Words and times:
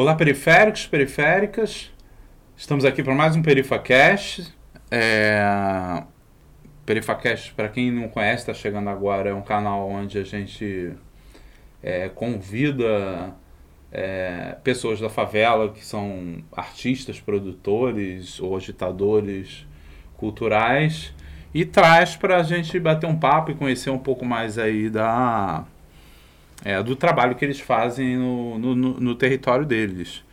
Olá, 0.00 0.14
periféricos, 0.14 0.86
periféricas. 0.86 1.92
Estamos 2.56 2.84
aqui 2.84 3.02
para 3.02 3.16
mais 3.16 3.34
um 3.34 3.42
PerifaCast. 3.42 4.54
É... 4.92 6.04
PerifaCast, 6.86 7.52
para 7.54 7.68
quem 7.68 7.90
não 7.90 8.06
conhece, 8.06 8.42
está 8.42 8.54
chegando 8.54 8.88
agora, 8.90 9.30
é 9.30 9.34
um 9.34 9.42
canal 9.42 9.90
onde 9.90 10.16
a 10.16 10.22
gente 10.22 10.92
é, 11.82 12.08
convida 12.10 13.34
é, 13.90 14.56
pessoas 14.62 15.00
da 15.00 15.10
favela 15.10 15.72
que 15.72 15.84
são 15.84 16.44
artistas, 16.52 17.18
produtores 17.18 18.38
ou 18.38 18.56
agitadores 18.56 19.66
culturais 20.16 21.12
e 21.52 21.64
traz 21.64 22.14
para 22.14 22.36
a 22.36 22.44
gente 22.44 22.78
bater 22.78 23.08
um 23.08 23.18
papo 23.18 23.50
e 23.50 23.56
conhecer 23.56 23.90
um 23.90 23.98
pouco 23.98 24.24
mais 24.24 24.58
aí 24.58 24.88
da 24.88 25.64
é, 26.64 26.82
do 26.82 26.96
trabalho 26.96 27.34
que 27.34 27.44
eles 27.44 27.60
fazem 27.60 28.16
no, 28.16 28.58
no, 28.58 28.74
no 28.74 29.14
território 29.14 29.64
deles. 29.64 30.24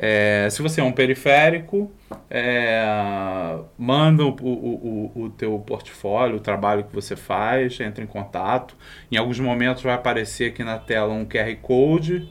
É, 0.00 0.48
se 0.48 0.62
você 0.62 0.80
é 0.80 0.84
um 0.84 0.92
periférico, 0.92 1.90
é, 2.30 3.58
manda 3.76 4.24
o, 4.24 4.28
o, 4.28 5.12
o, 5.16 5.22
o 5.24 5.30
teu 5.30 5.58
portfólio, 5.58 6.36
o 6.36 6.40
trabalho 6.40 6.84
que 6.84 6.94
você 6.94 7.16
faz, 7.16 7.80
entra 7.80 8.04
em 8.04 8.06
contato. 8.06 8.76
Em 9.10 9.16
alguns 9.16 9.40
momentos 9.40 9.82
vai 9.82 9.94
aparecer 9.94 10.52
aqui 10.52 10.62
na 10.62 10.78
tela 10.78 11.12
um 11.12 11.24
QR 11.24 11.52
Code, 11.60 12.28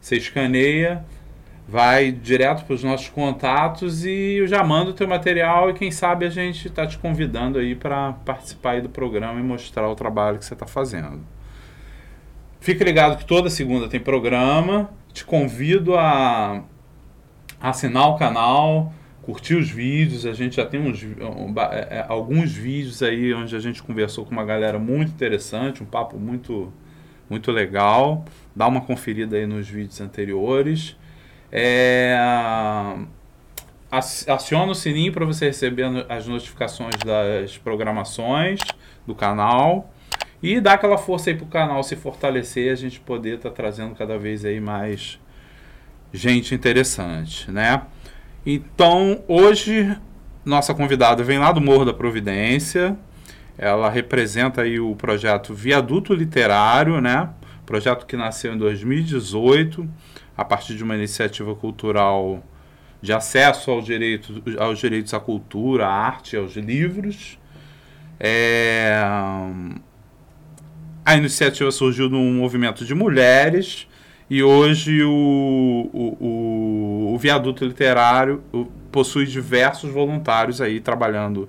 você 0.00 0.16
escaneia, 0.16 1.04
vai 1.68 2.10
direto 2.10 2.64
para 2.64 2.74
os 2.74 2.82
nossos 2.82 3.10
contatos 3.10 4.06
e 4.06 4.38
eu 4.38 4.46
já 4.46 4.64
mando 4.64 4.90
o 4.90 4.94
teu 4.94 5.06
material 5.06 5.68
e 5.68 5.74
quem 5.74 5.90
sabe 5.90 6.24
a 6.24 6.30
gente 6.30 6.68
está 6.68 6.86
te 6.86 6.96
convidando 6.96 7.58
aí 7.58 7.74
para 7.74 8.14
participar 8.24 8.72
aí 8.72 8.80
do 8.80 8.88
programa 8.88 9.38
e 9.38 9.42
mostrar 9.42 9.88
o 9.90 9.94
trabalho 9.94 10.38
que 10.38 10.44
você 10.46 10.54
está 10.54 10.66
fazendo. 10.66 11.20
Fique 12.60 12.84
ligado 12.84 13.16
que 13.16 13.24
toda 13.24 13.48
segunda 13.48 13.88
tem 13.88 13.98
programa. 13.98 14.90
Te 15.14 15.24
convido 15.24 15.96
a 15.96 16.62
assinar 17.58 18.08
o 18.08 18.16
canal, 18.16 18.92
curtir 19.22 19.54
os 19.54 19.70
vídeos. 19.70 20.26
A 20.26 20.34
gente 20.34 20.56
já 20.56 20.66
tem 20.66 20.78
uns, 20.78 21.02
é, 21.02 21.98
é, 21.98 22.04
alguns 22.06 22.52
vídeos 22.52 23.02
aí 23.02 23.32
onde 23.32 23.56
a 23.56 23.58
gente 23.58 23.82
conversou 23.82 24.26
com 24.26 24.32
uma 24.32 24.44
galera 24.44 24.78
muito 24.78 25.10
interessante, 25.10 25.82
um 25.82 25.86
papo 25.86 26.18
muito, 26.18 26.70
muito 27.30 27.50
legal. 27.50 28.26
Dá 28.54 28.68
uma 28.68 28.82
conferida 28.82 29.38
aí 29.38 29.46
nos 29.46 29.66
vídeos 29.66 29.98
anteriores. 29.98 30.96
É, 31.50 32.14
aciona 33.90 34.70
o 34.70 34.74
sininho 34.74 35.12
para 35.14 35.24
você 35.24 35.46
receber 35.46 35.86
as 36.10 36.26
notificações 36.26 36.94
das 37.06 37.56
programações 37.56 38.60
do 39.06 39.14
canal. 39.14 39.90
E 40.42 40.60
dar 40.60 40.74
aquela 40.74 40.96
força 40.96 41.30
aí 41.30 41.36
pro 41.36 41.46
canal 41.46 41.82
se 41.82 41.96
fortalecer 41.96 42.72
a 42.72 42.74
gente 42.74 42.98
poder 43.00 43.36
estar 43.36 43.50
tá 43.50 43.54
trazendo 43.54 43.94
cada 43.94 44.18
vez 44.18 44.44
aí 44.44 44.60
mais 44.60 45.18
gente 46.12 46.54
interessante, 46.54 47.50
né? 47.50 47.82
Então, 48.44 49.22
hoje 49.28 49.96
nossa 50.44 50.74
convidada 50.74 51.22
vem 51.22 51.38
lá 51.38 51.52
do 51.52 51.60
Morro 51.60 51.84
da 51.84 51.92
Providência. 51.92 52.96
Ela 53.58 53.90
representa 53.90 54.62
aí 54.62 54.80
o 54.80 54.96
projeto 54.96 55.52
Viaduto 55.52 56.14
Literário, 56.14 57.00
né? 57.00 57.28
Projeto 57.66 58.06
que 58.06 58.16
nasceu 58.16 58.54
em 58.54 58.58
2018 58.58 59.88
a 60.36 60.44
partir 60.44 60.74
de 60.74 60.82
uma 60.82 60.96
iniciativa 60.96 61.54
cultural 61.54 62.42
de 63.02 63.12
acesso 63.12 63.70
ao 63.70 63.82
direito, 63.82 64.42
aos 64.58 64.78
direitos 64.78 65.12
à 65.12 65.20
cultura, 65.20 65.86
à 65.86 65.92
arte, 65.92 66.36
aos 66.36 66.56
livros. 66.56 67.38
É, 68.18 69.00
a 71.10 71.16
iniciativa 71.16 71.70
surgiu 71.72 72.08
num 72.08 72.32
movimento 72.34 72.84
de 72.84 72.94
mulheres 72.94 73.88
e 74.28 74.44
hoje 74.44 75.02
o, 75.02 75.90
o, 75.92 76.16
o, 76.20 77.14
o 77.14 77.18
viaduto 77.18 77.64
literário 77.64 78.40
possui 78.92 79.26
diversos 79.26 79.90
voluntários 79.90 80.60
aí 80.60 80.78
trabalhando 80.78 81.48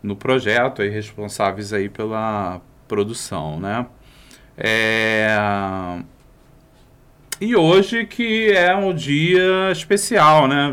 no 0.00 0.14
projeto, 0.14 0.80
aí 0.80 0.88
responsáveis 0.88 1.72
aí 1.72 1.88
pela 1.88 2.60
produção, 2.86 3.58
né? 3.58 3.84
É... 4.56 5.36
E 7.40 7.56
hoje 7.56 8.06
que 8.06 8.52
é 8.52 8.76
um 8.76 8.94
dia 8.94 9.72
especial, 9.72 10.46
né? 10.46 10.72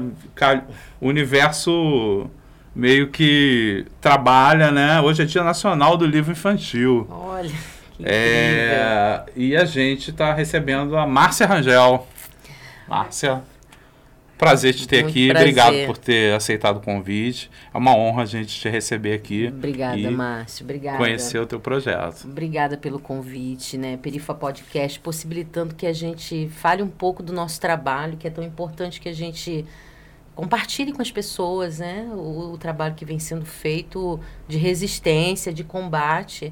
O 1.00 1.08
universo 1.08 2.30
meio 2.76 3.10
que 3.10 3.84
trabalha, 4.00 4.70
né? 4.70 5.02
Hoje 5.02 5.24
é 5.24 5.26
Dia 5.26 5.44
Nacional 5.44 5.98
do 5.98 6.06
Livro 6.06 6.32
Infantil. 6.32 7.08
Olha. 7.10 7.71
É, 8.04 9.24
e 9.36 9.56
a 9.56 9.66
gente 9.66 10.12
está 10.12 10.34
recebendo 10.34 10.98
a 10.98 11.06
Márcia 11.06 11.46
Rangel. 11.46 12.08
Márcia, 12.88 13.42
prazer 14.38 14.74
te 14.74 14.88
ter 14.88 15.04
Muito 15.04 15.12
aqui. 15.12 15.28
Prazer. 15.30 15.48
Obrigado 15.48 15.86
por 15.86 15.98
ter 15.98 16.34
aceitado 16.34 16.78
o 16.78 16.82
convite. 16.82 17.50
É 17.74 17.78
uma 17.78 17.96
honra 17.96 18.24
a 18.24 18.26
gente 18.26 18.60
te 18.60 18.68
receber 18.68 19.14
aqui. 19.14 19.48
Obrigada, 19.48 20.12
Márcio. 20.12 20.64
Obrigada. 20.64 20.98
Conhecer 20.98 21.40
o 21.40 21.46
teu 21.46 21.60
projeto. 21.60 22.26
Obrigada 22.26 22.76
pelo 22.76 23.00
convite, 23.00 23.78
né? 23.78 23.98
Perifa 23.98 24.34
Podcast, 24.34 25.00
possibilitando 25.00 25.76
que 25.76 25.86
a 25.86 25.94
gente 25.94 26.50
fale 26.50 26.82
um 26.82 26.90
pouco 26.90 27.22
do 27.22 27.32
nosso 27.32 27.62
trabalho, 27.62 28.18
que 28.18 28.28
é 28.28 28.32
tão 28.32 28.44
importante 28.44 29.00
que 29.00 29.08
a 29.08 29.14
gente 29.14 29.66
compartilhe 30.36 30.92
com 30.92 31.02
as 31.02 31.12
pessoas, 31.12 31.80
né? 31.80 32.10
O, 32.12 32.54
o 32.54 32.58
trabalho 32.58 32.96
que 32.96 33.06
vem 33.06 33.20
sendo 33.20 33.46
feito 33.46 34.20
de 34.48 34.58
resistência, 34.58 35.54
de 35.54 35.64
combate 35.64 36.52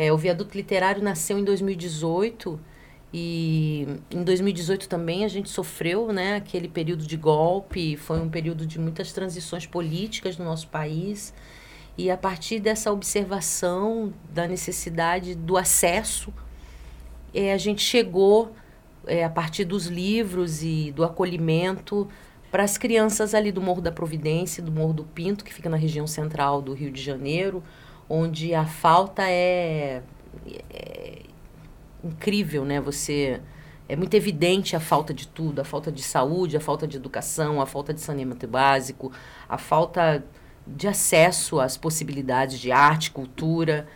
é, 0.00 0.10
o 0.10 0.16
Viaduto 0.16 0.56
Literário 0.56 1.02
nasceu 1.02 1.38
em 1.38 1.44
2018 1.44 2.58
e 3.12 3.86
em 4.10 4.24
2018 4.24 4.88
também 4.88 5.26
a 5.26 5.28
gente 5.28 5.50
sofreu 5.50 6.10
né, 6.10 6.36
aquele 6.36 6.68
período 6.68 7.06
de 7.06 7.18
golpe, 7.18 7.98
foi 7.98 8.18
um 8.18 8.30
período 8.30 8.66
de 8.66 8.78
muitas 8.78 9.12
transições 9.12 9.66
políticas 9.66 10.38
no 10.38 10.44
nosso 10.46 10.68
país. 10.68 11.34
E 11.98 12.10
a 12.10 12.16
partir 12.16 12.60
dessa 12.60 12.90
observação 12.90 14.10
da 14.32 14.48
necessidade 14.48 15.34
do 15.34 15.58
acesso, 15.58 16.32
é, 17.34 17.52
a 17.52 17.58
gente 17.58 17.82
chegou, 17.82 18.54
é, 19.06 19.22
a 19.22 19.28
partir 19.28 19.66
dos 19.66 19.84
livros 19.84 20.62
e 20.62 20.92
do 20.92 21.04
acolhimento, 21.04 22.08
para 22.50 22.64
as 22.64 22.78
crianças 22.78 23.34
ali 23.34 23.52
do 23.52 23.60
Morro 23.60 23.82
da 23.82 23.92
Providência, 23.92 24.62
do 24.62 24.72
Morro 24.72 24.94
do 24.94 25.04
Pinto, 25.04 25.44
que 25.44 25.52
fica 25.52 25.68
na 25.68 25.76
região 25.76 26.06
central 26.06 26.62
do 26.62 26.72
Rio 26.72 26.90
de 26.90 27.02
Janeiro, 27.02 27.62
onde 28.10 28.52
a 28.52 28.66
falta 28.66 29.22
é, 29.22 30.02
é 30.68 31.22
incrível, 32.02 32.64
né? 32.64 32.80
Você 32.80 33.40
é 33.88 33.94
muito 33.94 34.14
evidente 34.14 34.74
a 34.74 34.80
falta 34.80 35.14
de 35.14 35.28
tudo, 35.28 35.60
a 35.60 35.64
falta 35.64 35.92
de 35.92 36.02
saúde, 36.02 36.56
a 36.56 36.60
falta 36.60 36.88
de 36.88 36.96
educação, 36.96 37.60
a 37.60 37.66
falta 37.66 37.94
de 37.94 38.00
saneamento 38.00 38.48
básico, 38.48 39.12
a 39.48 39.56
falta 39.56 40.24
de 40.66 40.88
acesso 40.88 41.60
às 41.60 41.76
possibilidades 41.76 42.58
de 42.58 42.72
arte, 42.72 43.12
cultura. 43.12 43.86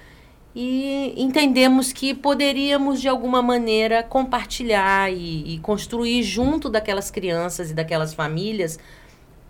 E 0.55 1.13
entendemos 1.17 1.93
que 1.93 2.15
poderíamos, 2.15 3.01
de 3.01 3.09
alguma 3.09 3.43
maneira, 3.43 4.05
compartilhar 4.05 5.13
e, 5.13 5.55
e 5.55 5.59
construir 5.59 6.23
junto 6.23 6.71
daquelas 6.71 7.11
crianças 7.11 7.73
e 7.73 7.75
daquelas 7.75 8.15
famílias 8.15 8.79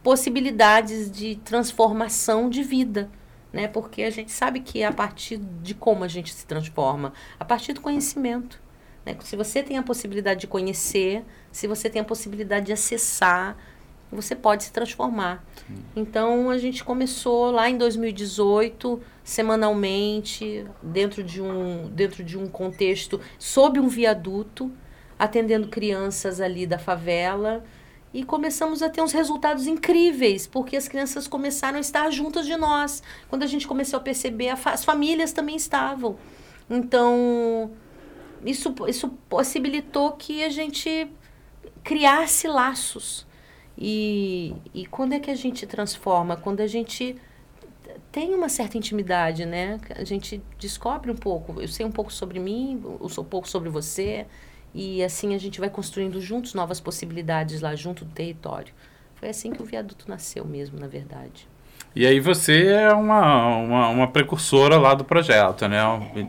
possibilidades 0.02 1.10
de 1.10 1.36
transformação 1.36 2.48
de 2.48 2.62
vida 2.62 3.10
né? 3.54 3.68
Porque 3.68 4.02
a 4.02 4.10
gente 4.10 4.32
sabe 4.32 4.58
que 4.58 4.82
é 4.82 4.86
a 4.86 4.92
partir 4.92 5.38
de 5.38 5.74
como 5.74 6.02
a 6.02 6.08
gente 6.08 6.34
se 6.34 6.44
transforma, 6.44 7.12
a 7.38 7.44
partir 7.44 7.72
do 7.72 7.80
conhecimento. 7.80 8.60
Né? 9.06 9.16
Se 9.20 9.36
você 9.36 9.62
tem 9.62 9.78
a 9.78 9.82
possibilidade 9.82 10.40
de 10.40 10.46
conhecer, 10.48 11.24
se 11.52 11.68
você 11.68 11.88
tem 11.88 12.02
a 12.02 12.04
possibilidade 12.04 12.66
de 12.66 12.72
acessar, 12.72 13.56
você 14.10 14.34
pode 14.34 14.64
se 14.64 14.72
transformar. 14.72 15.44
Sim. 15.66 15.84
Então 15.94 16.50
a 16.50 16.58
gente 16.58 16.82
começou 16.82 17.52
lá 17.52 17.70
em 17.70 17.78
2018, 17.78 19.00
semanalmente, 19.22 20.66
dentro 20.82 21.22
de 21.22 21.40
um, 21.40 21.88
dentro 21.88 22.24
de 22.24 22.36
um 22.36 22.48
contexto, 22.48 23.20
sob 23.38 23.78
um 23.78 23.86
viaduto, 23.86 24.70
atendendo 25.16 25.68
crianças 25.68 26.40
ali 26.40 26.66
da 26.66 26.78
favela 26.78 27.64
e 28.14 28.22
começamos 28.22 28.80
a 28.80 28.88
ter 28.88 29.02
uns 29.02 29.10
resultados 29.10 29.66
incríveis, 29.66 30.46
porque 30.46 30.76
as 30.76 30.86
crianças 30.86 31.26
começaram 31.26 31.78
a 31.78 31.80
estar 31.80 32.08
juntas 32.10 32.46
de 32.46 32.56
nós. 32.56 33.02
Quando 33.28 33.42
a 33.42 33.46
gente 33.46 33.66
começou 33.66 33.98
a 33.98 34.00
perceber, 34.00 34.50
a 34.50 34.56
fa 34.56 34.70
as 34.70 34.84
famílias 34.84 35.32
também 35.32 35.56
estavam. 35.56 36.16
Então, 36.70 37.72
isso, 38.46 38.72
isso 38.86 39.08
possibilitou 39.28 40.12
que 40.12 40.44
a 40.44 40.48
gente 40.48 41.10
criasse 41.82 42.46
laços. 42.46 43.26
E, 43.76 44.54
e 44.72 44.86
quando 44.86 45.14
é 45.14 45.18
que 45.18 45.30
a 45.30 45.34
gente 45.34 45.66
transforma? 45.66 46.36
Quando 46.36 46.60
a 46.60 46.68
gente 46.68 47.16
tem 48.12 48.32
uma 48.32 48.48
certa 48.48 48.78
intimidade, 48.78 49.44
né? 49.44 49.80
A 49.90 50.04
gente 50.04 50.40
descobre 50.56 51.10
um 51.10 51.16
pouco. 51.16 51.60
Eu 51.60 51.66
sei 51.66 51.84
um 51.84 51.90
pouco 51.90 52.12
sobre 52.12 52.38
mim, 52.38 52.80
eu 53.00 53.08
sou 53.08 53.24
um 53.24 53.26
pouco 53.26 53.48
sobre 53.48 53.68
você. 53.68 54.24
E 54.74 55.02
assim 55.04 55.34
a 55.34 55.38
gente 55.38 55.60
vai 55.60 55.70
construindo 55.70 56.20
juntos 56.20 56.52
novas 56.52 56.80
possibilidades 56.80 57.60
lá 57.60 57.74
junto 57.76 58.04
do 58.04 58.10
território. 58.10 58.74
Foi 59.14 59.28
assim 59.28 59.52
que 59.52 59.62
o 59.62 59.64
viaduto 59.64 60.08
nasceu 60.08 60.44
mesmo, 60.44 60.78
na 60.78 60.88
verdade. 60.88 61.48
E 61.96 62.04
aí 62.04 62.18
você 62.18 62.66
é 62.66 62.92
uma, 62.92 63.56
uma, 63.56 63.88
uma 63.88 64.08
precursora 64.08 64.76
lá 64.76 64.94
do 64.94 65.04
projeto, 65.04 65.68
né? 65.68 65.78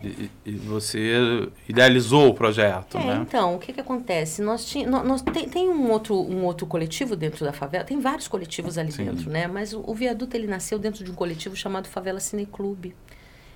E, 0.04 0.30
e 0.46 0.52
você 0.52 1.50
idealizou 1.68 2.30
o 2.30 2.34
projeto, 2.36 3.00
é, 3.00 3.04
né? 3.04 3.26
Então, 3.28 3.56
o 3.56 3.60
que, 3.60 3.74
que 3.74 3.82
acontece? 3.82 4.44
Nós, 4.44 4.64
tinha, 4.64 4.88
nós, 4.88 5.24
tem, 5.24 5.50
tem 5.50 5.68
um, 5.68 5.90
outro, 5.90 6.16
um 6.16 6.44
outro 6.46 6.68
coletivo 6.68 7.16
dentro 7.16 7.44
da 7.44 7.52
favela, 7.52 7.84
tem 7.84 8.00
vários 8.00 8.28
coletivos 8.28 8.78
ali 8.78 8.92
Sim. 8.92 9.06
dentro, 9.06 9.32
né? 9.32 9.48
Mas 9.48 9.74
o, 9.74 9.84
o, 9.88 9.96
Viaduto, 9.96 10.38
ele 10.38 10.46
nasceu 10.46 10.78
dentro 10.78 11.04
de 11.04 11.10
um 11.10 11.16
coletivo 11.16 11.56
chamado 11.56 11.88
Favela 11.88 12.20
Cineclube. 12.20 12.96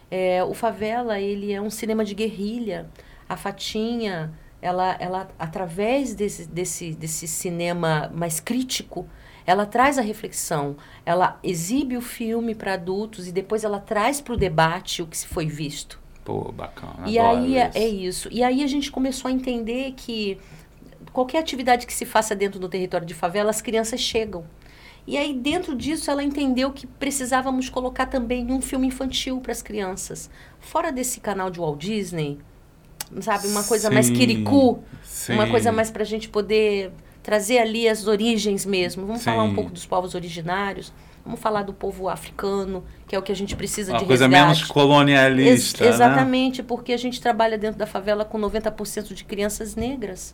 É, 0.10 0.44
o 0.44 0.56
Favela, 0.56 1.20
ele 1.20 1.54
é 1.54 1.62
um 1.62 1.70
cinema 1.70 2.04
de 2.04 2.16
guerrilha. 2.16 2.90
A 3.28 3.38
Fatinha, 3.38 4.34
ela, 4.62 4.96
ela 5.00 5.30
através 5.38 6.14
desse, 6.14 6.48
desse, 6.48 6.92
desse 6.92 7.28
cinema 7.28 8.12
mais 8.14 8.40
crítico, 8.40 9.08
ela 9.46 9.66
traz 9.66 9.98
a 9.98 10.02
reflexão, 10.02 10.76
ela 11.06 11.40
exibe 11.42 11.98
o 11.98 12.02
filme 12.02 12.54
para 12.54 12.74
adultos 12.74 13.28
e 13.28 13.32
depois 13.32 13.64
ela 13.64 13.80
traz 13.80 14.22
para 14.22 14.34
o 14.34 14.38
debate 14.38 15.02
o 15.02 15.08
que 15.08 15.18
se 15.18 15.28
foi 15.28 15.48
visto. 15.48 16.00
Pô, 16.24 16.52
bacana. 16.52 17.08
E 17.08 17.18
aí 17.18 17.58
é, 17.58 17.72
é 17.74 17.88
isso. 17.88 18.30
E 18.32 18.44
aí 18.44 18.64
a 18.64 18.68
gente 18.68 18.92
começou 18.92 19.30
a 19.30 19.32
entender 19.32 19.94
que 19.98 20.38
qualquer 21.12 21.40
atividade 21.40 21.88
que 21.88 21.94
se 21.94 22.06
faça 22.06 22.36
dentro 22.36 22.60
do 22.60 22.70
território 22.70 23.08
de 23.08 23.14
favela, 23.14 23.50
as 23.50 23.62
crianças 23.62 24.00
chegam. 24.00 24.46
E 25.08 25.18
aí, 25.18 25.34
dentro 25.34 25.76
disso, 25.76 26.12
ela 26.12 26.24
entendeu 26.24 26.72
que 26.72 26.86
precisávamos 26.86 27.68
colocar 27.68 28.06
também 28.06 28.52
um 28.52 28.62
filme 28.62 28.86
infantil 28.86 29.40
para 29.42 29.52
as 29.52 29.62
crianças. 29.62 30.30
Fora 30.60 30.92
desse 30.92 31.20
canal 31.20 31.50
de 31.50 31.60
Walt 31.60 31.80
Disney, 31.80 32.38
sabe? 33.22 33.48
Uma 33.48 33.64
coisa 33.64 33.88
sim, 33.90 33.94
mais 33.94 34.10
quiricu, 34.10 34.80
sim. 35.04 35.34
uma 35.34 35.48
coisa 35.48 35.72
mais 35.72 35.90
para 35.90 36.04
a 36.04 36.06
gente 36.06 36.30
poder 36.30 36.92
trazer 37.22 37.60
ali 37.60 37.88
as 37.88 38.08
origens 38.08 38.66
mesmo. 38.66 39.06
Vamos 39.06 39.22
Sim. 39.22 39.32
falar 39.32 39.44
um 39.44 39.54
pouco 39.54 39.72
dos 39.72 39.86
povos 39.86 40.16
originários. 40.16 40.92
Vamos 41.24 41.40
falar 41.40 41.64
do 41.64 41.74
povo 41.74 42.10
africano, 42.10 42.84
que 43.08 43.16
é 43.16 43.20
o 43.20 43.22
que 43.22 43.32
a 43.32 43.36
gente 43.36 43.56
precisa 43.56 43.92
Uma 43.92 44.00
de 44.00 44.06
coisa 44.06 44.26
resgate. 44.26 44.44
menos 44.44 44.64
colonialista. 44.64 45.84
Ex 45.84 45.96
exatamente, 45.96 46.62
né? 46.62 46.66
porque 46.68 46.94
a 46.94 46.98
gente 46.98 47.22
trabalha 47.22 47.58
dentro 47.58 47.78
da 47.78 47.86
favela 47.86 48.26
com 48.26 48.40
90% 48.40 49.14
de 49.14 49.24
crianças 49.26 49.76
negras. 49.76 50.34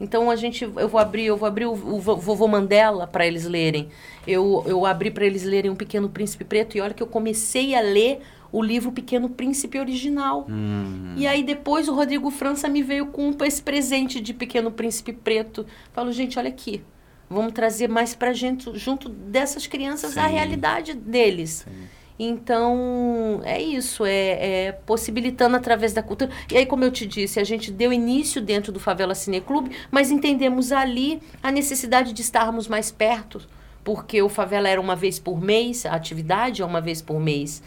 Então 0.00 0.28
a 0.30 0.34
gente, 0.34 0.64
eu 0.64 0.88
vou 0.88 0.98
abrir, 0.98 1.26
eu 1.26 1.36
vou 1.36 1.46
abrir 1.46 1.66
o, 1.66 1.72
o 1.72 2.00
vovô 2.00 2.48
Mandela 2.48 3.06
para 3.06 3.24
eles 3.24 3.46
lerem. 3.46 3.88
Eu, 4.26 4.64
eu 4.66 4.84
abri 4.84 5.12
para 5.12 5.24
eles 5.24 5.44
lerem 5.44 5.70
um 5.70 5.76
Pequeno 5.76 6.08
Príncipe 6.08 6.42
Preto 6.44 6.76
e 6.76 6.80
olha 6.80 6.92
que 6.92 7.02
eu 7.02 7.06
comecei 7.06 7.76
a 7.76 7.80
ler 7.80 8.20
o 8.52 8.62
livro 8.62 8.92
Pequeno 8.92 9.30
Príncipe 9.30 9.78
original. 9.78 10.46
Hum. 10.48 11.14
E 11.16 11.26
aí 11.26 11.42
depois 11.42 11.88
o 11.88 11.94
Rodrigo 11.94 12.30
França 12.30 12.68
me 12.68 12.82
veio 12.82 13.06
com 13.06 13.34
esse 13.44 13.62
presente 13.62 14.20
de 14.20 14.34
Pequeno 14.34 14.70
Príncipe 14.70 15.12
Preto. 15.12 15.66
Falo, 15.92 16.12
gente, 16.12 16.38
olha 16.38 16.50
aqui. 16.50 16.84
Vamos 17.30 17.52
trazer 17.52 17.88
mais 17.88 18.14
pra 18.14 18.34
gente, 18.34 18.70
junto 18.78 19.08
dessas 19.08 19.66
crianças, 19.66 20.12
Sim. 20.12 20.20
a 20.20 20.26
realidade 20.26 20.92
deles. 20.92 21.64
Sim. 21.66 21.88
Então, 22.18 23.40
é 23.42 23.60
isso, 23.60 24.04
é, 24.04 24.66
é, 24.66 24.72
possibilitando 24.72 25.56
através 25.56 25.94
da 25.94 26.02
cultura. 26.02 26.30
E 26.52 26.56
aí, 26.58 26.66
como 26.66 26.84
eu 26.84 26.90
te 26.90 27.06
disse, 27.06 27.40
a 27.40 27.44
gente 27.44 27.70
deu 27.70 27.92
início 27.92 28.40
dentro 28.40 28.70
do 28.70 28.78
Favela 28.78 29.14
Cine 29.14 29.40
Clube, 29.40 29.74
mas 29.90 30.10
entendemos 30.10 30.72
ali 30.72 31.20
a 31.42 31.50
necessidade 31.50 32.12
de 32.12 32.20
estarmos 32.20 32.68
mais 32.68 32.92
perto, 32.92 33.40
porque 33.82 34.22
o 34.22 34.28
Favela 34.28 34.68
era 34.68 34.80
uma 34.80 34.94
vez 34.94 35.18
por 35.18 35.40
mês, 35.40 35.86
a 35.86 35.92
atividade 35.92 36.62
é 36.62 36.64
uma 36.64 36.80
vez 36.80 37.00
por 37.00 37.18
mês. 37.18 37.62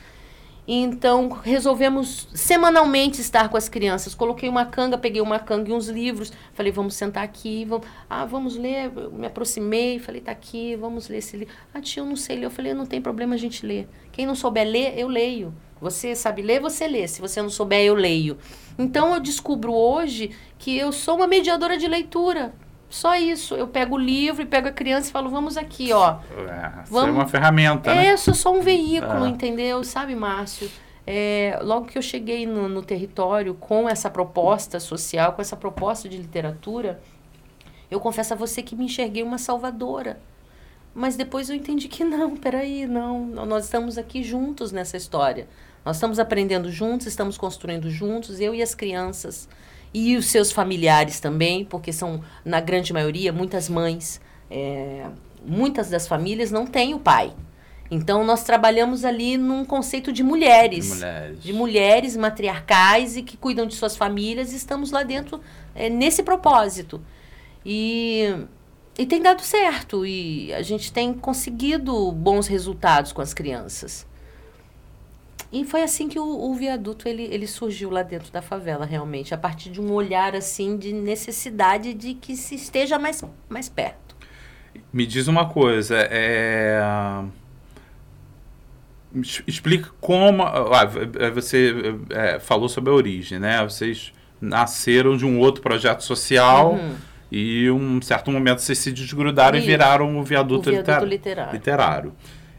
Então, 0.68 1.30
resolvemos 1.30 2.28
semanalmente 2.34 3.22
estar 3.22 3.50
com 3.50 3.58
as 3.58 3.70
crianças. 3.70 4.16
Coloquei 4.16 4.50
uma 4.50 4.66
canga, 4.66 4.98
peguei 4.98 5.22
uma 5.22 5.38
canga 5.38 5.70
e 5.70 5.74
uns 5.74 5.88
livros. 5.88 6.32
Falei, 6.54 6.72
vamos 6.72 6.96
sentar 6.96 7.24
aqui, 7.24 7.66
vamos, 7.66 7.88
ah, 8.10 8.26
vamos 8.26 8.58
ler. 8.58 8.92
Eu 8.96 9.12
me 9.12 9.28
aproximei, 9.28 10.00
falei, 10.00 10.22
tá 10.22 10.32
aqui, 10.32 10.76
vamos 10.76 11.08
ler 11.08 11.18
esse 11.20 11.38
livro. 11.38 11.54
Ah, 11.72 11.80
tia, 11.80 12.02
eu 12.02 12.06
não 12.06 12.16
sei 12.16 12.38
ler. 12.38 12.46
Eu 12.46 12.52
falei, 12.52 12.74
não 12.74 12.86
tem 12.86 13.00
problema 13.00 13.36
a 13.36 13.38
gente 13.38 13.66
ler. 13.66 13.88
Quem 14.12 14.26
não 14.26 14.34
souber 14.34 14.68
ler, 14.68 14.98
eu 14.98 15.08
leio. 15.08 15.54
Você 15.80 16.16
sabe 16.16 16.42
ler, 16.42 16.60
você 16.60 16.88
lê. 16.88 17.08
Se 17.08 17.22
você 17.22 17.42
não 17.42 17.50
souber, 17.50 17.84
eu 17.84 17.94
leio. 17.94 18.38
Então, 18.78 19.14
eu 19.14 19.20
descubro 19.20 19.72
hoje 19.72 20.32
que 20.58 20.76
eu 20.76 20.92
sou 20.92 21.18
uma 21.18 21.28
mediadora 21.28 21.78
de 21.78 21.88
leitura. 21.88 22.54
Só 22.96 23.14
isso. 23.18 23.56
Eu 23.56 23.68
pego 23.68 23.96
o 23.96 23.98
livro 23.98 24.42
e 24.42 24.46
pego 24.46 24.70
a 24.70 24.72
criança 24.72 25.10
e 25.10 25.12
falo, 25.12 25.30
vamos 25.30 25.58
aqui, 25.58 25.92
ó. 25.92 26.18
É, 26.48 26.84
vamos... 26.90 27.10
é 27.10 27.12
uma 27.12 27.28
ferramenta, 27.28 27.92
é, 27.92 27.96
né? 27.96 28.14
eu 28.14 28.18
sou 28.18 28.34
só 28.34 28.54
um 28.54 28.62
veículo, 28.62 29.26
é. 29.26 29.28
entendeu? 29.28 29.84
Sabe, 29.84 30.16
Márcio? 30.16 30.72
É, 31.06 31.60
logo 31.62 31.88
que 31.88 31.98
eu 31.98 32.02
cheguei 32.02 32.48
no, 32.48 32.70
no 32.70 32.82
território 32.82 33.54
com 33.54 33.90
essa 33.90 34.10
proposta 34.10 34.80
social, 34.80 35.34
com 35.34 35.42
essa 35.42 35.58
proposta 35.58 36.08
de 36.08 36.16
literatura, 36.16 37.02
eu 37.92 38.00
confesso 38.00 38.34
a 38.34 38.38
você 38.38 38.64
que 38.64 38.78
me 38.78 38.86
enxerguei 38.86 39.24
uma 39.24 39.38
salvadora. 39.38 40.18
Mas 40.94 41.18
depois 41.18 41.50
eu 41.50 41.56
entendi 41.58 41.90
que 41.90 42.06
não, 42.06 42.38
peraí, 42.38 42.88
não, 42.88 43.26
nós 43.26 43.66
estamos 43.66 43.98
aqui 43.98 44.24
juntos 44.24 44.72
nessa 44.72 44.96
história. 44.96 45.50
Nós 45.84 45.98
estamos 45.98 46.18
aprendendo 46.18 46.72
juntos, 46.72 47.08
estamos 47.08 47.38
construindo 47.38 47.90
juntos, 47.90 48.40
eu 48.40 48.56
e 48.56 48.64
as 48.64 48.74
crianças 48.74 49.50
e 49.98 50.18
os 50.18 50.26
seus 50.26 50.52
familiares 50.52 51.22
também, 51.22 51.64
porque 51.64 51.94
são, 51.94 52.22
na 52.44 52.60
grande 52.60 52.92
maioria, 52.92 53.32
muitas 53.32 53.70
mães. 53.70 54.20
É, 54.52 55.06
muitas 55.46 55.90
das 55.90 56.06
famílias 56.06 56.52
não 56.52 56.68
têm 56.68 56.94
o 56.94 57.00
pai. 57.00 57.32
Então, 57.90 58.22
nós 58.26 58.44
trabalhamos 58.44 59.06
ali 59.06 59.38
num 59.38 59.64
conceito 59.64 60.12
de 60.12 60.22
mulheres. 60.22 60.88
De 60.88 60.94
mulheres. 60.96 61.44
De 61.44 61.54
mulheres 61.54 62.18
matriarcais 62.18 63.16
e 63.16 63.24
que 63.24 63.38
cuidam 63.38 63.66
de 63.66 63.74
suas 63.74 63.96
famílias. 63.96 64.52
E 64.52 64.58
estamos 64.58 64.92
lá 64.92 65.02
dentro 65.02 65.40
é, 65.74 65.90
nesse 65.90 66.24
propósito. 66.24 67.02
E, 67.66 68.36
e 69.00 69.06
tem 69.06 69.22
dado 69.22 69.44
certo. 69.44 70.06
E 70.06 70.54
a 70.54 70.62
gente 70.62 70.92
tem 70.92 71.14
conseguido 71.14 72.12
bons 72.12 72.48
resultados 72.48 73.14
com 73.14 73.22
as 73.22 73.34
crianças. 73.34 74.06
E 75.52 75.64
foi 75.64 75.84
assim 75.84 76.10
que 76.10 76.20
o, 76.20 76.26
o, 76.26 76.54
viaduto 76.56 77.08
ele, 77.08 77.24
ele 77.24 77.48
surgiu 77.48 77.90
lá 77.90 78.04
dentro 78.04 78.32
da 78.32 78.42
favela, 78.42 78.86
realmente, 78.86 79.34
a 79.34 79.38
partir 79.38 79.70
de 79.70 79.80
um 79.80 79.92
olhar 79.94 80.36
assim 80.36 80.78
de 80.78 80.92
necessidade 80.92 81.94
de 81.94 82.14
que 82.14 82.36
se 82.36 82.56
esteja 82.56 83.00
mais, 83.00 83.24
mais 83.48 83.70
perto. 83.70 84.16
Me 84.92 85.06
diz 85.06 85.28
uma 85.28 85.48
coisa, 85.48 85.96
é... 86.10 86.82
explica 89.48 89.90
como 90.02 90.44
ah, 90.44 90.86
você 91.34 91.74
é, 92.10 92.40
falou 92.40 92.68
sobre 92.68 92.92
a 92.92 92.94
origem, 92.94 93.40
né? 93.40 93.64
Vocês 93.64 94.12
nasceram 94.42 95.16
de 95.16 95.26
um 95.26 95.40
outro 95.40 95.62
projeto 95.62 96.02
social. 96.02 96.74
Uhum. 96.74 96.96
E 97.32 97.70
um 97.72 98.02
certo 98.02 98.32
momento 98.32 98.62
vocês 98.62 98.78
se 98.78 98.92
desgrudaram 98.92 99.58
Isso. 99.58 99.68
e 99.68 99.70
viraram 99.70 100.18
o 100.18 100.24
viaduto, 100.24 100.70
o 100.70 100.72
viaduto 100.72 101.06
literário. 101.06 101.54
literário. 101.54 102.14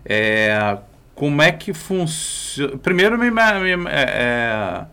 É, 0.04 0.78
como 1.16 1.42
é 1.42 1.50
que 1.50 1.72
funciona. 1.72 2.76
Primeiro, 2.76 3.18
me, 3.18 3.30
me, 3.30 3.90
é, 3.90 4.04
é, 4.04 4.84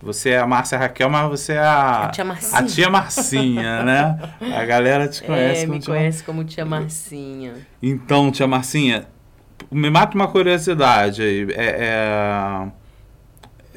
você 0.00 0.30
é 0.30 0.38
a 0.38 0.46
Márcia 0.46 0.78
Raquel, 0.78 1.08
mas 1.10 1.28
você 1.28 1.54
é 1.54 1.58
a, 1.58 2.04
a 2.04 2.08
tia 2.10 2.24
Marcinha, 2.24 2.58
a 2.58 2.62
tia 2.64 2.90
Marcinha 2.90 3.82
né? 3.82 4.18
A 4.54 4.64
galera 4.64 5.08
te 5.08 5.22
conhece 5.24 5.62
é, 5.62 5.66
como 5.66 5.72
me 5.72 5.80
tia 5.80 5.94
conhece 5.94 6.22
como 6.22 6.44
tia 6.44 6.64
Marcinha. 6.66 7.54
Então, 7.82 8.30
tia 8.30 8.46
Marcinha, 8.46 9.06
me 9.72 9.90
mata 9.90 10.14
uma 10.14 10.28
curiosidade 10.28 11.22
aí. 11.22 11.48
É, 11.50 11.76
é 11.78 12.79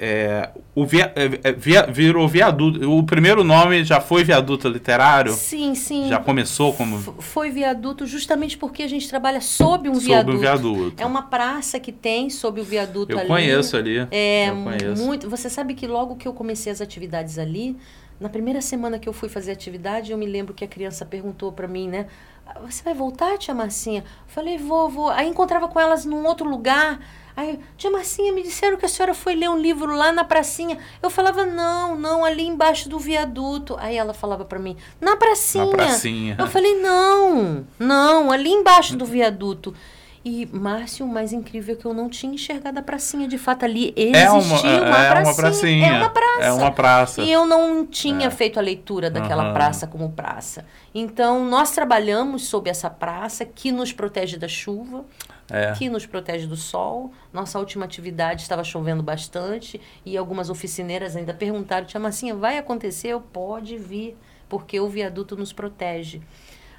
é, 0.05 0.49
o 0.75 0.85
via, 0.85 1.13
é, 1.15 1.49
é, 1.49 1.53
via, 1.53 1.83
virou 1.83 2.27
viaduto. 2.27 2.91
O 2.91 3.01
primeiro 3.03 3.41
nome 3.41 3.85
já 3.85 4.01
foi 4.01 4.21
viaduto 4.21 4.67
literário? 4.67 5.31
Sim, 5.31 5.73
sim. 5.75 6.09
Já 6.09 6.19
começou 6.19 6.73
como. 6.73 6.97
F 6.97 7.13
foi 7.19 7.49
viaduto 7.51 8.05
justamente 8.05 8.57
porque 8.57 8.83
a 8.83 8.87
gente 8.89 9.07
trabalha 9.07 9.39
sob 9.39 9.87
um 9.87 9.93
sob 9.93 10.07
viaduto. 10.07 10.37
Um 10.37 10.41
viaduto. 10.41 11.01
É 11.01 11.05
uma 11.05 11.21
praça 11.21 11.79
que 11.79 11.93
tem 11.93 12.29
sob 12.29 12.59
o 12.59 12.65
viaduto 12.65 13.13
eu 13.13 13.19
ali. 13.19 13.29
Conheço 13.29 13.77
ali. 13.77 14.05
É, 14.11 14.49
eu 14.49 14.63
conheço. 14.63 15.01
muito. 15.01 15.29
Você 15.29 15.49
sabe 15.49 15.73
que 15.73 15.87
logo 15.87 16.17
que 16.17 16.27
eu 16.27 16.33
comecei 16.33 16.69
as 16.73 16.81
atividades 16.81 17.39
ali, 17.39 17.77
na 18.19 18.27
primeira 18.27 18.59
semana 18.59 18.99
que 18.99 19.07
eu 19.07 19.13
fui 19.13 19.29
fazer 19.29 19.53
atividade, 19.53 20.11
eu 20.11 20.17
me 20.17 20.25
lembro 20.25 20.53
que 20.53 20.65
a 20.65 20.67
criança 20.67 21.05
perguntou 21.05 21.53
para 21.53 21.65
mim, 21.65 21.87
né? 21.87 22.07
Você 22.65 22.83
vai 22.83 22.93
voltar, 22.93 23.37
tia 23.37 23.53
Marcinha? 23.53 24.03
Falei, 24.27 24.57
vou, 24.57 24.89
vou. 24.89 25.09
Aí 25.11 25.29
encontrava 25.29 25.69
com 25.69 25.79
elas 25.79 26.03
num 26.03 26.25
outro 26.25 26.49
lugar. 26.49 26.99
Aí, 27.35 27.59
tia 27.77 27.89
Marcinha, 27.89 28.31
me 28.31 28.43
disseram 28.43 28.77
que 28.77 28.85
a 28.85 28.89
senhora 28.89 29.13
foi 29.13 29.35
ler 29.35 29.49
um 29.49 29.57
livro 29.57 29.95
lá 29.95 30.11
na 30.11 30.23
pracinha. 30.23 30.77
Eu 31.01 31.09
falava, 31.09 31.45
não, 31.45 31.97
não, 31.97 32.23
ali 32.23 32.45
embaixo 32.45 32.87
do 32.87 32.99
viaduto. 32.99 33.75
Aí 33.79 33.97
ela 33.97 34.13
falava 34.13 34.45
para 34.45 34.59
mim, 34.59 34.77
na 35.01 35.15
pracinha. 35.15 35.65
Na 35.65 35.71
pracinha. 35.71 36.35
Eu 36.37 36.47
falei, 36.47 36.79
não, 36.79 37.65
não, 37.79 38.31
ali 38.31 38.51
embaixo 38.51 38.95
do 38.95 39.05
viaduto. 39.05 39.73
E, 40.25 40.47
Márcio, 40.53 41.05
o 41.05 41.09
mais 41.09 41.33
incrível 41.33 41.75
é 41.75 41.77
que 41.77 41.85
eu 41.85 41.93
não 41.93 42.07
tinha 42.07 42.33
enxergado 42.33 42.79
a 42.79 42.81
pracinha. 42.81 43.27
De 43.27 43.37
fato, 43.37 43.65
ali 43.65 43.93
existia 43.97 44.21
é 44.21 44.29
uma, 44.29 44.39
uma, 44.39 45.05
é 45.05 45.09
pracinha. 45.09 45.23
Uma 45.23 45.35
pracinha. 45.35 45.87
É 45.87 45.97
uma 45.97 46.09
praça. 46.09 46.41
É 46.41 46.51
uma 46.53 46.71
praça. 46.71 47.21
E 47.21 47.31
eu 47.31 47.45
não 47.45 47.85
tinha 47.85 48.27
é. 48.27 48.31
feito 48.31 48.57
a 48.57 48.61
leitura 48.61 49.09
daquela 49.09 49.47
uhum. 49.47 49.53
praça 49.53 49.85
como 49.85 50.09
praça. 50.11 50.65
Então, 50.95 51.43
nós 51.43 51.71
trabalhamos 51.71 52.45
sob 52.45 52.69
essa 52.69 52.89
praça 52.89 53.43
que 53.43 53.69
nos 53.69 53.91
protege 53.91 54.37
da 54.37 54.47
chuva, 54.47 55.03
é. 55.49 55.73
que 55.73 55.89
nos 55.89 56.05
protege 56.05 56.47
do 56.47 56.55
sol. 56.55 57.11
Nossa 57.31 57.59
última 57.59 57.85
atividade 57.85 58.41
estava 58.41 58.63
chovendo 58.63 59.03
bastante 59.03 59.79
e 60.05 60.17
algumas 60.17 60.49
oficineiras 60.49 61.15
ainda 61.15 61.33
perguntaram, 61.33 61.85
tia 61.85 61.99
Marcinha, 61.99 62.35
vai 62.35 62.57
acontecer? 62.57 63.09
Eu 63.09 63.21
pode 63.21 63.77
vir, 63.77 64.17
porque 64.49 64.79
o 64.79 64.87
viaduto 64.89 65.35
nos 65.35 65.51
protege. 65.53 66.21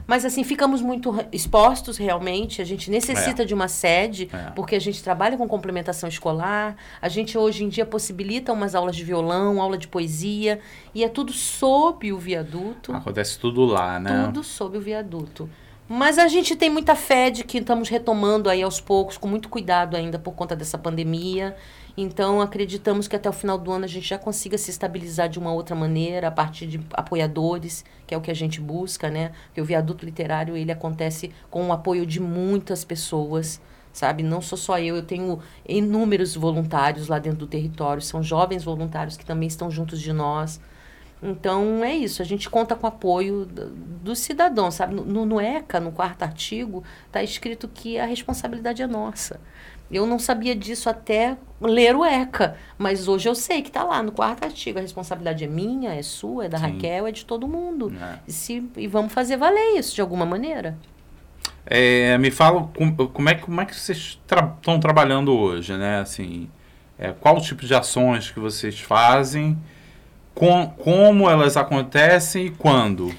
Mas 0.07 0.23
assim, 0.25 0.45
ficamos 0.45 0.83
muito 0.83 1.15
expostos 1.33 1.97
realmente. 1.97 2.61
A 2.61 2.65
gente 2.65 2.91
necessita 2.91 3.43
É. 3.43 3.45
de 3.47 3.55
uma 3.55 3.69
sede, 3.69 4.29
É. 4.31 4.51
porque 4.51 4.77
a 4.77 4.79
gente 4.79 5.03
trabalha 5.03 5.35
com 5.35 5.49
complementação 5.49 6.07
escolar. 6.07 6.77
A 7.01 7.09
gente 7.09 7.39
hoje 7.39 7.65
em 7.65 7.71
dia 7.71 7.87
possibilita 7.87 8.53
umas 8.53 8.75
aulas 8.75 8.95
de 8.95 9.03
violão, 9.03 9.63
aula 9.63 9.79
de 9.79 9.89
poesia. 9.89 10.61
E 10.95 11.03
é 11.03 11.09
tudo 11.09 11.33
sob 11.33 12.13
o 12.13 12.19
viaduto. 12.19 12.93
Acontece 12.93 13.39
tudo 13.39 13.65
lá, 13.65 13.99
né? 13.99 14.25
Tudo 14.27 14.45
sob 14.45 14.77
o 14.77 14.81
viaduto. 14.81 15.49
Mas 15.87 16.19
a 16.19 16.29
gente 16.29 16.57
tem 16.57 16.71
muita 16.71 16.95
fé 16.95 17.29
de 17.29 17.45
que 17.45 17.59
estamos 17.59 17.91
retomando 17.91 18.49
aí 18.49 18.63
aos 18.63 18.81
poucos, 18.81 19.19
com 19.19 19.29
muito 19.29 19.51
cuidado 19.51 19.97
ainda 19.97 20.19
por 20.19 20.33
conta 20.33 20.57
dessa 20.57 20.79
pandemia. 20.79 21.55
Então 21.95 22.41
acreditamos 22.41 23.07
que 23.07 23.15
até 23.15 23.29
o 23.29 23.33
final 23.33 23.59
do 23.59 23.71
ano 23.71 23.85
a 23.85 23.89
gente 23.89 24.09
já 24.09 24.19
consiga 24.19 24.57
se 24.57 24.71
estabilizar 24.71 25.29
de 25.29 25.39
uma 25.39 25.53
outra 25.53 25.77
maneira, 25.77 26.29
a 26.29 26.31
partir 26.31 26.67
de 26.67 26.81
apoiadores, 26.95 27.85
que 28.07 28.15
é 28.15 28.17
o 28.17 28.21
que 28.23 28.31
a 28.31 28.35
gente 28.35 28.63
busca, 28.63 29.11
né? 29.11 29.33
Porque 29.47 29.61
o 29.61 29.65
viaduto 29.65 30.07
literário 30.07 30.57
ele 30.57 30.73
acontece 30.73 31.31
com 31.51 31.69
o 31.69 31.73
apoio 31.73 32.07
de 32.07 32.19
muitas 32.19 32.83
pessoas, 32.83 33.61
sabe? 33.93 34.23
Não 34.23 34.41
sou 34.41 34.57
só 34.57 34.79
eu, 34.79 34.97
eu 34.97 35.05
tenho 35.05 35.39
inúmeros 35.69 36.35
voluntários 36.35 37.09
lá 37.09 37.19
dentro 37.19 37.41
do 37.41 37.47
território, 37.47 38.01
são 38.01 38.23
jovens 38.23 38.65
voluntários 38.65 39.19
que 39.19 39.25
também 39.25 39.49
estão 39.49 39.71
juntos 39.71 40.01
de 40.01 40.15
nós. 40.15 40.59
Então 41.27 41.83
é 41.83 41.95
isso, 41.95 42.21
a 42.21 42.25
gente 42.25 42.51
conta 42.51 42.75
com 42.77 42.87
o 42.87 42.89
apoio 42.89 43.47
do, 43.47 44.15
cidadão, 44.15 44.71
sabe? 44.71 44.95
No, 44.95 45.25
no 45.25 45.41
ECA, 45.41 45.81
no 45.81 45.91
quarto 45.91 46.23
artigo, 46.23 46.85
está 47.07 47.23
escrito 47.23 47.67
que 47.67 47.99
a 47.99 48.05
responsabilidade 48.05 48.83
é 48.83 48.87
nossa. 48.87 49.41
Eu 49.91 50.07
não 50.07 50.19
sabia 50.19 50.55
disso 50.55 50.91
até 50.91 51.37
ler 51.61 51.97
o 51.97 52.05
ECA, 52.05 52.57
mas 52.77 53.09
hoje 53.09 53.29
eu 53.29 53.35
sei 53.35 53.63
que 53.63 53.69
está 53.69 53.83
lá 53.85 54.03
no 54.03 54.13
quarto 54.13 54.45
artigo. 54.45 54.79
A 54.79 54.83
responsabilidade 54.83 55.45
é 55.45 55.47
minha, 55.47 55.95
é 55.95 56.03
sua, 56.03 56.45
é 56.47 56.49
da 56.49 56.59
Sim. 56.59 56.65
Raquel, 56.65 57.07
é 57.07 57.13
de 57.13 57.25
todo 57.25 57.49
mundo. 57.49 57.91
É. 58.01 58.19
E, 58.27 58.33
se, 58.33 58.69
e 58.77 58.87
vamos 58.87 59.13
fazer 59.13 59.37
valer 59.39 59.79
isso 59.79 59.95
de 59.95 60.01
alguma 60.03 60.27
maneira. 60.27 60.77
É, 61.67 62.19
me 62.19 62.31
fala 62.31 62.69
com- 62.77 62.95
como 63.09 63.29
é, 63.31 63.35
que- 63.35 63.43
como 63.43 63.61
é 63.61 63.65
que 63.65 63.75
vocês 63.75 64.19
estão 64.27 64.79
trabalhando 64.81 65.33
hoje, 65.33 65.75
né? 65.77 66.01
Assim, 66.01 66.51
é, 66.99 67.13
qual 67.13 67.37
o 67.37 67.41
tipo 67.41 67.65
de 67.65 67.75
ações 67.75 68.31
que 68.31 68.41
vocês 68.41 68.79
fazem, 68.81 69.59
com, 70.35 70.67
como 70.69 71.29
elas 71.29 71.57
acontecem 71.57 72.47
e 72.47 72.51
quando? 72.51 73.15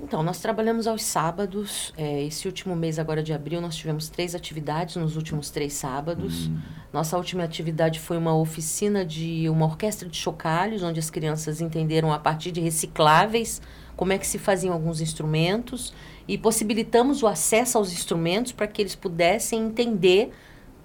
Então, 0.00 0.22
nós 0.22 0.38
trabalhamos 0.38 0.86
aos 0.86 1.02
sábados. 1.02 1.92
É, 1.96 2.24
esse 2.24 2.46
último 2.46 2.76
mês, 2.76 2.98
agora 2.98 3.22
de 3.22 3.32
abril, 3.32 3.60
nós 3.60 3.74
tivemos 3.74 4.08
três 4.08 4.34
atividades 4.34 4.96
nos 4.96 5.16
últimos 5.16 5.50
três 5.50 5.72
sábados. 5.72 6.50
Nossa 6.92 7.16
última 7.16 7.42
atividade 7.42 7.98
foi 7.98 8.18
uma 8.18 8.36
oficina 8.36 9.04
de 9.04 9.48
uma 9.48 9.64
orquestra 9.64 10.08
de 10.08 10.16
chocalhos, 10.16 10.82
onde 10.82 11.00
as 11.00 11.10
crianças 11.10 11.60
entenderam 11.60 12.12
a 12.12 12.18
partir 12.18 12.52
de 12.52 12.60
recicláveis 12.60 13.62
como 13.96 14.12
é 14.12 14.18
que 14.18 14.26
se 14.26 14.38
faziam 14.38 14.74
alguns 14.74 15.00
instrumentos 15.00 15.94
e 16.26 16.36
possibilitamos 16.36 17.22
o 17.22 17.26
acesso 17.26 17.78
aos 17.78 17.92
instrumentos 17.92 18.52
para 18.52 18.66
que 18.66 18.82
eles 18.82 18.94
pudessem 18.94 19.62
entender 19.62 20.32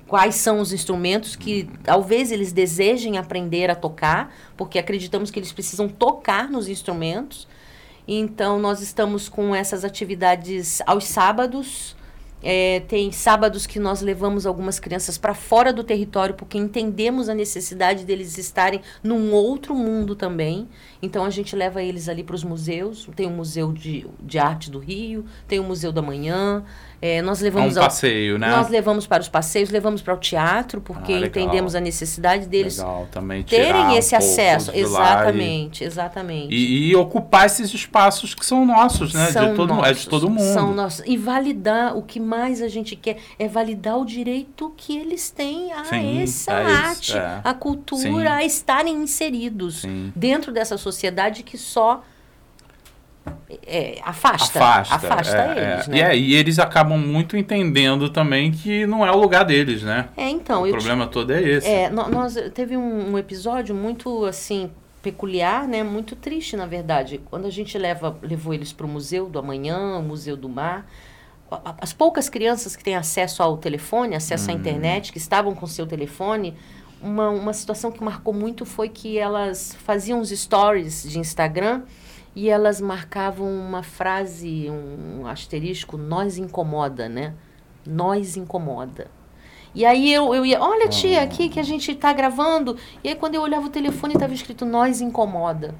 quais 0.09 0.35
são 0.35 0.59
os 0.59 0.73
instrumentos 0.73 1.35
que 1.35 1.69
talvez 1.83 2.31
eles 2.31 2.51
desejem 2.51 3.19
aprender 3.19 3.69
a 3.69 3.75
tocar, 3.75 4.33
porque 4.57 4.79
acreditamos 4.79 5.29
que 5.29 5.37
eles 5.37 5.51
precisam 5.51 5.87
tocar 5.87 6.49
nos 6.49 6.67
instrumentos. 6.67 7.47
Então, 8.07 8.57
nós 8.57 8.81
estamos 8.81 9.29
com 9.29 9.53
essas 9.53 9.85
atividades 9.85 10.81
aos 10.87 11.05
sábados. 11.05 11.95
É, 12.41 12.79
tem 12.87 13.11
sábados 13.11 13.67
que 13.67 13.79
nós 13.79 14.01
levamos 14.01 14.47
algumas 14.47 14.79
crianças 14.79 15.17
para 15.17 15.35
fora 15.35 15.71
do 15.71 15.83
território, 15.83 16.33
porque 16.33 16.57
entendemos 16.57 17.29
a 17.29 17.35
necessidade 17.35 18.05
deles 18.05 18.37
estarem 18.37 18.81
num 19.03 19.31
outro 19.31 19.75
mundo 19.75 20.15
também. 20.15 20.67
Então, 21.03 21.23
a 21.23 21.29
gente 21.29 21.55
leva 21.55 21.83
eles 21.83 22.09
ali 22.09 22.23
para 22.23 22.35
os 22.35 22.43
museus. 22.43 23.07
Tem 23.15 23.27
o 23.27 23.29
Museu 23.29 23.71
de, 23.71 24.07
de 24.19 24.39
Arte 24.39 24.71
do 24.71 24.79
Rio, 24.79 25.23
tem 25.47 25.59
o 25.59 25.63
Museu 25.63 25.91
da 25.91 26.01
Manhã. 26.01 26.65
É, 27.01 27.21
nós 27.21 27.39
É 27.39 27.41
um 27.41 27.43
levamos 27.45 27.77
ao- 27.77 27.83
passeio, 27.85 28.37
né? 28.37 28.49
nós 28.49 28.67
levamos 28.69 29.07
para 29.07 29.21
os 29.21 29.29
passeios, 29.29 29.69
levamos 29.69 30.01
para 30.01 30.13
o 30.13 30.17
teatro, 30.17 30.81
porque 30.81 31.13
Ah, 31.13 31.19
entendemos 31.27 31.73
a 31.75 31.79
necessidade 31.79 32.45
deles 32.47 32.77
Legal, 32.77 33.07
também 33.11 33.41
terem 33.43 33.95
esse 33.97 34.13
um 34.13 34.17
acesso. 34.17 34.71
de 34.71 34.83
lá 34.85 35.11
Exatamente, 35.21 35.83
exatamente. 35.83 36.53
E, 36.53 36.89
e 36.89 36.95
ocupar 36.95 37.45
esses 37.45 37.73
espaços 37.73 38.33
que 38.35 38.45
são 38.45 38.65
nossos, 38.65 39.13
né? 39.13 39.27
São 39.31 39.49
de 39.51 39.55
todo, 39.55 39.73
mu- 39.73 39.79
é 39.81 39.83
de 39.85 39.89
nossos, 39.93 40.05
todo 40.05 40.29
mundo. 40.29 40.53
São 40.53 40.73
nossos. 40.73 41.03
E 41.05 41.15
validar, 41.15 41.95
o 41.97 42.01
que 42.01 42.19
mais 42.19 42.61
a 42.61 42.67
gente 42.67 42.95
quer 42.95 43.17
é 43.37 43.47
validar 43.47 43.97
o 43.97 44.05
direito 44.05 44.73
que 44.75 44.97
eles 44.97 45.29
têm 45.29 45.71
a 45.71 45.85
Sim, 45.85 46.21
essa 46.21 46.51
é 46.53 46.63
isso, 46.63 46.77
arte, 46.85 47.17
é. 47.17 47.39
a 47.43 47.53
cultura, 47.53 48.01
Sim. 48.01 48.27
a 48.27 48.43
estarem 48.43 48.95
inseridos 49.01 49.81
Sim. 49.81 50.11
dentro 50.15 50.51
dessa 50.51 50.77
sociedade 50.77 51.43
que 51.43 51.57
só 51.57 52.03
é, 53.65 53.99
afasta, 54.03 54.59
Afasta, 54.59 54.95
afasta 54.95 55.38
é, 55.38 55.73
eles, 55.73 55.88
é. 55.88 55.91
né? 55.91 55.97
E, 55.97 56.01
é, 56.01 56.17
e 56.17 56.33
eles 56.35 56.59
acabam 56.59 56.97
muito 56.97 57.35
entendendo 57.38 58.09
também 58.09 58.51
que 58.51 58.85
não 58.85 59.05
é 59.05 59.11
o 59.11 59.17
lugar 59.17 59.43
deles, 59.43 59.83
né? 59.83 60.09
É, 60.15 60.29
então, 60.29 60.63
o 60.63 60.69
problema 60.69 61.07
todo 61.07 61.31
é 61.31 61.41
esse. 61.41 61.67
É, 61.67 61.89
nó- 61.89 62.07
nós 62.09 62.35
teve 62.53 62.75
um, 62.77 63.11
um 63.11 63.17
episódio 63.17 63.75
muito 63.75 64.25
assim 64.25 64.71
peculiar, 65.01 65.67
né? 65.67 65.83
Muito 65.83 66.15
triste, 66.15 66.55
na 66.57 66.65
verdade. 66.65 67.21
Quando 67.29 67.45
a 67.45 67.49
gente 67.49 67.77
leva, 67.77 68.17
levou 68.21 68.53
eles 68.53 68.73
para 68.73 68.85
o 68.85 68.89
museu 68.89 69.27
do 69.29 69.39
amanhã, 69.39 69.97
o 69.97 70.03
museu 70.03 70.35
do 70.35 70.49
mar, 70.49 70.85
as 71.81 71.93
poucas 71.93 72.29
crianças 72.29 72.75
que 72.75 72.83
têm 72.83 72.95
acesso 72.95 73.41
ao 73.41 73.57
telefone, 73.57 74.15
acesso 74.15 74.51
à 74.51 74.53
internet, 74.53 75.11
que 75.11 75.17
estavam 75.17 75.55
com 75.55 75.65
seu 75.65 75.88
telefone, 75.88 76.53
uma, 77.01 77.29
uma 77.29 77.53
situação 77.53 77.91
que 77.91 78.03
marcou 78.03 78.33
muito 78.33 78.65
foi 78.65 78.89
que 78.89 79.17
elas 79.17 79.75
faziam 79.83 80.19
os 80.19 80.29
stories 80.29 81.03
de 81.09 81.17
Instagram 81.17 81.83
e 82.39 82.48
elas 82.48 82.79
marcavam 82.79 83.53
uma 83.53 83.84
frase, 83.84 84.69
um 84.69 85.27
asterisco, 85.27 85.98
nós 85.98 86.38
incomoda, 86.38 87.10
né? 87.10 87.34
Nós 87.86 88.38
incomoda. 88.38 89.12
E 89.75 89.86
aí 89.86 90.10
eu, 90.13 90.34
eu 90.34 90.46
ia, 90.46 90.62
olha 90.62 90.88
tia, 90.88 91.22
aqui 91.22 91.50
que 91.50 91.60
a 91.60 91.63
gente 91.63 91.93
tá 91.96 92.13
gravando. 92.13 92.77
E 93.03 93.10
aí 93.10 93.15
quando 93.15 93.36
eu 93.36 93.41
olhava 93.41 93.65
o 93.65 93.69
telefone 93.69 94.13
estava 94.13 94.34
escrito 94.34 94.65
nós 94.65 95.01
incomoda. 95.01 95.75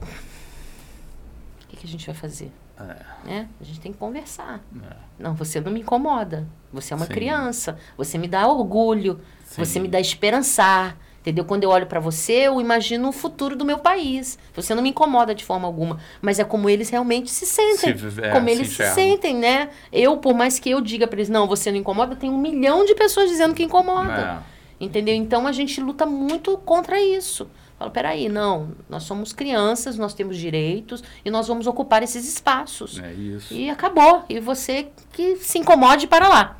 O 0.00 1.66
que, 1.68 1.76
que 1.76 1.86
a 1.86 1.88
gente 1.88 2.06
vai 2.06 2.14
fazer? 2.14 2.50
É. 2.80 3.28
Né? 3.28 3.48
A 3.60 3.64
gente 3.64 3.80
tem 3.80 3.92
que 3.92 3.98
conversar. 3.98 4.64
É. 4.82 4.96
Não, 5.18 5.34
você 5.34 5.60
não 5.60 5.70
me 5.70 5.80
incomoda. 5.80 6.48
Você 6.72 6.94
é 6.94 6.96
uma 6.96 7.04
Sim. 7.04 7.12
criança. 7.12 7.78
Você 7.98 8.16
me 8.16 8.28
dá 8.28 8.48
orgulho. 8.48 9.20
Sim. 9.44 9.62
Você 9.62 9.78
me 9.78 9.88
dá 9.88 10.00
esperançar. 10.00 10.96
Entendeu? 11.26 11.44
Quando 11.44 11.64
eu 11.64 11.70
olho 11.70 11.86
para 11.86 11.98
você, 11.98 12.32
eu 12.34 12.60
imagino 12.60 13.08
o 13.08 13.12
futuro 13.12 13.56
do 13.56 13.64
meu 13.64 13.78
país. 13.78 14.38
Você 14.54 14.76
não 14.76 14.82
me 14.82 14.90
incomoda 14.90 15.34
de 15.34 15.44
forma 15.44 15.66
alguma. 15.66 15.98
Mas 16.22 16.38
é 16.38 16.44
como 16.44 16.70
eles 16.70 16.88
realmente 16.88 17.28
se 17.32 17.44
sentem. 17.44 17.98
Se- 17.98 18.20
é, 18.22 18.30
como 18.30 18.46
se 18.46 18.54
eles 18.54 18.68
se, 18.68 18.72
enxergam. 18.74 18.94
sentem, 18.94 19.34
né? 19.34 19.70
Eu, 19.92 20.18
por 20.18 20.34
mais 20.34 20.60
que 20.60 20.70
eu 20.70 20.80
diga 20.80 21.04
para 21.08 21.16
eles, 21.18 21.28
não, 21.28 21.48
você 21.48 21.72
não 21.72 21.78
incomoda, 21.78 22.14
tem 22.14 22.30
um 22.30 22.38
milhão 22.38 22.84
de 22.84 22.94
pessoas 22.94 23.28
dizendo 23.28 23.54
que 23.54 23.64
incomoda. 23.64 24.40
É. 24.52 24.56
Entendeu? 24.84 25.16
Então 25.16 25.48
a 25.48 25.52
gente 25.52 25.80
luta 25.80 26.06
muito 26.06 26.56
contra 26.58 27.02
isso. 27.02 27.48
Fala, 27.76 27.90
peraí, 27.90 28.28
não, 28.28 28.68
nós 28.88 29.02
somos 29.02 29.32
crianças, 29.32 29.98
nós 29.98 30.14
temos 30.14 30.36
direitos 30.36 31.02
e 31.24 31.30
nós 31.30 31.48
vamos 31.48 31.66
ocupar 31.66 32.02
esses 32.04 32.26
espaços. 32.26 33.00
É 33.02 33.12
isso. 33.12 33.52
E 33.52 33.68
acabou. 33.68 34.22
E 34.28 34.38
você 34.38 34.88
que 35.12 35.36
se 35.38 35.58
incomode 35.58 36.06
para 36.06 36.28
lá. 36.28 36.56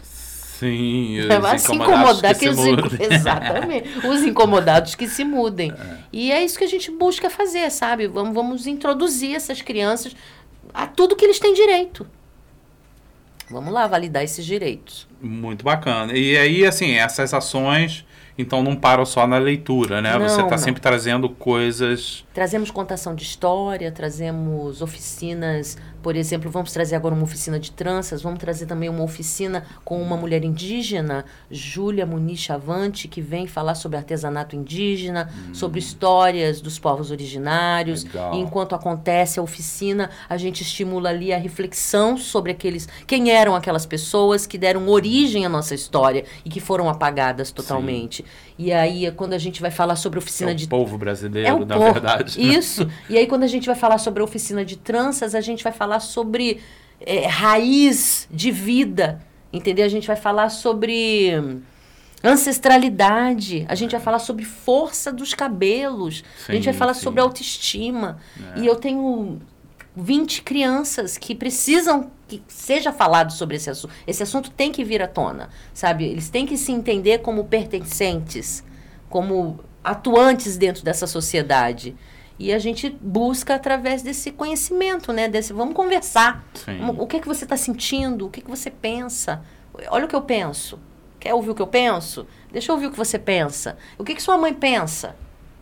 Sim, 0.59 1.21
os 1.21 1.27
Vai 1.27 1.59
se 1.59 1.75
incomodar 1.75 2.35
que 2.35 2.49
que, 2.49 2.55
se 2.55 2.71
mudem. 2.71 2.99
Exatamente. 3.13 4.07
Os 4.07 4.23
incomodados 4.23 4.95
que 4.95 5.07
se 5.07 5.25
mudem. 5.25 5.73
E 6.13 6.33
é 6.33 6.43
isso 6.43 6.59
que 6.59 6.65
a 6.65 6.69
gente 6.69 6.91
busca 6.91 7.29
fazer, 7.29 7.71
sabe? 7.71 8.07
Vamos, 8.07 8.35
vamos 8.35 8.67
introduzir 8.67 9.35
essas 9.35 9.61
crianças 9.61 10.17
a 10.73 10.87
tudo 10.87 11.17
que 11.17 11.25
eles 11.25 11.39
têm 11.39 11.53
direito. 11.53 12.07
Vamos 13.51 13.73
lá 13.73 13.87
validar 13.87 14.25
esses 14.25 14.45
direitos. 14.45 15.07
Muito 15.21 15.65
bacana. 15.65 16.13
E 16.13 16.37
aí, 16.37 16.65
assim, 16.65 16.93
essas 16.95 17.33
ações, 17.33 18.05
então, 18.39 18.63
não 18.63 18.77
param 18.77 19.07
só 19.07 19.27
na 19.27 19.39
leitura, 19.39 20.03
né? 20.03 20.13
Você 20.13 20.37
Não, 20.39 20.45
está 20.45 20.57
não. 20.57 20.59
sempre 20.59 20.81
trazendo 20.81 21.29
coisas. 21.29 22.25
Trazemos 22.35 22.71
contação 22.71 23.15
de 23.15 23.23
história, 23.23 23.91
trazemos 23.91 24.83
oficinas, 24.83 25.77
por 26.07 26.15
exemplo, 26.15 26.49
vamos 26.51 26.71
trazer 26.71 26.95
agora 26.95 27.15
uma 27.15 27.25
oficina 27.25 27.59
de 27.59 27.73
tranças, 27.73 28.23
vamos 28.23 28.39
trazer 28.39 28.67
também 28.67 28.89
uma 28.89 29.03
oficina 29.03 29.65
com 29.85 30.01
uma 30.01 30.17
mulher 30.17 30.45
indígena, 30.45 31.25
Júlia 31.51 32.07
Muniz 32.07 32.39
Chavante, 32.39 33.09
que 33.09 33.21
vem 33.21 33.47
falar 33.47 33.75
sobre 33.75 33.97
artesanato 33.97 34.55
indígena, 34.55 35.29
sobre 35.53 35.81
histórias 35.81 36.61
dos 36.61 36.79
povos 36.79 37.11
originários. 37.11 38.05
Legal. 38.05 38.35
E 38.35 38.39
enquanto 38.39 38.75
acontece 38.75 39.41
a 39.41 39.43
oficina, 39.43 40.11
a 40.29 40.37
gente 40.37 40.63
estimula 40.63 41.09
ali 41.09 41.33
a 41.33 41.39
reflexão 41.39 42.17
sobre 42.17 42.53
aqueles 42.53 42.89
quem 43.07 43.31
eram 43.31 43.57
aquelas 43.57 43.87
pessoas 43.87 44.47
que 44.47 44.59
deram 44.59 44.89
origem 44.89 45.45
à 45.45 45.49
nossa 45.49 45.75
história 45.75 46.25
e 46.45 46.51
que 46.51 46.61
foram 46.61 46.89
apagadas 46.89 47.51
totalmente. 47.51 48.26
E 48.59 48.73
aí, 48.73 49.11
quando 49.13 49.33
a 49.35 49.39
gente 49.39 49.61
vai 49.61 49.71
falar 49.71 49.97
sobre 49.97 50.19
oficina 50.19 50.51
É 50.51 50.55
o 50.55 50.57
de 50.57 50.67
povo 50.67 50.97
brasileiro, 50.97 51.49
é 51.49 51.53
o 51.55 51.65
na 51.67 51.77
povo. 51.77 51.93
verdade. 51.93 52.39
né? 52.41 52.55
Isso. 52.55 52.89
E 53.09 53.17
aí, 53.19 53.27
quando 53.27 53.43
a 53.43 53.47
gente 53.47 53.67
vai 53.67 53.77
falar 53.77 53.99
sobre 53.99 54.23
oficina 54.23 54.65
de 54.65 54.77
tranças, 54.77 55.35
a 55.35 55.41
gente 55.41 55.63
vai 55.63 55.73
falar 55.73 56.01
sobre 56.01 56.61
é, 57.01 57.27
raiz 57.27 58.27
de 58.31 58.51
vida. 58.51 59.21
Entendeu? 59.53 59.85
A 59.85 59.89
gente 59.89 60.07
vai 60.07 60.17
falar 60.17 60.49
sobre 60.51 61.33
ancestralidade. 62.23 63.65
A 63.69 63.75
gente 63.75 63.93
vai 63.93 64.01
falar 64.01 64.19
sobre 64.19 64.45
força 64.45 65.13
dos 65.13 65.35
cabelos. 65.35 66.25
a 66.49 66.53
gente 66.53 66.65
vai 66.65 66.73
Sim, 66.73 66.79
falar 66.79 66.95
sim. 66.95 67.03
sobre 67.03 67.21
autoestima. 67.21 68.19
É. 68.57 68.61
E 68.61 68.67
eu 68.67 68.77
tenho 68.77 69.39
20 69.97 70.43
crianças 70.43 71.17
que 71.17 71.35
precisam 71.35 72.11
que 72.29 72.43
seja 72.49 72.93
falado 72.93 73.33
sobre 73.33 73.57
esse 73.57 73.71
assunto. 73.71 73.93
Esse 74.07 74.23
assunto 74.23 74.51
tem 74.51 74.73
que 74.73 74.85
vir 74.85 75.03
à 75.03 75.07
tona, 75.07 75.49
sabe? 75.73 76.05
Eles 76.05 76.29
têm 76.29 76.45
que 76.45 76.57
se 76.57 76.73
entender 76.73 77.19
como 77.19 77.45
pertencentes, 77.45 78.65
como 79.09 79.61
atuantes 79.83 80.57
dentro 80.57 80.85
dessa 80.85 81.07
sociedade. 81.07 81.97
E 82.39 82.53
a 82.53 82.59
gente 82.59 82.91
busca 83.01 83.55
através 83.55 84.03
desse 84.03 84.31
conhecimento, 84.31 85.13
né? 85.13 85.29
Desse, 85.29 85.53
vamos 85.53 85.75
conversar. 85.75 86.45
Sim. 86.55 86.81
O 86.99 87.07
que, 87.07 87.17
é 87.17 87.21
que 87.21 87.29
você 87.29 87.45
está 87.45 87.57
sentindo? 87.57 88.27
O 88.27 88.31
que, 88.31 88.41
é 88.41 88.43
que 88.43 88.51
você 88.51 88.71
pensa? 88.71 89.43
Olha 89.89 90.05
o 90.05 90.09
que 90.09 90.17
eu 90.17 90.23
penso. 90.23 90.79
Quer 91.19 91.33
ouvir 91.33 91.51
o 91.51 91.55
que 91.55 91.63
eu 91.63 91.67
penso? 91.67 92.27
Deixa 92.53 92.71
eu 92.71 92.75
ouvir 92.75 92.89
o 92.89 92.91
que 92.91 92.97
você 92.97 93.19
pensa. 93.19 93.79
O 93.97 94.05
que, 94.05 94.15
que 94.15 94.23
sua 94.23 94.37
mãe 94.37 94.53
pensa? 94.53 95.17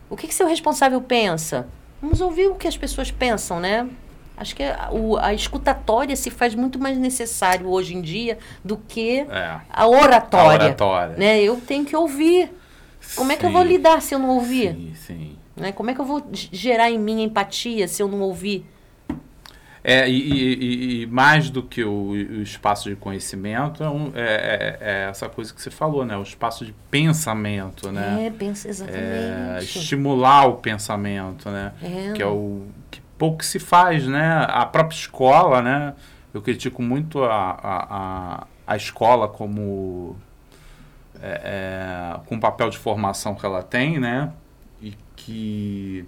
O 0.09 0.17
que, 0.17 0.27
que 0.27 0.33
seu 0.33 0.47
responsável 0.47 1.01
pensa? 1.01 1.67
Vamos 2.01 2.19
ouvir 2.19 2.47
o 2.47 2.55
que 2.55 2.67
as 2.67 2.77
pessoas 2.77 3.09
pensam, 3.09 3.59
né? 3.59 3.89
Acho 4.37 4.55
que 4.55 4.63
a, 4.63 4.89
o, 4.91 5.17
a 5.17 5.33
escutatória 5.33 6.15
se 6.15 6.29
faz 6.29 6.53
muito 6.55 6.77
mais 6.77 6.97
necessário 6.97 7.67
hoje 7.69 7.95
em 7.95 8.01
dia 8.01 8.37
do 8.63 8.77
que 8.77 9.19
É. 9.21 9.59
a 9.69 9.87
oratória. 9.87 10.61
A 10.61 10.65
oratória. 10.65 11.15
Né? 11.17 11.41
Eu 11.41 11.57
tenho 11.61 11.85
que 11.85 11.95
ouvir. 11.95 12.51
Como 13.15 13.31
é 13.31 13.37
que 13.37 13.45
eu 13.45 13.51
vou 13.51 13.63
lidar 13.63 14.01
se 14.01 14.13
eu 14.15 14.19
não 14.19 14.29
ouvir? 14.29 14.73
Sim, 14.73 14.93
sim. 14.95 15.35
Né? 15.55 15.71
Como 15.71 15.89
é 15.89 15.93
que 15.93 16.01
eu 16.01 16.05
vou 16.05 16.27
gerar 16.33 16.91
em 16.91 16.97
mim 16.99 17.23
empatia 17.23 17.87
se 17.87 18.01
eu 18.03 18.07
não 18.07 18.19
ouvir? 18.21 18.65
É, 19.87 20.09
e, 20.09 20.17
e- 20.17 21.01
e- 21.03 21.05
mais 21.05 21.51
do 21.51 21.61
que 21.61 21.83
o, 21.83 22.09
o 22.09 22.41
espaço 22.41 22.89
de 22.89 22.95
conhecimento, 22.95 23.83
é, 23.83 23.89
um- 23.89 24.11
é- 24.15 24.19
é- 24.23 24.77
é 24.81 25.09
essa 25.11 25.29
coisa 25.29 25.53
que 25.53 25.61
você 25.61 25.69
falou, 25.69 26.03
né? 26.03 26.17
O 26.17 26.23
espaço 26.23 26.65
de 26.65 26.73
pensamento, 26.89 27.91
né? 27.91 28.25
É, 28.25 28.29
pensa 28.31 28.67
É, 28.67 28.71
exatamente. 28.71 29.77
estimular 29.77 30.47
o 30.47 30.55
pensamento, 30.55 31.49
né? 31.51 31.71
É. 31.83 32.13
Que 32.13 32.23
é 32.23 32.25
o 32.25 32.63
que 32.89 32.99
pouco 33.17 33.43
se 33.43 33.59
faz, 33.59 34.07
né? 34.07 34.45
A 34.49 34.65
própria 34.65 34.95
escola, 34.95 35.61
né? 35.61 35.93
Eu 36.33 36.41
critico 36.41 36.81
muito 36.81 37.23
a, 37.23 37.51
a, 37.51 37.85
a, 37.89 38.47
a 38.67 38.75
escola 38.75 39.27
como 39.27 40.17
é, 41.21 41.41
é, 41.43 42.19
com 42.25 42.35
o 42.35 42.39
papel 42.39 42.69
de 42.69 42.77
formação 42.77 43.35
que 43.35 43.45
ela 43.45 43.63
tem, 43.63 43.99
né? 43.99 44.31
E 44.81 44.93
que 45.15 46.05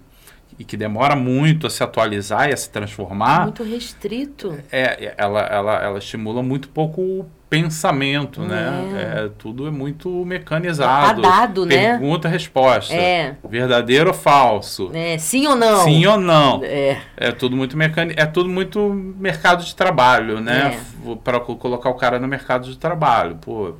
e 0.58 0.64
que 0.64 0.76
demora 0.76 1.14
muito 1.14 1.68
a 1.68 1.70
se 1.70 1.84
atualizar 1.84 2.50
e 2.50 2.52
a 2.52 2.56
se 2.56 2.68
transformar. 2.68 3.44
Muito 3.44 3.62
restrito. 3.62 4.58
É, 4.72 5.14
ela, 5.16 5.40
ela, 5.42 5.74
ela 5.76 5.98
estimula 5.98 6.42
muito 6.42 6.68
pouco 6.68 7.00
o 7.00 7.30
pensamento, 7.48 8.42
né? 8.42 8.68
É. 8.94 9.24
É, 9.24 9.30
tudo 9.38 9.66
é 9.66 9.70
muito 9.70 10.08
mecanizado. 10.24 11.22
Padado, 11.22 11.64
né? 11.66 11.92
Pergunta, 11.98 12.28
resposta. 12.28 12.94
É. 12.94 13.36
Verdadeiro 13.48 14.08
ou 14.08 14.14
falso? 14.14 14.90
É, 14.94 15.16
sim 15.18 15.46
ou 15.46 15.56
não? 15.56 15.84
Sim 15.84 16.06
ou 16.06 16.18
não? 16.18 16.60
É. 16.62 16.98
É 17.16 17.32
tudo 17.32 17.56
muito 17.56 17.76
mecani 17.76 18.12
é 18.16 18.26
tudo 18.26 18.48
muito 18.48 18.90
mercado 19.18 19.64
de 19.64 19.74
trabalho, 19.74 20.40
né? 20.40 20.78
É. 21.06 21.14
Para 21.24 21.40
colocar 21.40 21.88
o 21.90 21.94
cara 21.94 22.18
no 22.18 22.28
mercado 22.28 22.68
de 22.68 22.76
trabalho. 22.76 23.36
Pô, 23.36 23.74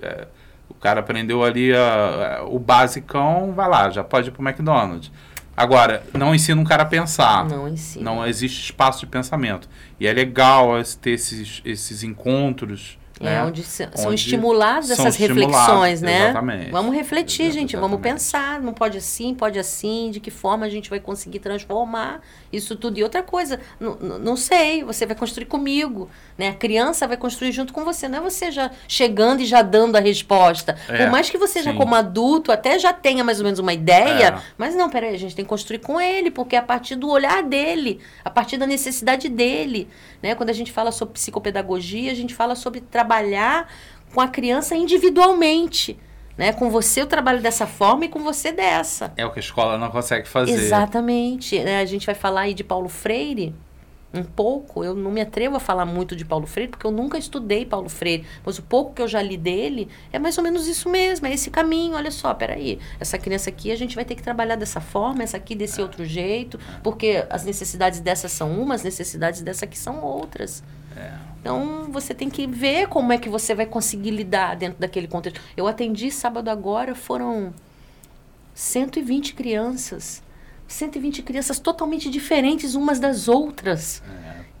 é, 0.00 0.26
o 0.68 0.74
cara 0.74 1.00
aprendeu 1.00 1.42
ali 1.42 1.74
a- 1.74 2.38
a- 2.40 2.44
o 2.44 2.58
basicão, 2.58 3.52
vai 3.52 3.68
lá, 3.68 3.90
já 3.90 4.04
pode 4.04 4.28
ir 4.28 4.32
pro 4.32 4.46
McDonald's. 4.46 5.10
Agora, 5.56 6.02
não 6.12 6.34
ensina 6.34 6.60
um 6.60 6.64
cara 6.64 6.82
a 6.82 6.86
pensar. 6.86 7.48
Não 7.48 7.66
ensina. 7.66 8.04
Não 8.04 8.26
existe 8.26 8.64
espaço 8.64 9.00
de 9.00 9.06
pensamento. 9.06 9.68
E 9.98 10.06
é 10.06 10.12
legal 10.12 10.72
ter 11.00 11.12
esses, 11.12 11.62
esses 11.64 12.02
encontros. 12.02 12.98
É, 13.20 13.24
né? 13.24 13.44
onde 13.44 13.62
se- 13.62 13.88
são 13.94 14.10
Onde 14.10 14.20
estimuladas 14.20 14.86
são 14.88 15.06
essas 15.06 15.16
reflexões, 15.16 16.02
né? 16.02 16.24
exatamente. 16.30 16.70
Vamos 16.70 16.94
refletir, 16.94 17.44
Exa- 17.46 17.52
gente. 17.54 17.74
Vamos 17.76 17.98
exatamente. 17.98 18.12
pensar. 18.14 18.60
Não 18.60 18.74
pode 18.74 18.98
assim, 18.98 19.34
pode 19.34 19.58
assim. 19.58 20.10
De 20.10 20.20
que 20.20 20.30
forma 20.30 20.66
a 20.66 20.68
gente 20.68 20.90
vai 20.90 21.00
conseguir 21.00 21.38
transformar 21.38 22.20
isso 22.52 22.76
tudo? 22.76 22.98
E 22.98 23.02
outra 23.02 23.22
coisa, 23.22 23.58
não 24.22 24.36
sei. 24.36 24.84
Você 24.84 25.06
vai 25.06 25.16
construir 25.16 25.46
comigo, 25.46 26.10
né? 26.36 26.48
A 26.48 26.54
criança 26.54 27.06
vai 27.08 27.16
construir 27.16 27.52
junto 27.52 27.72
com 27.72 27.84
você. 27.84 28.06
Não 28.08 28.18
é 28.18 28.20
você 28.20 28.50
já 28.50 28.70
chegando 28.86 29.40
e 29.40 29.46
já 29.46 29.62
dando 29.62 29.96
a 29.96 30.00
resposta. 30.00 30.76
É, 30.88 30.98
Por 31.04 31.10
mais 31.10 31.30
que 31.30 31.38
você 31.38 31.62
já 31.62 31.72
sim. 31.72 31.76
como 31.78 31.94
adulto 31.94 32.52
até 32.52 32.78
já 32.78 32.92
tenha 32.92 33.24
mais 33.24 33.38
ou 33.38 33.44
menos 33.44 33.58
uma 33.58 33.72
ideia, 33.72 34.26
É. 34.28 34.42
mas 34.58 34.74
não, 34.74 34.90
peraí, 34.90 35.14
a 35.14 35.18
gente 35.18 35.34
tem 35.34 35.44
que 35.44 35.48
construir 35.48 35.78
com 35.78 36.00
ele, 36.00 36.30
porque 36.30 36.54
é 36.54 36.58
a 36.58 36.62
partir 36.62 36.96
do 36.96 37.08
olhar 37.08 37.42
dele, 37.42 38.00
a 38.24 38.28
partir 38.30 38.56
da 38.58 38.66
necessidade 38.66 39.28
dele. 39.28 39.88
Né? 40.22 40.34
Quando 40.34 40.50
a 40.50 40.52
gente 40.52 40.70
fala 40.72 40.92
sobre 40.92 41.14
psicopedagogia, 41.14 42.10
a 42.10 42.14
gente 42.14 42.34
fala 42.34 42.54
sobre 42.54 42.80
trabalhar 43.06 43.68
com 44.12 44.20
a 44.20 44.26
criança 44.28 44.74
individualmente. 44.74 45.96
Né? 46.36 46.52
Com 46.52 46.68
você 46.68 47.00
eu 47.00 47.06
trabalho 47.06 47.40
dessa 47.40 47.66
forma 47.66 48.04
e 48.04 48.08
com 48.08 48.22
você 48.22 48.52
dessa. 48.52 49.12
É 49.16 49.24
o 49.24 49.32
que 49.32 49.38
a 49.38 49.40
escola 49.40 49.78
não 49.78 49.90
consegue 49.90 50.28
fazer. 50.28 50.52
Exatamente. 50.52 51.58
né? 51.60 51.80
A 51.80 51.84
gente 51.84 52.04
vai 52.04 52.14
falar 52.14 52.42
aí 52.42 52.54
de 52.54 52.64
Paulo 52.64 52.88
Freire 52.88 53.54
um 54.12 54.22
pouco. 54.22 54.84
Eu 54.84 54.94
não 54.94 55.10
me 55.10 55.20
atrevo 55.20 55.56
a 55.56 55.60
falar 55.60 55.86
muito 55.86 56.14
de 56.14 56.24
Paulo 56.24 56.46
Freire, 56.46 56.70
porque 56.70 56.86
eu 56.86 56.90
nunca 56.90 57.16
estudei 57.16 57.64
Paulo 57.64 57.88
Freire. 57.88 58.24
Mas 58.44 58.58
o 58.58 58.62
pouco 58.62 58.94
que 58.94 59.02
eu 59.02 59.08
já 59.08 59.22
li 59.22 59.36
dele 59.36 59.88
é 60.12 60.18
mais 60.18 60.36
ou 60.36 60.44
menos 60.44 60.66
isso 60.66 60.88
mesmo, 60.88 61.26
é 61.26 61.32
esse 61.32 61.50
caminho. 61.50 61.94
Olha 61.94 62.10
só, 62.10 62.32
peraí, 62.34 62.78
essa 63.00 63.18
criança 63.18 63.50
aqui 63.50 63.70
a 63.70 63.76
gente 63.76 63.94
vai 63.94 64.04
ter 64.04 64.14
que 64.14 64.22
trabalhar 64.22 64.56
dessa 64.56 64.80
forma, 64.80 65.22
essa 65.22 65.36
aqui 65.36 65.54
desse 65.54 65.80
outro 65.80 66.04
jeito, 66.04 66.58
porque 66.82 67.24
as 67.30 67.44
necessidades 67.44 68.00
dessas 68.00 68.32
são 68.32 68.50
umas, 68.50 68.80
as 68.80 68.84
necessidades 68.84 69.42
dessa 69.42 69.64
aqui 69.64 69.78
são 69.78 70.02
outras. 70.02 70.62
Então, 71.46 71.86
você 71.92 72.12
tem 72.12 72.28
que 72.28 72.44
ver 72.44 72.88
como 72.88 73.12
é 73.12 73.18
que 73.18 73.28
você 73.28 73.54
vai 73.54 73.66
conseguir 73.66 74.10
lidar 74.10 74.56
dentro 74.56 74.80
daquele 74.80 75.06
contexto. 75.06 75.40
Eu 75.56 75.68
atendi 75.68 76.10
sábado 76.10 76.48
agora, 76.48 76.92
foram 76.92 77.54
120 78.52 79.32
crianças. 79.32 80.24
120 80.66 81.22
crianças 81.22 81.60
totalmente 81.60 82.10
diferentes 82.10 82.74
umas 82.74 82.98
das 82.98 83.28
outras. 83.28 84.02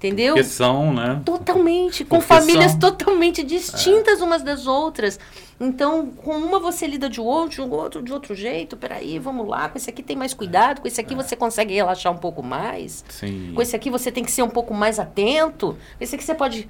Entendeu? 0.06 0.34
Porque 0.34 0.48
são, 0.48 0.92
né? 0.92 1.20
Totalmente, 1.24 2.04
com 2.04 2.16
Porque 2.18 2.26
famílias 2.26 2.72
são- 2.72 2.80
totalmente 2.80 3.42
distintas 3.42 4.20
umas 4.20 4.42
das 4.42 4.66
outras. 4.66 5.18
Então, 5.58 6.08
com 6.08 6.32
uma 6.36 6.58
você 6.58 6.86
lida 6.86 7.08
de 7.08 7.20
outro, 7.20 7.66
com 7.66 7.74
o 7.74 7.78
outro 7.78 8.02
de 8.02 8.12
outro 8.12 8.34
jeito. 8.34 8.76
Peraí, 8.76 9.18
vamos 9.18 9.48
lá, 9.48 9.68
com 9.68 9.78
esse 9.78 9.88
aqui 9.88 10.02
tem 10.02 10.14
mais 10.16 10.34
cuidado, 10.34 10.80
com 10.82 10.86
esse 10.88 11.00
aqui 11.00 11.14
você 11.14 11.34
consegue 11.34 11.74
relaxar 11.74 12.12
um 12.12 12.18
pouco 12.18 12.42
mais. 12.42 13.04
Sim. 13.08 13.52
Com 13.54 13.62
esse 13.62 13.74
aqui 13.74 13.88
você 13.90 14.12
tem 14.12 14.22
que 14.24 14.30
ser 14.30 14.42
um 14.42 14.50
pouco 14.50 14.74
mais 14.74 14.98
atento. 14.98 15.76
Com 15.96 16.04
esse 16.04 16.14
aqui 16.14 16.24
você 16.24 16.34
pode. 16.34 16.68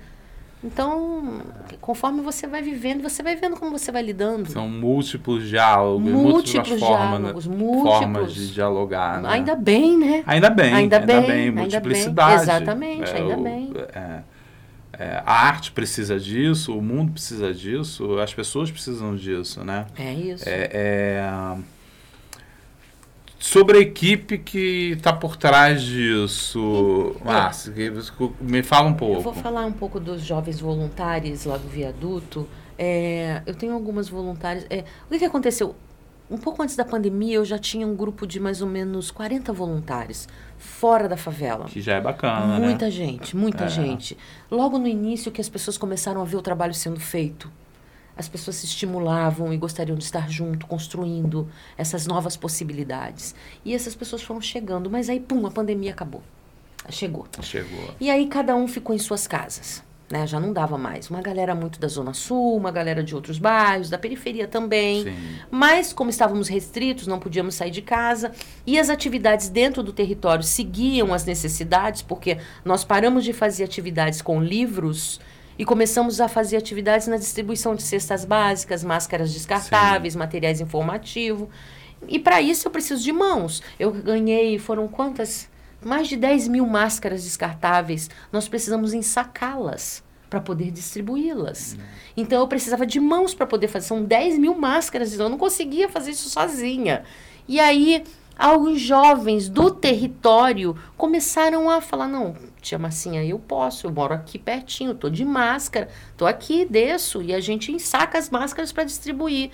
Então, 0.67 1.41
conforme 1.81 2.21
você 2.23 2.47
vai 2.47 2.61
vivendo, 2.61 3.01
você 3.03 3.23
vai 3.23 3.37
vendo 3.37 3.57
como 3.57 3.71
você 3.79 3.93
vai 3.93 4.03
lidando. 4.03 4.51
São 4.51 4.69
múltiplos 4.69 5.49
diálogos, 5.49 6.03
Múltiplos 6.11 6.33
múltiplas 6.55 6.81
formas, 6.81 7.09
diálogos, 7.21 7.47
né? 7.47 7.57
múltiplos. 7.57 7.95
formas 7.99 8.35
de 8.35 8.53
dialogar. 8.53 9.23
Né? 9.23 9.29
Ainda 9.31 9.55
bem, 9.55 9.97
né? 9.97 10.25
Ainda 10.27 10.51
bem, 10.51 10.75
Ainda 10.75 10.97
ainda, 10.99 11.07
bem, 11.07 11.21
bem, 11.27 11.31
ainda 11.41 11.53
bem. 11.53 11.63
multiplicidade. 11.63 12.43
Exatamente, 12.43 13.11
É, 13.11 13.15
ainda 13.17 13.37
o- 13.37 13.43
bem. 13.43 13.73
é, 13.95 14.21
é, 14.99 15.23
a 15.25 15.33
arte 15.47 15.71
precisa 15.71 16.19
disso, 16.19 16.77
o 16.77 16.83
mundo 16.83 17.13
precisa 17.13 17.55
disso, 17.55 18.19
as 18.19 18.35
pessoas 18.35 18.69
precisam 18.71 19.15
disso, 19.15 19.63
né? 19.63 19.87
É 19.97 20.13
isso. 20.13 20.49
É, 20.49 20.71
é, 20.73 21.57
Sobre 23.47 23.79
a 23.79 23.81
equipe 23.81 24.39
que 24.39 24.91
está 24.97 25.13
por 25.13 25.37
trás 25.37 25.81
disso, 25.81 27.15
Márcia, 27.25 27.73
que 27.73 27.89
você- 27.91 28.13
me 28.41 28.61
fala 28.61 28.89
um 28.89 28.95
pouco. 28.95 29.15
Eu 29.15 29.21
vou 29.21 29.33
falar 29.33 29.65
um 29.65 29.73
pouco 29.73 30.01
dos 30.01 30.21
jovens 30.21 30.59
voluntários 30.59 31.45
lá 31.45 31.57
do 31.57 31.69
viaduto. 31.69 32.49
É, 32.77 33.43
eu 33.47 33.55
tenho 33.55 33.73
algumas 33.73 34.09
voluntárias. 34.09 34.67
É, 34.69 34.81
o 35.07 35.11
que, 35.13 35.21
que 35.21 35.25
aconteceu? 35.25 35.77
Um 36.29 36.37
pouco 36.37 36.61
antes 36.61 36.75
da 36.75 36.85
pandemia, 36.85 37.37
eu 37.37 37.45
já 37.45 37.57
tinha 37.57 37.87
um 37.87 37.95
grupo 37.95 38.27
de 38.27 38.41
mais 38.41 38.61
ou 38.61 38.67
menos 38.69 39.13
40 39.13 39.53
voluntários 39.53 40.27
fora 40.59 41.09
da 41.09 41.17
favela. 41.17 41.67
Que 41.67 41.81
já 41.81 41.95
é 41.95 42.01
bacana, 42.01 42.59
muita 42.59 42.87
né? 42.87 42.91
gente, 42.91 43.37
muita 43.37 43.67
É. 43.67 43.69
gente. 43.69 44.19
Logo 44.51 44.77
no 44.77 44.89
início 44.89 45.31
que 45.31 45.41
as 45.41 45.49
pessoas 45.49 45.79
começaram 45.79 46.21
a 46.21 46.25
ver 46.25 46.37
o 46.37 46.43
trabalho 46.43 46.75
sendo 46.75 46.99
feito. 46.99 47.49
As 48.17 48.29
pessoas 48.29 48.57
se 48.57 48.67
estimulavam 48.67 49.53
e 49.53 49.57
gostariam 49.57 49.97
de 49.97 50.05
estar 50.05 50.31
junto, 50.31 50.67
construindo 50.67 51.49
essas 51.77 52.07
novas 52.07 52.37
possibilidades. 52.37 53.35
E 53.65 53.75
essas 53.75 53.95
pessoas 53.95 54.23
foram 54.23 54.41
chegando, 54.41 54.91
mas 54.91 55.11
aí, 55.11 55.21
pum, 55.21 55.47
a 55.47 55.51
pandemia 55.51 55.91
acabou. 55.91 56.23
Chegou. 56.89 57.27
Chegou. 57.43 57.95
E 58.01 58.11
aí 58.11 58.27
cada 58.27 58.55
um 58.55 58.67
ficou 58.67 58.95
em 58.95 58.99
suas 58.99 59.27
casas. 59.27 59.85
Né? 60.09 60.25
Já 60.25 60.39
não 60.39 60.53
dava 60.53 60.79
mais. 60.79 61.11
Uma 61.11 61.21
galera 61.21 61.53
muito 61.53 61.81
da 61.81 61.89
Zona 61.89 62.15
Sul, 62.15 62.57
uma 62.57 62.71
galera 62.71 63.03
de 63.03 63.13
outros 63.15 63.39
bairros, 63.39 63.91
da 63.91 63.99
periferia 63.99 64.47
também. 64.47 65.03
Sim. 65.03 65.17
Mas, 65.51 65.93
como 65.93 66.11
estávamos 66.11 66.47
restritos, 66.49 67.09
não 67.09 67.19
podíamos 67.19 67.57
sair 67.57 67.73
de 67.73 67.83
casa 67.83 68.31
e 68.65 68.79
as 68.79 68.89
atividades 68.89 69.49
dentro 69.49 69.83
do 69.83 69.93
território 69.93 70.45
seguiam 70.45 71.13
as 71.13 71.25
necessidades, 71.25 72.03
porque 72.03 72.39
nós 72.65 72.85
paramos 72.85 73.25
de 73.25 73.33
fazer 73.33 73.65
atividades 73.65 74.23
com 74.23 74.41
livros 74.41 75.21
e 75.59 75.65
começamos 75.65 76.21
a 76.21 76.29
fazer 76.29 76.57
atividades 76.57 77.07
na 77.07 77.17
distribuição 77.17 77.75
de 77.75 77.83
cestas 77.83 78.25
básicas, 78.25 78.85
máscaras 78.85 79.33
descartáveis, 79.33 80.15
materiais 80.15 80.61
informativos. 80.61 81.49
E 82.09 82.19
para 82.19 82.41
isso 82.41 82.69
eu 82.69 82.73
preciso 82.73 83.03
de 83.03 83.13
mãos. 83.13 83.63
Eu 83.79 83.93
ganhei, 83.93 84.59
foram 84.59 84.87
quantas? 84.87 85.49
Mais 85.83 86.09
de 86.09 86.17
10 86.17 86.49
mil 86.49 86.67
máscaras 86.67 87.25
descartáveis. 87.25 88.11
Nós 88.33 88.49
precisamos 88.49 88.93
ensacá-las 88.93 90.05
para 90.29 90.41
poder 90.41 90.71
distribuí-las. 90.71 91.77
Então 92.17 92.41
eu 92.41 92.49
precisava 92.49 92.85
de 92.85 93.01
mãos 93.01 93.35
para 93.35 93.47
poder 93.47 93.69
fazer. 93.69 93.87
São 93.87 94.05
10 94.05 94.39
mil 94.39 94.55
máscaras, 94.55 95.13
então 95.13 95.27
eu 95.27 95.31
não 95.31 95.39
conseguia 95.39 95.89
fazer 95.89 96.11
isso 96.11 96.29
sozinha. 96.29 97.05
E 97.49 97.61
aí 97.61 98.05
alguns 98.39 98.81
jovens 98.81 99.49
do 99.49 99.71
território 99.71 100.77
começaram 100.97 101.71
a 101.71 101.81
falar: 101.81 102.09
não, 102.09 102.35
tia 102.61 102.79
Massinha, 102.79 103.25
eu 103.25 103.39
posso, 103.39 103.87
eu 103.87 103.93
moro 103.93 104.15
aqui 104.15 104.39
pertinho, 104.39 104.95
tô 104.95 105.09
de 105.09 105.25
máscara, 105.25 105.89
tô 106.17 106.27
aqui, 106.27 106.65
desço, 106.65 107.23
e 107.23 107.35
a 107.35 107.41
gente 107.41 107.73
ensaca 107.73 108.19
as 108.19 108.31
máscaras 108.31 108.73
para 108.73 108.85
distribuir. 108.85 109.51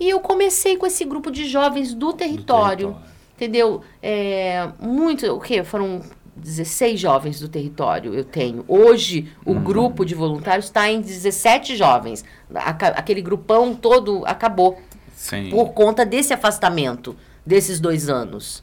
E 0.00 0.08
eu 0.08 0.20
comecei 0.20 0.76
com 0.76 0.86
esse 0.86 1.04
grupo 1.04 1.30
de 1.30 1.46
jovens 1.46 1.92
do 1.92 2.12
território, 2.12 2.88
do 2.88 2.94
território. 2.94 2.96
entendeu? 3.34 3.82
É, 4.02 4.68
muito, 4.80 5.26
o 5.34 5.40
quê? 5.40 5.64
Foram 5.64 6.02
16 6.36 7.00
jovens 7.00 7.40
do 7.40 7.48
território 7.48 8.14
eu 8.14 8.24
tenho. 8.24 8.64
Hoje, 8.68 9.28
o 9.44 9.52
uhum. 9.52 9.62
grupo 9.62 10.04
de 10.04 10.14
voluntários 10.14 10.66
está 10.66 10.88
em 10.90 11.00
17 11.00 11.76
jovens. 11.76 12.24
Aquele 12.54 13.20
grupão 13.20 13.74
todo 13.74 14.22
acabou. 14.24 14.80
Sim. 15.14 15.50
Por 15.50 15.70
conta 15.70 16.06
desse 16.06 16.32
afastamento 16.32 17.16
desses 17.48 17.80
dois 17.80 18.08
anos. 18.08 18.62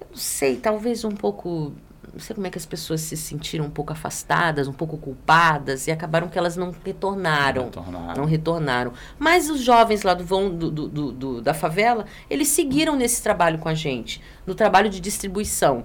Eu 0.00 0.08
não 0.10 0.16
sei, 0.16 0.56
talvez 0.56 1.04
um 1.04 1.12
pouco. 1.12 1.72
Não 2.10 2.20
sei 2.20 2.34
como 2.34 2.46
é 2.46 2.50
que 2.50 2.58
as 2.58 2.64
pessoas 2.64 3.02
se 3.02 3.16
sentiram 3.16 3.66
um 3.66 3.70
pouco 3.70 3.92
afastadas, 3.92 4.66
um 4.66 4.72
pouco 4.72 4.96
culpadas, 4.96 5.86
e 5.86 5.90
acabaram 5.90 6.26
que 6.26 6.38
elas 6.38 6.56
não 6.56 6.74
retornaram. 6.84 7.64
Não 7.64 7.68
retornaram. 7.68 8.14
Não 8.16 8.24
retornaram. 8.24 8.92
Mas 9.18 9.50
os 9.50 9.60
jovens 9.60 10.02
lá 10.02 10.14
do, 10.14 10.24
vão, 10.24 10.50
do, 10.50 10.70
do, 10.70 11.12
do, 11.12 11.42
da 11.42 11.52
favela, 11.52 12.06
eles 12.30 12.48
seguiram 12.48 12.96
nesse 12.96 13.22
trabalho 13.22 13.58
com 13.58 13.68
a 13.68 13.74
gente, 13.74 14.22
no 14.46 14.54
trabalho 14.54 14.88
de 14.88 15.00
distribuição. 15.00 15.84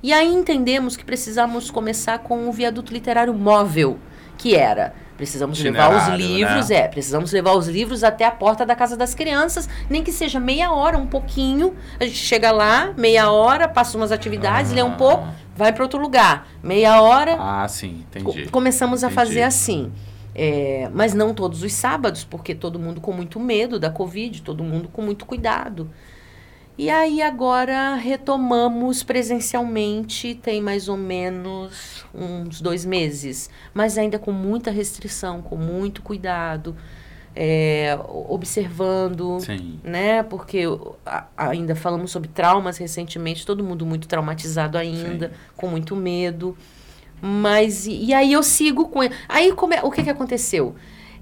E 0.00 0.12
aí 0.12 0.32
entendemos 0.32 0.96
que 0.96 1.04
precisamos 1.04 1.70
começar 1.72 2.20
com 2.20 2.48
um 2.48 2.52
viaduto 2.52 2.92
literário 2.92 3.34
móvel, 3.34 3.98
que 4.38 4.54
era 4.54 4.94
Precisamos 5.16 5.60
levar 5.60 5.94
os 5.94 6.18
livros, 6.18 6.68
né? 6.70 6.76
é, 6.76 6.88
precisamos 6.88 7.30
levar 7.30 7.52
os 7.52 7.68
livros 7.68 8.02
até 8.02 8.24
a 8.24 8.32
porta 8.32 8.66
da 8.66 8.74
casa 8.74 8.96
das 8.96 9.14
crianças, 9.14 9.68
nem 9.88 10.02
que 10.02 10.10
seja 10.10 10.40
meia 10.40 10.72
hora, 10.72 10.98
um 10.98 11.06
pouquinho. 11.06 11.74
A 12.00 12.04
gente 12.04 12.16
chega 12.16 12.50
lá, 12.50 12.92
meia 12.96 13.30
hora, 13.30 13.68
passa 13.68 13.96
umas 13.96 14.10
atividades, 14.10 14.72
ah. 14.72 14.74
lê 14.74 14.82
um 14.82 14.96
pouco, 14.96 15.28
vai 15.56 15.72
para 15.72 15.84
outro 15.84 16.00
lugar. 16.00 16.48
Meia 16.62 17.00
hora. 17.00 17.36
Ah, 17.38 17.66
sim, 17.68 18.04
entendi. 18.08 18.48
Começamos 18.48 19.02
entendi. 19.02 19.12
a 19.12 19.14
fazer 19.14 19.42
assim. 19.42 19.92
É, 20.34 20.90
mas 20.92 21.14
não 21.14 21.32
todos 21.32 21.62
os 21.62 21.72
sábados, 21.72 22.24
porque 22.24 22.54
todo 22.56 22.76
mundo 22.76 23.00
com 23.00 23.12
muito 23.12 23.38
medo 23.38 23.78
da 23.78 23.88
Covid, 23.88 24.42
todo 24.42 24.64
mundo 24.64 24.88
com 24.88 25.00
muito 25.00 25.24
cuidado. 25.24 25.88
E 26.76 26.90
aí 26.90 27.22
agora 27.22 27.94
retomamos 27.94 29.04
presencialmente, 29.04 30.34
tem 30.34 30.60
mais 30.60 30.88
ou 30.88 30.96
menos 30.96 32.04
uns 32.12 32.60
dois 32.60 32.84
meses, 32.84 33.48
mas 33.72 33.96
ainda 33.96 34.18
com 34.18 34.32
muita 34.32 34.72
restrição, 34.72 35.40
com 35.40 35.56
muito 35.56 36.02
cuidado, 36.02 36.74
é, 37.34 37.96
observando, 38.08 39.38
Sim. 39.38 39.78
né? 39.84 40.24
Porque 40.24 40.64
a, 41.06 41.26
ainda 41.36 41.76
falamos 41.76 42.10
sobre 42.10 42.28
traumas 42.28 42.76
recentemente, 42.76 43.46
todo 43.46 43.62
mundo 43.62 43.86
muito 43.86 44.08
traumatizado 44.08 44.76
ainda, 44.76 45.28
Sim. 45.28 45.34
com 45.56 45.68
muito 45.68 45.94
medo. 45.94 46.56
Mas 47.22 47.86
e, 47.86 48.06
e, 48.06 48.14
aí 48.14 48.32
eu 48.32 48.42
sigo 48.42 48.88
com 48.88 49.02
ele. 49.02 49.14
Aí 49.28 49.52
como 49.52 49.74
é, 49.74 49.80
o 49.82 49.90
que, 49.92 50.02
que 50.02 50.10
aconteceu? 50.10 50.74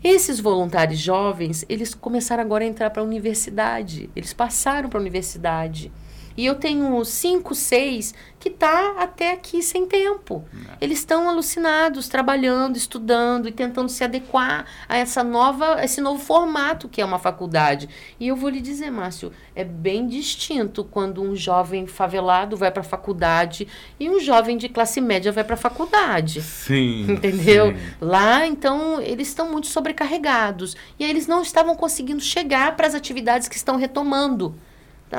Esses 0.04 0.40
voluntários 0.40 0.98
jovens, 0.98 1.64
eles 1.68 1.94
começaram 1.94 2.42
agora 2.42 2.64
a 2.64 2.66
entrar 2.66 2.90
para 2.90 3.02
a 3.02 3.04
universidade. 3.04 4.10
Eles 4.16 4.32
passaram 4.32 4.88
para 4.88 4.98
a 4.98 5.00
universidade. 5.00 5.92
E 6.36 6.46
eu 6.46 6.54
tenho 6.54 7.04
cinco, 7.04 7.54
seis 7.54 8.14
que 8.42 8.50
tá 8.50 8.96
até 8.98 9.30
aqui 9.30 9.62
sem 9.62 9.86
tempo. 9.86 10.44
É. 10.52 10.76
Eles 10.80 10.98
estão 10.98 11.28
alucinados, 11.28 12.08
trabalhando, 12.08 12.76
estudando 12.76 13.48
e 13.48 13.52
tentando 13.52 13.88
se 13.88 14.02
adequar 14.02 14.66
a 14.88 14.96
essa 14.96 15.22
nova, 15.22 15.82
esse 15.84 16.00
novo 16.00 16.18
formato 16.20 16.88
que 16.88 17.00
é 17.00 17.04
uma 17.04 17.20
faculdade. 17.20 17.88
E 18.18 18.26
eu 18.26 18.34
vou 18.34 18.50
lhe 18.50 18.60
dizer, 18.60 18.90
Márcio, 18.90 19.30
é 19.54 19.62
bem 19.62 20.08
distinto 20.08 20.82
quando 20.82 21.22
um 21.22 21.36
jovem 21.36 21.86
favelado 21.86 22.56
vai 22.56 22.72
para 22.72 22.80
a 22.80 22.84
faculdade 22.84 23.68
e 24.00 24.10
um 24.10 24.18
jovem 24.18 24.56
de 24.56 24.68
classe 24.68 25.00
média 25.00 25.30
vai 25.30 25.44
para 25.44 25.54
a 25.54 25.58
faculdade. 25.58 26.42
Sim. 26.42 27.06
Entendeu? 27.14 27.68
Sim. 27.68 27.78
Lá, 28.00 28.44
então, 28.44 29.00
eles 29.00 29.28
estão 29.28 29.52
muito 29.52 29.68
sobrecarregados 29.68 30.76
e 30.98 31.04
aí 31.04 31.10
eles 31.10 31.28
não 31.28 31.42
estavam 31.42 31.76
conseguindo 31.76 32.20
chegar 32.20 32.74
para 32.74 32.88
as 32.88 32.94
atividades 32.96 33.46
que 33.46 33.56
estão 33.56 33.76
retomando. 33.76 34.52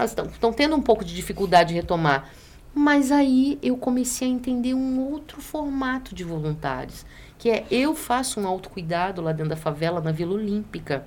Estão, 0.01 0.25
estão 0.25 0.53
tendo 0.53 0.75
um 0.75 0.81
pouco 0.81 1.05
de 1.05 1.13
dificuldade 1.13 1.69
de 1.69 1.75
retomar. 1.75 2.29
Mas 2.73 3.11
aí 3.11 3.59
eu 3.61 3.77
comecei 3.77 4.27
a 4.27 4.31
entender 4.31 4.73
um 4.73 4.99
outro 4.99 5.41
formato 5.41 6.15
de 6.15 6.23
voluntários, 6.23 7.05
que 7.37 7.49
é 7.49 7.65
eu 7.69 7.93
faço 7.93 8.39
um 8.39 8.47
autocuidado 8.47 9.21
lá 9.21 9.31
dentro 9.31 9.49
da 9.49 9.55
favela, 9.55 10.01
na 10.01 10.11
Vila 10.11 10.33
Olímpica. 10.33 11.05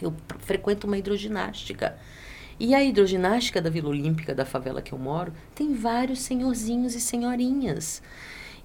Eu 0.00 0.14
frequento 0.38 0.86
uma 0.86 0.96
hidroginástica. 0.96 1.96
E 2.58 2.74
a 2.74 2.82
hidroginástica 2.82 3.60
da 3.60 3.68
Vila 3.68 3.90
Olímpica, 3.90 4.34
da 4.34 4.44
favela 4.44 4.80
que 4.80 4.92
eu 4.92 4.98
moro, 4.98 5.32
tem 5.54 5.74
vários 5.74 6.20
senhorzinhos 6.20 6.94
e 6.94 7.00
senhorinhas. 7.00 8.02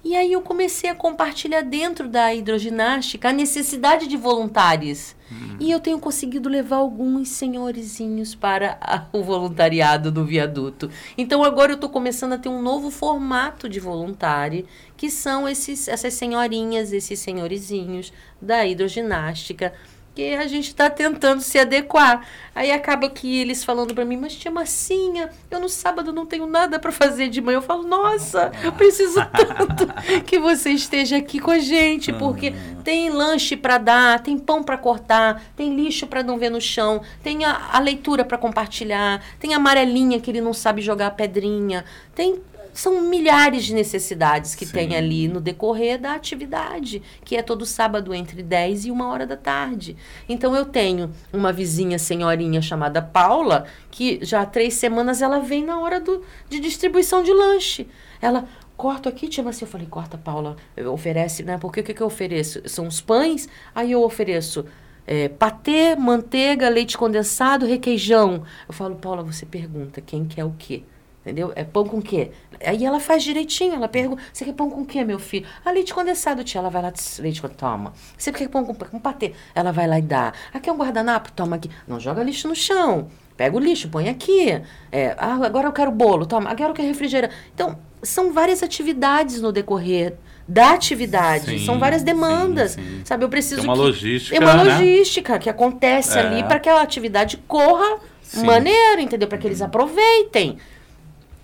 E 0.04 0.16
aí 0.16 0.32
eu 0.32 0.40
comecei 0.40 0.88
a 0.88 0.94
compartilhar 0.94 1.62
dentro 1.62 2.08
da 2.08 2.32
hidroginástica 2.32 3.30
a 3.30 3.32
necessidade 3.32 4.06
de 4.06 4.16
voluntários. 4.16 5.16
Hum. 5.30 5.56
E 5.60 5.70
eu 5.70 5.80
tenho 5.80 5.98
conseguido 5.98 6.48
levar 6.48 6.76
alguns 6.76 7.28
senhorizinhos 7.28 8.34
para 8.34 8.78
a, 8.80 9.04
o 9.12 9.22
voluntariado 9.22 10.10
do 10.10 10.24
viaduto. 10.24 10.88
Então 11.16 11.42
agora 11.42 11.72
eu 11.72 11.74
estou 11.74 11.90
começando 11.90 12.34
a 12.34 12.38
ter 12.38 12.48
um 12.48 12.62
novo 12.62 12.90
formato 12.90 13.68
de 13.68 13.80
voluntário, 13.80 14.66
que 14.96 15.10
são 15.10 15.48
esses, 15.48 15.88
essas 15.88 16.14
senhorinhas, 16.14 16.92
esses 16.92 17.18
senhorizinhos 17.18 18.12
da 18.40 18.64
hidroginástica 18.64 19.72
porque 20.18 20.34
a 20.34 20.48
gente 20.48 20.66
está 20.66 20.90
tentando 20.90 21.40
se 21.40 21.60
adequar. 21.60 22.26
Aí 22.52 22.72
acaba 22.72 23.08
que 23.08 23.40
eles 23.40 23.62
falando 23.62 23.94
para 23.94 24.04
mim, 24.04 24.16
mas 24.16 24.34
tia 24.34 24.50
Massinha, 24.50 25.30
eu 25.48 25.60
no 25.60 25.68
sábado 25.68 26.12
não 26.12 26.26
tenho 26.26 26.44
nada 26.44 26.76
para 26.76 26.90
fazer 26.90 27.28
de 27.28 27.40
manhã. 27.40 27.58
Eu 27.58 27.62
falo, 27.62 27.84
nossa, 27.84 28.50
eu 28.64 28.72
preciso 28.72 29.20
tanto 29.30 29.86
que 30.24 30.36
você 30.40 30.70
esteja 30.70 31.18
aqui 31.18 31.38
com 31.38 31.52
a 31.52 31.60
gente, 31.60 32.12
porque 32.12 32.52
tem 32.82 33.10
lanche 33.10 33.56
para 33.56 33.78
dar, 33.78 34.20
tem 34.20 34.36
pão 34.36 34.60
para 34.64 34.76
cortar, 34.76 35.40
tem 35.56 35.76
lixo 35.76 36.04
para 36.04 36.24
não 36.24 36.36
ver 36.36 36.50
no 36.50 36.60
chão, 36.60 37.00
tem 37.22 37.44
a, 37.44 37.68
a 37.74 37.78
leitura 37.78 38.24
para 38.24 38.36
compartilhar, 38.36 39.22
tem 39.38 39.54
a 39.54 39.56
amarelinha 39.58 40.18
que 40.18 40.32
ele 40.32 40.40
não 40.40 40.52
sabe 40.52 40.82
jogar 40.82 41.06
a 41.06 41.12
pedrinha, 41.12 41.84
tem 42.12 42.42
são 42.80 43.02
milhares 43.02 43.64
de 43.64 43.74
necessidades 43.74 44.54
que 44.54 44.64
Sim. 44.64 44.72
tem 44.72 44.96
ali 44.96 45.26
no 45.26 45.40
decorrer 45.40 46.00
da 46.00 46.14
atividade, 46.14 47.02
que 47.24 47.36
é 47.36 47.42
todo 47.42 47.66
sábado 47.66 48.14
entre 48.14 48.42
10 48.42 48.84
e 48.84 48.92
1 48.92 49.00
hora 49.00 49.26
da 49.26 49.36
tarde. 49.36 49.96
Então 50.28 50.54
eu 50.54 50.64
tenho 50.64 51.10
uma 51.32 51.52
vizinha 51.52 51.98
senhorinha 51.98 52.62
chamada 52.62 53.02
Paula, 53.02 53.66
que 53.90 54.20
já 54.22 54.42
há 54.42 54.46
três 54.46 54.74
semanas 54.74 55.20
ela 55.20 55.40
vem 55.40 55.64
na 55.64 55.80
hora 55.80 55.98
do, 55.98 56.22
de 56.48 56.60
distribuição 56.60 57.22
de 57.22 57.32
lanche. 57.32 57.88
Ela, 58.22 58.46
corto 58.76 59.08
aqui, 59.08 59.26
tia 59.26 59.46
assim, 59.48 59.64
eu 59.64 59.70
falei, 59.70 59.86
corta, 59.88 60.16
Paula, 60.16 60.56
oferece, 60.92 61.42
né? 61.42 61.58
Porque 61.58 61.80
o 61.80 61.82
que, 61.82 61.92
que 61.92 62.00
eu 62.00 62.06
ofereço? 62.06 62.62
São 62.66 62.86
os 62.86 63.00
pães, 63.00 63.48
aí 63.74 63.90
eu 63.90 64.02
ofereço 64.04 64.64
é, 65.04 65.28
patê, 65.28 65.96
manteiga, 65.96 66.68
leite 66.68 66.96
condensado, 66.96 67.66
requeijão. 67.66 68.44
Eu 68.68 68.74
falo, 68.74 68.94
Paula, 68.94 69.24
você 69.24 69.44
pergunta 69.44 70.00
quem 70.00 70.24
quer 70.26 70.44
o 70.44 70.54
quê? 70.56 70.84
Entendeu? 71.28 71.52
É 71.54 71.62
pão 71.62 71.84
com 71.84 72.00
quê? 72.00 72.30
Aí 72.64 72.86
ela 72.86 72.98
faz 72.98 73.22
direitinho, 73.22 73.74
ela 73.74 73.86
pergunta, 73.86 74.22
você 74.32 74.46
quer 74.46 74.54
pão 74.54 74.70
com 74.70 74.82
quê, 74.82 75.04
meu 75.04 75.18
filho? 75.18 75.46
Ah, 75.62 75.70
leite 75.70 75.92
condensado, 75.92 76.42
tia. 76.42 76.58
Ela 76.58 76.70
vai 76.70 76.80
lá, 76.80 76.90
leite 77.18 77.42
condensado, 77.42 77.58
toma. 77.58 77.92
Você 78.16 78.32
quer 78.32 78.48
pão 78.48 78.64
com, 78.64 78.74
com 78.74 78.98
patê? 78.98 79.34
Ela 79.54 79.70
vai 79.70 79.86
lá 79.86 79.98
e 79.98 80.02
dá. 80.02 80.32
Aqui 80.54 80.70
é 80.70 80.72
um 80.72 80.78
guardanapo? 80.78 81.30
Toma 81.32 81.56
aqui. 81.56 81.70
Não 81.86 82.00
joga 82.00 82.22
lixo 82.22 82.48
no 82.48 82.54
chão. 82.54 83.08
Pega 83.36 83.54
o 83.54 83.60
lixo, 83.60 83.90
põe 83.90 84.08
aqui. 84.08 84.62
É, 84.90 85.14
ah, 85.18 85.38
agora 85.44 85.68
eu 85.68 85.72
quero 85.72 85.90
bolo, 85.90 86.24
toma. 86.24 86.48
Agora 86.48 86.70
eu 86.70 86.74
quero 86.74 86.88
refrigerante. 86.88 87.34
Então, 87.54 87.78
são 88.02 88.32
várias 88.32 88.62
atividades 88.62 89.42
no 89.42 89.52
decorrer 89.52 90.14
da 90.48 90.70
atividade. 90.70 91.58
Sim, 91.58 91.66
São 91.66 91.78
várias 91.78 92.02
demandas. 92.02 92.70
Sim, 92.70 92.82
sim. 92.82 93.00
Sabe, 93.04 93.24
eu 93.24 93.28
preciso. 93.28 93.60
É 93.60 93.64
uma 93.64 93.74
que, 93.74 93.80
logística. 93.80 94.36
É 94.36 94.40
uma 94.40 94.54
né? 94.54 94.64
logística 94.64 95.38
que 95.38 95.50
acontece 95.50 96.18
é. 96.18 96.22
ali 96.22 96.42
para 96.44 96.58
que 96.58 96.70
a 96.70 96.80
atividade 96.80 97.36
corra 97.46 98.00
maneiro, 98.44 99.00
entendeu? 99.00 99.28
Para 99.28 99.38
que 99.38 99.46
eles 99.46 99.62
aproveitem. 99.62 100.58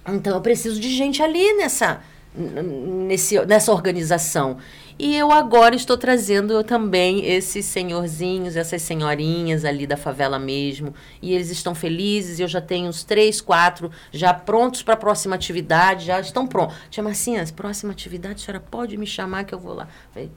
Então 0.06 0.34
eu 0.34 0.40
preciso 0.40 0.80
de 0.80 0.90
gente 0.90 1.22
ali 1.22 1.54
nessa, 1.54 2.02
nesse, 2.34 3.44
nessa 3.46 3.72
organização. 3.72 4.58
E 4.96 5.16
eu 5.16 5.32
agora 5.32 5.74
estou 5.74 5.96
trazendo 5.96 6.62
também 6.62 7.26
esses 7.26 7.64
senhorzinhos, 7.64 8.54
essas 8.54 8.80
senhorinhas 8.80 9.64
ali 9.64 9.88
da 9.88 9.96
favela 9.96 10.38
mesmo. 10.38 10.94
E 11.20 11.34
eles 11.34 11.50
estão 11.50 11.74
felizes. 11.74 12.38
Eu 12.38 12.46
já 12.46 12.60
tenho 12.60 12.88
uns 12.88 13.02
três, 13.02 13.40
quatro 13.40 13.90
já 14.12 14.32
prontos 14.32 14.82
para 14.82 14.94
a 14.94 14.96
próxima 14.96 15.34
atividade, 15.34 16.06
já 16.06 16.20
estão 16.20 16.46
prontos. 16.46 16.76
Tia 16.90 17.02
Marcinha, 17.02 17.44
próxima 17.56 17.92
atividade, 17.92 18.42
a 18.42 18.44
senhora 18.44 18.64
pode 18.70 18.96
me 18.96 19.06
chamar 19.06 19.44
que 19.44 19.54
eu 19.54 19.58
vou 19.58 19.74
lá. 19.74 19.88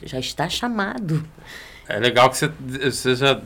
Já 0.03 0.19
está 0.19 0.49
chamado. 0.49 1.23
É 1.89 1.99
legal 1.99 2.29
que 2.29 2.37
você, 2.37 2.51
você 2.91 3.15
já 3.15 3.39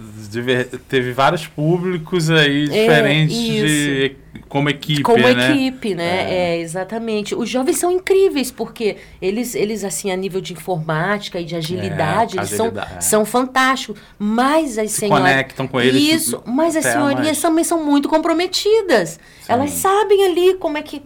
teve 0.90 1.12
vários 1.12 1.46
públicos 1.46 2.30
aí 2.32 2.64
é, 2.64 2.68
diferentes 2.68 3.38
é, 3.38 3.52
de, 3.52 4.16
como 4.50 4.68
equipe, 4.70 5.04
como 5.04 5.20
né? 5.20 5.52
equipe, 5.52 5.94
né? 5.94 6.32
É. 6.32 6.58
é. 6.58 6.60
exatamente. 6.60 7.36
Os 7.36 7.48
jovens 7.48 7.78
são 7.78 7.92
incríveis 7.92 8.50
porque 8.50 8.98
eles, 9.22 9.54
eles 9.54 9.84
assim 9.84 10.12
a 10.12 10.16
nível 10.16 10.42
de 10.42 10.54
informática 10.54 11.40
e 11.40 11.46
de 11.46 11.56
agilidade, 11.56 12.38
É, 12.38 12.42
eles 12.42 12.54
agilidade, 12.54 12.90
são, 12.90 12.98
é. 12.98 13.02
são 13.02 13.26
fantásticos. 13.26 14.02
Mas 14.18 14.78
as 14.78 14.92
Se 14.92 15.02
senhoras. 15.02 15.24
conectam 15.24 15.68
com 15.68 15.80
eles. 15.80 16.02
Isso, 16.02 16.42
mas 16.46 16.76
as 16.76 16.84
senhorinhas 16.86 17.26
mais. 17.26 17.42
também 17.42 17.64
são 17.64 17.84
muito 17.86 18.10
comprometidas. 18.10 19.20
Elas 19.48 19.72
sabem 19.72 20.26
ali 20.26 20.56
como 20.56 20.78
é 20.78 20.82
que. 20.82 21.04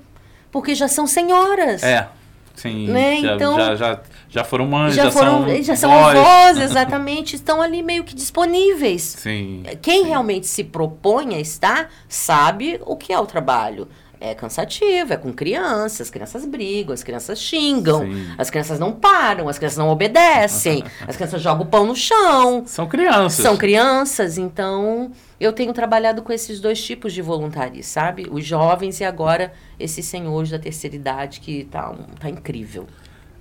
Porque 0.51 0.73
já 0.73 0.87
são 0.87 1.05
senhoras. 1.05 1.83
É, 1.83 2.07
sim. 2.55 2.87
Né, 2.87 3.21
Já, 3.21 3.35
então- 3.35 3.55
já, 3.55 3.75
já, 3.75 3.99
já 4.29 4.43
foram 4.43 4.67
mães, 4.67 4.95
já, 4.95 5.05
já, 5.05 5.11
foram, 5.11 5.45
são 5.47 5.63
já 5.63 5.75
são 5.75 5.89
vós. 5.89 6.17
avós, 6.17 6.57
exatamente, 6.63 7.35
estão 7.35 7.61
ali 7.61 7.81
meio 7.81 8.03
que 8.03 8.15
disponíveis. 8.15 9.01
Sim. 9.01 9.63
Quem 9.81 10.03
sim. 10.03 10.09
realmente 10.09 10.47
se 10.47 10.63
propõe 10.63 11.35
a 11.35 11.39
estar, 11.39 11.89
sabe 12.07 12.79
o 12.85 12.95
que 12.95 13.13
é 13.13 13.19
o 13.19 13.25
trabalho. 13.25 13.87
É 14.19 14.33
cansativo, 14.33 15.13
é 15.13 15.17
com 15.17 15.31
crianças, 15.33 16.01
as 16.01 16.09
crianças 16.09 16.45
brigam, 16.45 16.93
as 16.93 17.03
crianças 17.03 17.39
xingam, 17.39 18.01
Sim. 18.01 18.27
as 18.37 18.49
crianças 18.49 18.79
não 18.79 18.91
param, 18.91 19.49
as 19.49 19.57
crianças 19.57 19.77
não 19.77 19.89
obedecem, 19.89 20.83
as 21.07 21.15
crianças 21.15 21.41
jogam 21.41 21.65
o 21.65 21.69
pão 21.69 21.85
no 21.85 21.95
chão. 21.95 22.63
São 22.65 22.87
crianças. 22.87 23.43
São 23.43 23.57
crianças, 23.57 24.37
então 24.37 25.11
eu 25.39 25.51
tenho 25.51 25.73
trabalhado 25.73 26.21
com 26.21 26.31
esses 26.31 26.59
dois 26.59 26.83
tipos 26.83 27.13
de 27.13 27.21
voluntários, 27.21 27.85
sabe? 27.85 28.27
Os 28.31 28.45
jovens 28.45 28.99
e 28.99 29.03
agora 29.03 29.53
esses 29.79 30.05
senhores 30.05 30.49
da 30.49 30.59
terceira 30.59 30.95
idade 30.95 31.39
que 31.39 31.65
tá, 31.65 31.93
tá 32.19 32.29
incrível. 32.29 32.87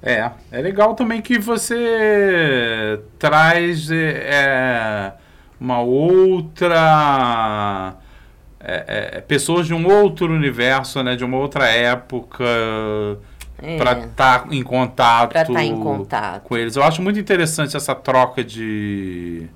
É, 0.07 0.31
é 0.53 0.61
legal 0.61 0.95
também 0.95 1.23
que 1.23 1.39
você 1.39 3.01
traz 3.19 3.91
é, 3.91 3.97
é, 3.97 5.13
uma 5.59 5.81
outra. 5.81 6.75
É, 8.67 9.17
é, 9.17 9.21
pessoas 9.21 9.67
de 9.67 9.75
um 9.75 9.87
outro 9.87 10.33
universo, 10.33 11.03
né? 11.03 11.15
De 11.17 11.25
uma 11.25 11.37
outra 11.37 11.67
época. 11.69 12.45
É, 13.63 13.77
Pra 13.79 13.93
estar 13.93 14.47
em 14.53 14.63
contato. 14.63 15.31
pra 15.31 15.43
estar 15.43 15.65
em 15.65 15.79
contato. 15.81 16.43
com 16.43 16.57
eles. 16.57 16.75
Eu 16.77 16.83
acho 16.83 17.01
muito 17.01 17.19
interessante 17.19 17.77
essa 17.77 17.95
troca 17.95 18.43
de. 18.43 19.47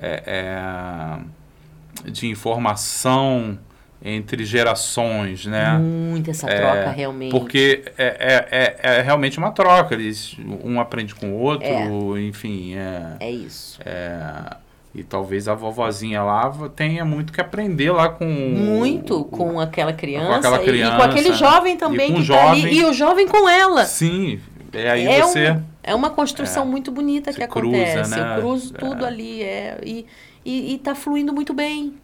é, 0.00 0.22
é, 0.26 2.10
de 2.10 2.26
informação 2.26 3.58
entre 4.02 4.44
gerações, 4.44 5.46
né? 5.46 5.78
Muito 5.78 6.30
essa 6.30 6.50
É, 6.50 6.58
troca, 6.58 6.90
realmente. 6.90 7.30
Porque 7.30 7.84
é, 7.96 8.04
é, 8.50 8.86
é, 8.90 8.96
é 8.98 9.02
realmente 9.02 9.38
uma 9.38 9.50
troca. 9.52 9.94
Eles, 9.94 10.36
um 10.62 10.78
aprende 10.80 11.14
com 11.14 11.30
o 11.32 11.38
outro, 11.38 11.66
É. 11.66 12.20
enfim. 12.22 12.74
É, 12.74 13.16
É 13.20 13.30
isso. 13.30 13.78
é, 13.84 14.56
e 14.94 15.02
talvez 15.02 15.48
a 15.48 15.54
vovozinha 15.54 16.22
lá 16.22 16.52
tenha 16.76 17.04
muito 17.04 17.32
que 17.32 17.40
aprender 17.40 17.90
lá 17.90 18.08
com. 18.08 18.24
Muito 18.26 19.20
o- 19.20 19.24
com 19.24 19.58
aquela 19.58 19.92
criança, 19.92 20.36
aquela 20.36 20.58
e- 20.58 20.62
e, 20.62 20.64
criança, 20.64 20.96
com 20.96 21.02
aquele 21.02 21.32
jovem 21.32 21.76
também 21.76 22.12
com 22.12 22.22
que 22.22 22.22
o 22.22 22.26
tá 22.34 22.50
ali. 22.50 22.60
jovem. 22.60 22.74
E 22.76 22.84
o 22.84 22.92
jovem 22.92 23.28
com 23.28 23.48
ela. 23.48 23.84
Sim, 23.84 24.38
é 24.72 24.90
aí 24.90 25.06
é, 25.06 25.22
você. 25.22 25.50
um- 25.50 25.62
é 25.82 25.94
uma 25.94 26.10
construção 26.10 26.62
é, 26.62 26.66
muito 26.66 26.90
bonita 26.92 27.32
que 27.32 27.46
cruza, 27.46 27.76
acontece. 27.76 28.10
né? 28.10 28.34
Eu 28.36 28.40
cruzo 28.40 28.72
tudo 28.74 29.04
É. 29.04 29.08
ali. 29.08 29.42
É, 29.42 29.78
e, 29.84 30.06
e, 30.44 30.74
e 30.74 30.78
tá 30.78 30.94
fluindo 30.94 31.32
muito 31.32 31.52
bem. 31.52 31.94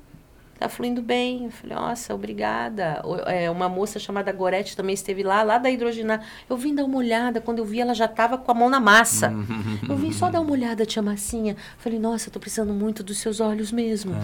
Tá 0.61 0.69
fluindo 0.69 1.01
bem. 1.01 1.47
Eu 1.47 1.51
falei, 1.51 1.75
nossa, 1.75 2.15
obrigada. 2.15 3.03
É, 3.27 3.51
uma 3.51 3.67
moça 3.67 3.99
chamada 3.99 4.31
Gorete 4.31 4.77
também 4.77 4.93
esteve 4.93 5.23
lá, 5.23 5.43
lá 5.43 5.57
da 5.57 5.71
hidrogenar. 5.71 6.23
Eu 6.51 6.55
vim 6.55 6.75
dar 6.75 6.85
uma 6.85 6.99
olhada. 6.99 7.41
Quando 7.41 7.61
eu 7.61 7.65
vi, 7.65 7.81
ela 7.81 7.95
já 7.95 8.07
tava 8.07 8.37
com 8.37 8.51
a 8.51 8.55
mão 8.55 8.69
na 8.69 8.79
massa. 8.79 9.33
Eu 9.89 9.97
vim 9.97 10.13
só 10.13 10.29
dar 10.29 10.39
uma 10.43 10.53
olhada, 10.53 10.85
tia 10.85 11.01
Marcinha. 11.01 11.57
Falei, 11.79 11.99
nossa, 11.99 12.29
eu 12.29 12.33
tô 12.35 12.39
precisando 12.39 12.75
muito 12.75 13.03
dos 13.03 13.17
seus 13.17 13.41
olhos 13.41 13.73
mesmo. 13.73 14.15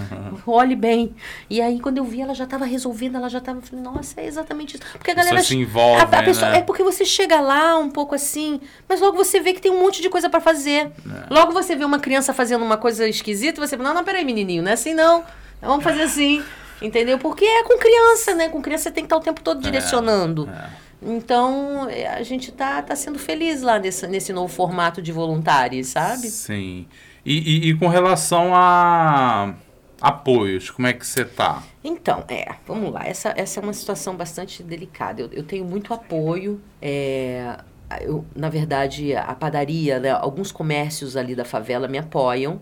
Olhe 0.47 0.77
bem. 0.77 1.15
E 1.49 1.63
aí, 1.63 1.81
quando 1.81 1.97
eu 1.97 2.05
vi, 2.05 2.21
ela 2.21 2.35
já 2.35 2.45
tava 2.45 2.67
resolvendo, 2.67 3.17
ela 3.17 3.31
já 3.31 3.41
tava. 3.41 3.63
Falei, 3.63 3.83
nossa, 3.83 4.21
é 4.21 4.27
exatamente 4.27 4.75
isso. 4.75 4.83
Porque 4.93 5.13
a 5.13 5.15
galera. 5.15 5.43
se 5.43 5.57
envolve, 5.57 6.03
a, 6.03 6.05
a 6.05 6.23
pessoa- 6.23 6.51
né? 6.51 6.59
É 6.59 6.61
porque 6.63 6.83
você 6.83 7.07
chega 7.07 7.41
lá 7.41 7.79
um 7.79 7.89
pouco 7.91 8.15
assim, 8.15 8.61
mas 8.87 9.01
logo 9.01 9.17
você 9.17 9.41
vê 9.41 9.55
que 9.55 9.61
tem 9.63 9.73
um 9.73 9.81
monte 9.81 10.03
de 10.03 10.11
coisa 10.11 10.29
pra 10.29 10.39
fazer. 10.41 10.91
É. 11.31 11.33
Logo 11.33 11.53
você 11.55 11.75
vê 11.75 11.85
uma 11.87 11.99
criança 11.99 12.35
fazendo 12.35 12.63
uma 12.63 12.77
coisa 12.77 13.09
esquisita, 13.09 13.59
você 13.59 13.75
fala, 13.75 13.89
não, 13.89 13.97
não, 13.97 14.05
peraí, 14.05 14.23
menininho, 14.23 14.63
não 14.63 14.71
é 14.71 14.75
assim 14.75 14.93
não. 14.93 15.25
Vamos 15.61 15.85
fazer 15.85 16.03
assim. 16.03 16.43
Entendeu? 16.81 17.19
Porque 17.19 17.45
é 17.45 17.63
com 17.65 17.79
criança, 17.79 18.35
né? 18.35 18.49
Com 18.49 18.61
criança 18.61 18.85
você 18.85 18.91
tem 18.91 19.05
que 19.05 19.07
estar 19.07 19.17
o 19.17 19.21
tempo 19.21 19.41
todo 19.41 19.61
direcionando. 19.63 20.49
É. 20.49 20.87
Então, 21.03 21.89
é, 21.89 22.07
a 22.09 22.23
gente 22.23 22.53
tá, 22.53 22.83
tá 22.83 22.95
sendo 22.97 23.19
feliz 23.19 23.63
lá 23.63 23.79
nesse, 23.79 24.07
nesse 24.07 24.33
novo 24.33 24.49
formato 24.53 25.01
de 25.01 25.13
voluntários, 25.13 25.89
sabe? 25.89 26.29
Sim. 26.29 26.87
E, 27.25 27.39
e- 27.39 27.71
e 27.71 27.75
com 27.79 27.89
relação 27.89 28.55
a 28.55 29.55
apoios, 30.01 30.71
como 30.71 30.87
é 30.87 30.93
que 30.93 31.07
você 31.07 31.25
tá? 31.25 31.63
Então, 31.83 32.25
é, 32.29 32.47
vamos 32.67 32.93
lá. 32.93 33.05
Essa, 33.07 33.33
essa 33.37 33.61
é 33.61 33.63
uma 33.63 33.73
situação 33.73 34.15
bastante 34.15 34.63
delicada. 34.63 35.23
Eu, 35.23 35.31
eu 35.33 35.43
tenho 35.43 35.65
muito 35.65 35.93
apoio. 35.95 36.61
é, 36.81 37.57
eu, 38.01 38.25
na 38.35 38.49
verdade, 38.49 39.15
a 39.15 39.35
padaria, 39.35 40.01
né, 40.01 40.11
alguns 40.11 40.51
comércios 40.51 41.17
ali 41.17 41.35
da 41.37 41.45
favela 41.45 41.87
me 41.87 41.97
apoiam, 41.99 42.61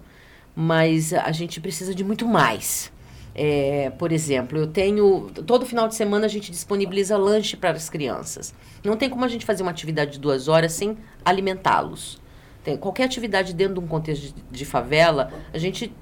mas 0.54 1.12
a 1.12 1.32
gente 1.32 1.60
precisa 1.60 1.94
de 1.94 2.04
muito 2.04 2.26
mais. 2.26 2.92
É, 3.34 3.90
por 3.98 4.12
exemplo, 4.12 4.58
eu 4.58 4.66
tenho. 4.66 5.28
Todo 5.46 5.66
final 5.66 5.88
de 5.88 5.94
semana 5.96 6.26
a 6.26 6.28
gente 6.28 6.50
disponibiliza 6.52 7.16
lanche 7.16 7.56
para 7.56 7.70
as 7.70 7.90
crianças. 7.90 8.54
Não 8.84 8.96
tem 8.96 9.10
como 9.10 9.24
a 9.24 9.28
gente 9.28 9.44
fazer 9.44 9.62
uma 9.62 9.72
atividade 9.72 10.12
de 10.12 10.20
duas 10.20 10.46
horas 10.46 10.72
sem 10.72 10.96
alimentá-los. 11.24 12.20
Tem, 12.62 12.76
qualquer 12.76 13.04
atividade 13.04 13.52
dentro 13.52 13.74
de 13.74 13.80
um 13.80 13.86
contexto 13.86 14.34
de, 14.34 14.42
de 14.50 14.64
favela, 14.64 15.32
a 15.52 15.58
gente 15.58 15.92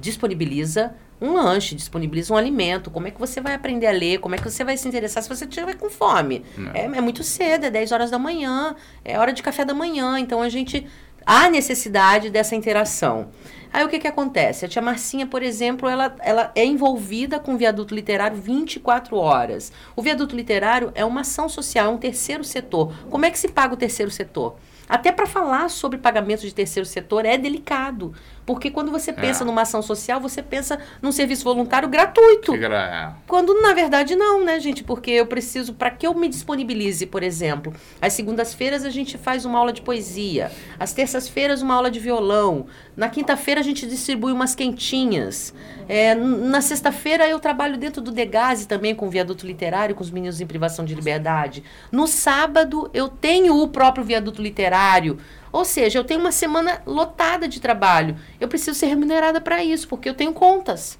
disponibiliza 0.00 0.94
um 1.20 1.34
lanche, 1.34 1.74
disponibiliza 1.74 2.32
um 2.32 2.36
alimento. 2.36 2.90
Como 2.90 3.06
é 3.06 3.10
que 3.10 3.18
você 3.18 3.40
vai 3.40 3.54
aprender 3.54 3.86
a 3.86 3.92
ler? 3.92 4.18
Como 4.18 4.34
é 4.34 4.38
que 4.38 4.44
você 4.48 4.64
vai 4.64 4.76
se 4.76 4.86
interessar 4.86 5.22
se 5.22 5.28
você 5.28 5.44
estiver 5.44 5.76
com 5.76 5.88
fome? 5.88 6.44
É, 6.74 6.84
é 6.84 7.00
muito 7.00 7.22
cedo, 7.22 7.64
é 7.64 7.70
10 7.70 7.92
horas 7.92 8.10
da 8.10 8.18
manhã, 8.18 8.74
é 9.04 9.18
hora 9.18 9.32
de 9.32 9.42
café 9.42 9.64
da 9.64 9.74
manhã. 9.74 10.18
Então 10.18 10.40
a 10.42 10.48
gente. 10.48 10.86
Há 11.28 11.50
necessidade 11.50 12.30
dessa 12.30 12.54
interação. 12.54 13.30
Aí 13.72 13.84
o 13.84 13.88
que, 13.88 13.98
que 13.98 14.06
acontece? 14.06 14.64
A 14.64 14.68
tia 14.68 14.80
Marcinha, 14.80 15.26
por 15.26 15.42
exemplo, 15.42 15.88
ela, 15.88 16.14
ela 16.20 16.52
é 16.54 16.64
envolvida 16.64 17.40
com 17.40 17.54
o 17.54 17.58
viaduto 17.58 17.96
literário 17.96 18.36
24 18.36 19.16
horas. 19.16 19.72
O 19.96 20.02
viaduto 20.02 20.36
literário 20.36 20.92
é 20.94 21.04
uma 21.04 21.22
ação 21.22 21.48
social, 21.48 21.86
é 21.86 21.88
um 21.88 21.98
terceiro 21.98 22.44
setor. 22.44 22.94
Como 23.10 23.24
é 23.24 23.30
que 23.32 23.40
se 23.40 23.48
paga 23.48 23.74
o 23.74 23.76
terceiro 23.76 24.10
setor? 24.10 24.56
Até 24.88 25.10
para 25.10 25.26
falar 25.26 25.68
sobre 25.68 25.98
pagamento 25.98 26.42
de 26.42 26.54
terceiro 26.54 26.88
setor 26.88 27.26
é 27.26 27.36
delicado. 27.36 28.14
Porque 28.46 28.70
quando 28.70 28.92
você 28.92 29.12
pensa 29.12 29.42
É. 29.42 29.46
numa 29.46 29.62
ação 29.62 29.82
social, 29.82 30.20
você 30.20 30.40
pensa 30.40 30.78
num 31.02 31.10
serviço 31.10 31.42
voluntário 31.44 31.88
gratuito. 31.88 32.56
Gra- 32.56 33.16
Quando 33.26 33.60
na 33.60 33.74
verdade 33.74 34.14
não, 34.14 34.44
né, 34.44 34.60
gente? 34.60 34.84
Porque 34.84 35.10
eu 35.10 35.26
preciso, 35.26 35.74
para 35.74 35.90
que 35.90 36.06
eu 36.06 36.14
me 36.14 36.28
disponibilize, 36.28 37.04
por 37.06 37.22
exemplo, 37.24 37.74
às 38.00 38.12
segundas-feiras 38.12 38.84
a 38.84 38.90
gente 38.90 39.18
faz 39.18 39.44
uma 39.44 39.58
aula 39.58 39.72
de 39.72 39.82
poesia, 39.82 40.50
às 40.78 40.92
terças-feiras 40.92 41.60
uma 41.60 41.74
aula 41.74 41.90
de 41.90 41.98
violão, 41.98 42.66
na 42.96 43.08
quinta-feira 43.08 43.60
a 43.60 43.64
gente 43.64 43.84
distribui 43.86 44.30
umas 44.32 44.54
quentinhas, 44.54 45.52
É, 45.88 46.16
na 46.16 46.60
sexta-feira 46.60 47.28
eu 47.28 47.38
trabalho 47.38 47.76
dentro 47.76 48.00
do 48.02 48.10
Degase 48.10 48.66
também 48.66 48.92
com 48.92 49.06
o 49.06 49.10
viaduto 49.10 49.46
literário, 49.46 49.94
com 49.94 50.02
os 50.02 50.10
meninos 50.10 50.40
em 50.40 50.46
privação 50.46 50.84
de 50.84 50.92
liberdade. 50.96 51.62
No 51.92 52.08
sábado 52.08 52.90
eu 52.92 53.08
tenho 53.08 53.54
o 53.62 53.68
próprio 53.68 54.04
viaduto 54.04 54.42
literário. 54.42 55.16
Ou 55.56 55.64
seja, 55.64 55.98
eu 55.98 56.04
tenho 56.04 56.20
uma 56.20 56.32
semana 56.32 56.82
lotada 56.84 57.48
de 57.48 57.62
trabalho. 57.62 58.18
Eu 58.38 58.46
preciso 58.46 58.78
ser 58.78 58.88
remunerada 58.88 59.40
para 59.40 59.64
isso, 59.64 59.88
porque 59.88 60.06
eu 60.06 60.12
tenho 60.12 60.34
contas. 60.34 60.98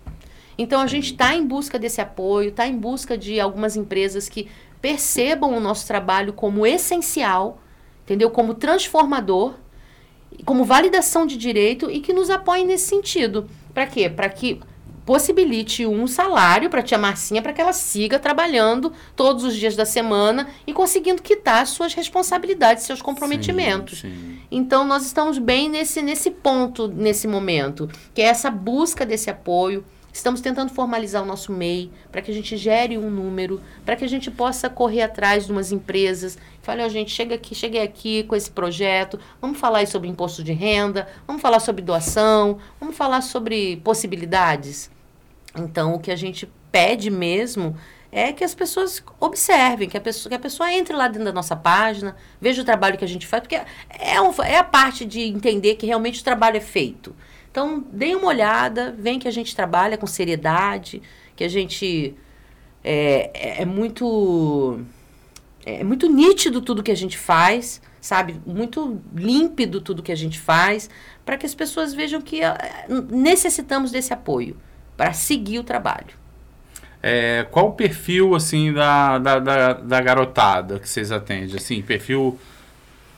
Então 0.57 0.81
a 0.81 0.87
gente 0.87 1.13
está 1.13 1.35
em 1.35 1.47
busca 1.47 1.79
desse 1.79 2.01
apoio, 2.01 2.49
está 2.49 2.67
em 2.67 2.75
busca 2.75 3.19
de 3.19 3.39
algumas 3.39 3.77
empresas 3.77 4.31
que 4.31 4.49
percebam 4.81 5.55
o 5.55 5.61
nosso 5.61 5.87
trabalho 5.87 6.33
como 6.33 6.67
essencial, 6.67 7.61
entendeu? 8.03 8.31
Como 8.31 8.55
transformador, 8.55 9.57
como 10.47 10.65
validação 10.65 11.27
de 11.27 11.37
direito 11.37 11.91
e 11.91 12.01
que 12.01 12.15
nos 12.15 12.31
apoiem 12.31 12.65
nesse 12.65 12.87
sentido. 12.87 13.47
Para 13.75 13.87
quê? 13.87 14.09
Para 14.09 14.31
que 14.31 14.59
possibilite 15.07 15.87
um 15.87 16.09
salário 16.09 16.69
para 16.69 16.81
a 16.81 16.83
tia 16.83 16.99
Marcinha 16.99 17.41
para 17.41 17.53
que 17.53 17.61
ela 17.61 17.73
siga 17.73 18.19
trabalhando 18.19 18.93
todos 19.15 19.45
os 19.45 19.55
dias 19.55 19.77
da 19.77 19.87
semana 19.87 20.49
e 20.67 20.73
conseguindo 20.73 21.23
quitar 21.23 21.65
suas 21.69 21.95
responsabilidades, 21.95 22.83
seus 22.83 23.01
comprometimentos. 23.01 24.01
Sim, 24.01 24.11
sim. 24.11 24.39
Então, 24.51 24.85
nós 24.85 25.07
estamos 25.07 25.39
bem 25.39 25.69
nesse, 25.69 26.03
nesse 26.03 26.31
ponto, 26.31 26.89
nesse 26.89 27.29
momento, 27.29 27.89
que 28.13 28.21
é 28.21 28.27
essa 28.27 28.51
busca 28.51 29.07
desse 29.07 29.31
apoio. 29.31 29.85
Estamos 30.13 30.41
tentando 30.41 30.73
formalizar 30.73 31.23
o 31.23 31.27
nosso 31.27 31.53
MEI 31.53 31.91
para 32.11 32.23
que 32.23 32.31
a 32.31 32.35
gente 32.35 32.57
gere 32.57 32.97
um 32.97 33.11
número, 33.11 33.61
para 33.85 33.95
que 33.97 34.05
a 34.05 34.09
gente 34.09 34.31
possa 34.31 34.69
correr 34.69 35.03
atrás 35.03 35.47
de 35.47 35.53
umas 35.53 35.71
empresas. 35.71 36.39
Fale, 36.63 36.83
ó, 36.83 36.89
gente, 36.89 37.13
chega 37.13 37.35
aqui, 37.35 37.55
cheguei 37.55 37.83
aqui 37.83 38.25
com 38.25 38.35
esse 38.35 38.51
projeto. 38.51 39.21
Vamos 39.41 39.59
falar 39.59 39.87
sobre 39.87 40.09
imposto 40.09 40.43
de 40.43 40.53
renda, 40.53 41.07
vamos 41.27 41.43
falar 41.43 41.61
sobre 41.61 41.83
doação, 41.83 42.59
vamos 42.81 42.97
falar 42.97 43.21
sobre 43.21 43.77
possibilidades. 43.85 44.96
Então, 45.57 45.95
o 45.95 45.99
que 45.99 46.11
a 46.11 46.17
gente 46.17 46.49
pede 46.71 47.11
mesmo 47.11 47.77
é 48.13 48.33
que 48.33 48.45
as 48.45 48.55
pessoas 48.55 49.03
observem, 49.21 49.89
que 49.89 49.97
a 49.97 50.01
pessoa, 50.01 50.31
que 50.31 50.35
a 50.37 50.39
pessoa 50.39 50.73
entre 50.73 50.95
lá 50.95 51.09
dentro 51.09 51.25
da 51.25 51.33
nossa 51.33 51.57
página, 51.57 52.17
veja 52.41 52.63
o 52.63 52.65
trabalho 52.65 52.97
que 52.97 53.05
a 53.05 53.09
gente 53.09 53.27
faz, 53.27 53.43
porque 53.43 53.57
é, 53.91 54.21
um- 54.21 54.33
é 54.43 54.59
a 54.59 54.65
parte 54.65 55.05
de 55.05 55.21
entender 55.23 55.75
que 55.77 55.87
realmente 55.87 56.21
o 56.21 56.25
trabalho 56.25 56.57
é 56.57 56.61
feito. 56.61 57.15
Então, 57.51 57.85
deem 57.93 58.15
uma 58.15 58.29
olhada, 58.29 58.95
veem 58.99 59.19
que 59.19 59.29
a 59.29 59.31
gente 59.31 59.55
trabalha 59.57 59.97
com 59.99 60.07
seriedade, 60.07 61.03
que 61.35 61.45
a 61.45 61.49
gente 61.49 62.15
é, 62.85 63.31
é- 63.35 63.63
é 63.63 63.65
muito 63.65 64.81
é 65.65 65.83
muito 65.83 66.09
nítido 66.09 66.61
tudo 66.63 66.81
que 66.83 66.93
a 66.93 66.97
gente 66.97 67.19
faz, 67.19 67.83
sabe, 68.01 68.41
muito 68.47 69.01
límpido 69.13 69.81
tudo 69.81 70.01
que 70.03 70.13
a 70.13 70.17
gente 70.17 70.39
faz, 70.39 70.89
para 71.25 71.37
que 71.37 71.45
as 71.45 71.57
pessoas 71.57 71.93
vejam 71.93 72.21
que 72.23 72.41
uh, 72.43 73.03
necessitamos 73.11 73.91
desse 73.91 74.13
apoio 74.13 74.57
para 74.97 75.13
seguir 75.13 75.59
o 75.59 75.65
trabalho. 75.65 76.15
É, 77.03 77.47
qual 77.51 77.69
o 77.69 77.73
perfil 77.73 78.35
assim 78.35 78.73
da, 78.73 79.19
da, 79.19 79.39
da, 79.39 79.73
da, 79.75 80.01
garotada 80.01 80.79
que 80.81 80.89
vocês 80.89 81.13
atendem? 81.13 81.55
Assim, 81.55 81.81
perfil 81.83 82.39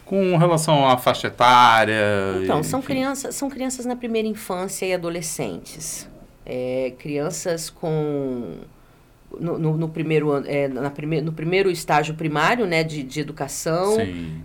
com 0.05 0.37
relação 0.37 0.88
à 0.88 0.99
faixa 0.99 1.29
etária? 1.29 1.95
Então, 2.43 2.62
são 2.62 2.83
crianças, 2.83 3.35
são 3.35 3.49
crianças 3.49 3.87
na 3.87 3.97
primeira 3.97 4.29
infância 4.29 4.85
e 4.85 4.93
adolescentes. 4.93 6.09
É, 6.45 6.93
crianças 6.99 7.71
com 7.71 8.59
no, 9.38 9.59
no, 9.59 9.77
no, 9.77 9.88
primeiro 9.88 10.43
é, 10.47 10.69
na 10.69 10.91
prime, 10.91 11.21
no 11.21 11.33
primeiro 11.33 11.71
estágio 11.71 12.14
primário 12.14 12.67
né, 12.67 12.83
de, 12.83 13.03
de 13.03 13.21
educação, 13.21 13.97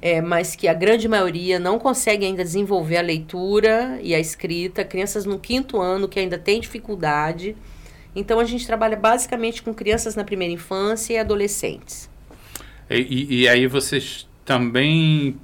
é, 0.02 0.22
mas 0.22 0.56
que 0.56 0.68
a 0.68 0.74
grande 0.74 1.08
maioria 1.08 1.58
não 1.60 1.80
consegue 1.80 2.26
ainda 2.26 2.44
desenvolver 2.44 2.98
a 2.98 3.02
leitura 3.02 4.00
e 4.02 4.14
a 4.14 4.20
escrita, 4.20 4.84
crianças 4.84 5.26
no 5.26 5.40
quinto 5.40 5.80
ano 5.80 6.08
que 6.08 6.20
ainda 6.20 6.38
têm 6.38 6.60
dificuldade. 6.60 7.56
Então 8.16 8.40
a 8.40 8.44
gente 8.44 8.68
trabalha 8.68 8.98
basicamente 8.98 9.64
com 9.64 9.74
crianças 9.74 10.16
na 10.16 10.24
primeira 10.24 10.54
infância 10.54 11.14
e 11.14 11.18
adolescentes. 11.18 12.10
E, 12.90 13.00
e, 13.00 13.42
e 13.42 13.48
aí 13.48 13.66
vocês 13.68 14.28
também 14.46 15.38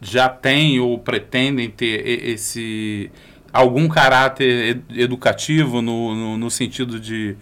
já 0.00 0.28
têm 0.28 0.80
ou 0.80 0.98
pretendem 0.98 1.68
ter 1.68 2.06
esse 2.06 3.10
algum 3.52 3.88
caráter 3.88 4.80
educativo 4.90 5.82
no, 5.82 6.14
no, 6.14 6.38
no 6.38 6.50
sentido 6.50 7.00
de 7.00 7.36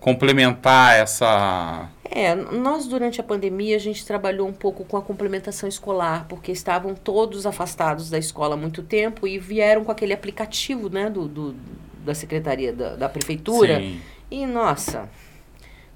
complementar 0.00 0.98
essa. 0.98 1.88
É, 2.10 2.34
nós 2.34 2.86
durante 2.88 3.20
a 3.20 3.24
pandemia 3.24 3.76
a 3.76 3.78
gente 3.78 4.04
trabalhou 4.04 4.48
um 4.48 4.52
pouco 4.52 4.84
com 4.84 4.96
a 4.96 5.02
complementação 5.02 5.68
escolar, 5.68 6.26
porque 6.28 6.50
estavam 6.50 6.94
todos 6.94 7.46
afastados 7.46 8.10
da 8.10 8.18
escola 8.18 8.54
há 8.54 8.58
muito 8.58 8.82
tempo 8.82 9.28
e 9.28 9.38
vieram 9.38 9.84
com 9.84 9.92
aquele 9.92 10.12
aplicativo, 10.12 10.88
né, 10.88 11.08
do, 11.08 11.28
do 11.28 11.54
da 12.04 12.14
secretaria 12.14 12.72
da, 12.72 12.96
da 12.96 13.08
prefeitura. 13.08 13.78
Sim. 13.78 14.00
E 14.30 14.46
nossa, 14.46 15.08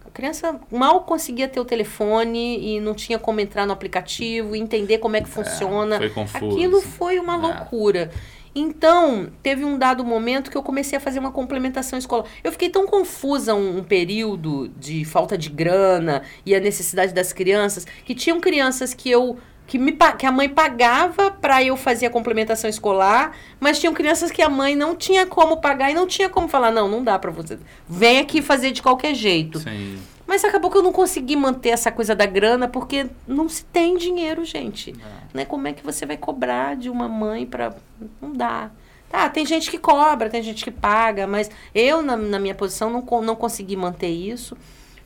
a 0.04 0.10
criança 0.10 0.60
mal 0.70 1.00
conseguia 1.02 1.48
ter 1.48 1.58
o 1.60 1.64
telefone 1.64 2.76
e 2.76 2.80
não 2.80 2.94
tinha 2.94 3.18
como 3.18 3.40
entrar 3.40 3.66
no 3.66 3.72
aplicativo, 3.72 4.54
entender 4.54 4.98
como 4.98 5.16
é 5.16 5.20
que 5.20 5.28
é, 5.28 5.32
funciona. 5.32 5.96
Foi 5.96 6.10
confuso. 6.10 6.56
Aquilo 6.56 6.80
foi 6.80 7.18
uma 7.18 7.34
é. 7.34 7.36
loucura. 7.38 8.10
Então, 8.54 9.28
teve 9.42 9.64
um 9.64 9.76
dado 9.76 10.04
momento 10.04 10.50
que 10.50 10.56
eu 10.56 10.62
comecei 10.62 10.96
a 10.96 11.00
fazer 11.00 11.18
uma 11.18 11.32
complementação 11.32 11.98
escolar. 11.98 12.24
Eu 12.42 12.52
fiquei 12.52 12.68
tão 12.68 12.86
confusa 12.86 13.54
um, 13.54 13.78
um, 13.78 13.84
período 13.84 14.68
de 14.78 15.04
falta 15.04 15.36
de 15.36 15.48
grana 15.48 16.22
e 16.46 16.54
a 16.54 16.60
necessidade 16.60 17.12
das 17.12 17.32
crianças, 17.32 17.84
que 18.04 18.14
tinham 18.14 18.40
crianças 18.40 18.94
que 18.94 19.10
eu 19.10 19.38
que, 19.66 19.78
me, 19.78 19.96
que 20.18 20.26
a 20.26 20.32
mãe 20.32 20.48
pagava 20.48 21.30
para 21.30 21.62
eu 21.62 21.76
fazer 21.76 22.06
a 22.06 22.10
complementação 22.10 22.68
escolar, 22.68 23.34
mas 23.58 23.78
tinham 23.78 23.94
crianças 23.94 24.30
que 24.30 24.42
a 24.42 24.48
mãe 24.48 24.76
não 24.76 24.94
tinha 24.94 25.26
como 25.26 25.56
pagar 25.56 25.90
e 25.90 25.94
não 25.94 26.06
tinha 26.06 26.28
como 26.28 26.48
falar, 26.48 26.70
não, 26.70 26.86
não 26.88 27.02
dá 27.02 27.18
para 27.18 27.30
você. 27.30 27.58
Vem 27.88 28.18
aqui 28.18 28.42
fazer 28.42 28.72
de 28.72 28.82
qualquer 28.82 29.14
jeito. 29.14 29.60
Sim. 29.60 29.98
Mas 30.26 30.44
acabou 30.44 30.70
que 30.70 30.78
eu 30.78 30.82
não 30.82 30.92
consegui 30.92 31.36
manter 31.36 31.70
essa 31.70 31.92
coisa 31.92 32.14
da 32.14 32.26
grana 32.26 32.66
porque 32.66 33.06
não 33.26 33.48
se 33.48 33.64
tem 33.64 33.96
dinheiro, 33.96 34.44
gente. 34.44 34.90
É. 34.90 35.36
Né? 35.38 35.44
Como 35.44 35.68
é 35.68 35.72
que 35.72 35.84
você 35.84 36.06
vai 36.06 36.16
cobrar 36.16 36.76
de 36.76 36.88
uma 36.88 37.08
mãe 37.08 37.44
para 37.46 37.74
não 38.20 38.32
dá. 38.32 38.70
Tá, 39.10 39.28
tem 39.28 39.46
gente 39.46 39.70
que 39.70 39.78
cobra, 39.78 40.28
tem 40.28 40.42
gente 40.42 40.64
que 40.64 40.72
paga, 40.72 41.26
mas 41.26 41.48
eu 41.72 42.02
na, 42.02 42.16
na 42.16 42.38
minha 42.38 42.54
posição 42.54 42.90
não, 42.90 43.22
não 43.22 43.36
consegui 43.36 43.76
manter 43.76 44.08
isso 44.08 44.56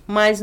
mas 0.09 0.43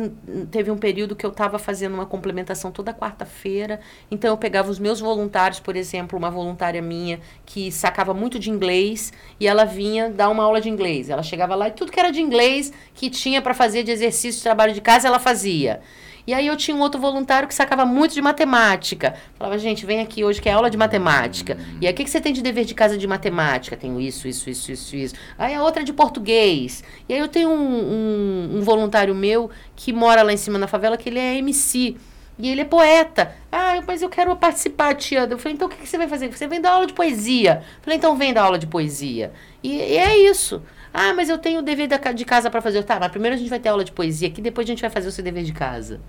teve 0.51 0.69
um 0.69 0.77
período 0.77 1.15
que 1.15 1.25
eu 1.25 1.31
estava 1.31 1.57
fazendo 1.57 1.95
uma 1.95 2.05
complementação 2.05 2.71
toda 2.71 2.93
quarta-feira. 2.93 3.79
Então 4.11 4.29
eu 4.29 4.37
pegava 4.37 4.69
os 4.69 4.77
meus 4.77 4.99
voluntários, 4.99 5.59
por 5.59 5.75
exemplo, 5.75 6.19
uma 6.19 6.29
voluntária 6.29 6.83
minha 6.83 7.19
que 7.43 7.71
sacava 7.71 8.13
muito 8.13 8.37
de 8.37 8.51
inglês 8.51 9.11
e 9.39 9.47
ela 9.47 9.65
vinha 9.65 10.07
dar 10.07 10.29
uma 10.29 10.43
aula 10.43 10.61
de 10.61 10.69
inglês. 10.69 11.09
Ela 11.09 11.23
chegava 11.23 11.55
lá 11.55 11.67
e 11.67 11.71
tudo 11.71 11.91
que 11.91 11.99
era 11.99 12.11
de 12.11 12.21
inglês 12.21 12.71
que 12.93 13.09
tinha 13.09 13.41
para 13.41 13.55
fazer 13.55 13.81
de 13.81 13.89
exercício, 13.89 14.37
de 14.37 14.43
trabalho 14.43 14.71
de 14.71 14.81
casa, 14.81 15.07
ela 15.07 15.17
fazia. 15.17 15.81
E 16.27 16.33
aí 16.33 16.47
eu 16.47 16.57
tinha 16.57 16.75
um 16.75 16.79
outro 16.79 16.99
voluntário 16.99 17.47
que 17.47 17.53
sacava 17.53 17.85
muito 17.85 18.13
de 18.13 18.21
matemática. 18.21 19.15
Falava, 19.37 19.57
gente, 19.57 19.85
vem 19.85 20.01
aqui 20.01 20.23
hoje 20.23 20.41
que 20.41 20.49
é 20.49 20.53
aula 20.53 20.69
de 20.69 20.77
matemática. 20.77 21.57
E 21.79 21.85
aí, 21.85 21.93
o 21.93 21.95
que, 21.95 22.03
que 22.03 22.09
você 22.09 22.19
tem 22.19 22.33
de 22.33 22.41
dever 22.41 22.65
de 22.65 22.73
casa 22.73 22.97
de 22.97 23.07
matemática? 23.07 23.77
Tenho 23.77 23.99
isso, 24.01 24.27
isso, 24.27 24.49
isso, 24.49 24.71
isso, 24.71 24.95
isso. 24.95 25.15
Aí 25.37 25.53
a 25.53 25.63
outra 25.63 25.81
é 25.81 25.85
de 25.85 25.93
português. 25.93 26.83
E 27.07 27.13
aí 27.13 27.19
eu 27.19 27.27
tenho 27.27 27.49
um, 27.49 27.53
um, 27.55 28.57
um 28.57 28.61
voluntário 28.61 29.13
meu 29.13 29.49
que 29.75 29.93
mora 29.93 30.23
lá 30.23 30.33
em 30.33 30.37
cima 30.37 30.57
na 30.57 30.67
favela, 30.67 30.97
que 30.97 31.09
ele 31.09 31.19
é 31.19 31.37
MC. 31.37 31.95
E 32.37 32.49
ele 32.49 32.61
é 32.61 32.65
poeta. 32.65 33.33
Ah, 33.51 33.81
mas 33.87 34.01
eu 34.01 34.09
quero 34.09 34.35
participar, 34.35 34.93
tia. 34.95 35.27
Eu 35.29 35.37
falei, 35.37 35.53
então 35.53 35.67
o 35.67 35.71
que, 35.71 35.77
que 35.77 35.87
você 35.87 35.97
vai 35.97 36.07
fazer? 36.07 36.27
Você 36.27 36.47
vem 36.47 36.59
dar 36.59 36.71
aula 36.71 36.85
de 36.85 36.93
poesia. 36.93 37.63
Eu 37.77 37.83
falei, 37.83 37.97
então 37.97 38.17
vem 38.17 38.33
dar 38.33 38.43
aula 38.43 38.59
de 38.59 38.67
poesia. 38.67 39.31
E, 39.63 39.75
e 39.75 39.97
é 39.97 40.17
isso. 40.17 40.61
Ah, 40.97 41.13
mas 41.13 41.27
eu 41.27 41.37
tenho 41.37 41.59
o 41.59 41.61
dever 41.61 41.89
de 41.89 42.23
casa 42.23 42.49
para 42.49 42.61
fazer. 42.61 42.81
Tá, 42.83 42.97
mas 42.97 43.11
primeiro 43.11 43.35
a 43.35 43.37
gente 43.37 43.49
vai 43.49 43.59
ter 43.59 43.67
aula 43.67 43.83
de 43.83 43.91
poesia 43.91 44.29
aqui, 44.29 44.41
depois 44.41 44.65
a 44.65 44.69
gente 44.69 44.79
vai 44.79 44.89
fazer 44.89 45.09
o 45.09 45.11
seu 45.11 45.21
dever 45.21 45.43
de 45.43 45.51
casa. 45.51 45.99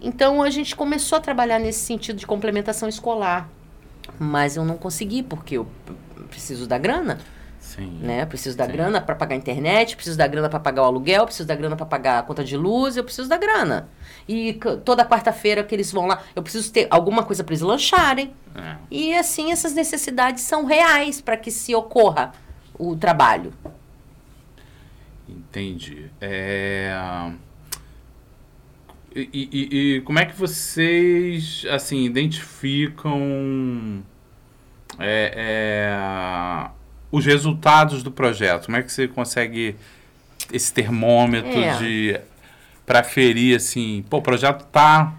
Então 0.00 0.40
a 0.40 0.50
gente 0.50 0.76
começou 0.76 1.18
a 1.18 1.20
trabalhar 1.20 1.58
nesse 1.58 1.80
sentido 1.80 2.16
de 2.16 2.24
complementação 2.24 2.88
escolar. 2.88 3.48
Mas 4.16 4.56
eu 4.56 4.64
não 4.64 4.76
consegui, 4.76 5.24
porque 5.24 5.56
eu 5.56 5.66
preciso 6.30 6.64
da 6.68 6.78
grana. 6.78 7.18
Sim. 7.58 7.98
Né? 8.00 8.24
Preciso 8.24 8.56
da 8.56 8.66
Sim. 8.66 8.72
grana 8.72 9.00
para 9.00 9.16
pagar 9.16 9.34
a 9.34 9.38
internet, 9.38 9.96
preciso 9.96 10.16
da 10.16 10.28
grana 10.28 10.48
para 10.48 10.60
pagar 10.60 10.82
o 10.82 10.84
aluguel, 10.84 11.24
preciso 11.24 11.48
da 11.48 11.56
grana 11.56 11.74
para 11.74 11.84
pagar 11.84 12.20
a 12.20 12.22
conta 12.22 12.44
de 12.44 12.56
luz, 12.56 12.96
eu 12.96 13.02
preciso 13.02 13.28
da 13.28 13.36
grana. 13.36 13.88
E 14.28 14.60
toda 14.84 15.04
quarta-feira 15.04 15.64
que 15.64 15.74
eles 15.74 15.90
vão 15.90 16.06
lá, 16.06 16.22
eu 16.36 16.42
preciso 16.42 16.72
ter 16.72 16.86
alguma 16.88 17.24
coisa 17.24 17.42
para 17.42 17.52
eles 17.52 17.62
lancharem. 17.62 18.32
É. 18.54 18.76
E 18.92 19.12
assim, 19.12 19.50
essas 19.50 19.74
necessidades 19.74 20.44
são 20.44 20.64
reais 20.64 21.20
para 21.20 21.36
que 21.36 21.50
se 21.50 21.74
ocorra 21.74 22.32
o 22.78 22.94
trabalho. 22.94 23.52
Entendi. 25.50 26.10
É... 26.20 26.92
E, 29.14 29.28
e, 29.32 29.78
e, 29.96 30.00
como 30.02 30.18
é 30.18 30.26
que 30.26 30.36
vocês 30.36 31.64
assim 31.70 32.04
identificam 32.04 34.02
é, 34.98 35.32
é, 35.34 36.70
os 37.10 37.24
resultados 37.24 38.02
do 38.02 38.12
projeto? 38.12 38.66
Como 38.66 38.76
é 38.76 38.82
que 38.82 38.92
você 38.92 39.08
consegue 39.08 39.74
esse 40.52 40.72
termômetro 40.72 41.58
é. 41.58 41.78
de 41.78 42.20
para 42.86 43.02
ferir 43.02 43.56
assim, 43.56 44.04
pô, 44.08 44.18
o 44.18 44.22
projeto 44.22 44.64
está 44.64 45.14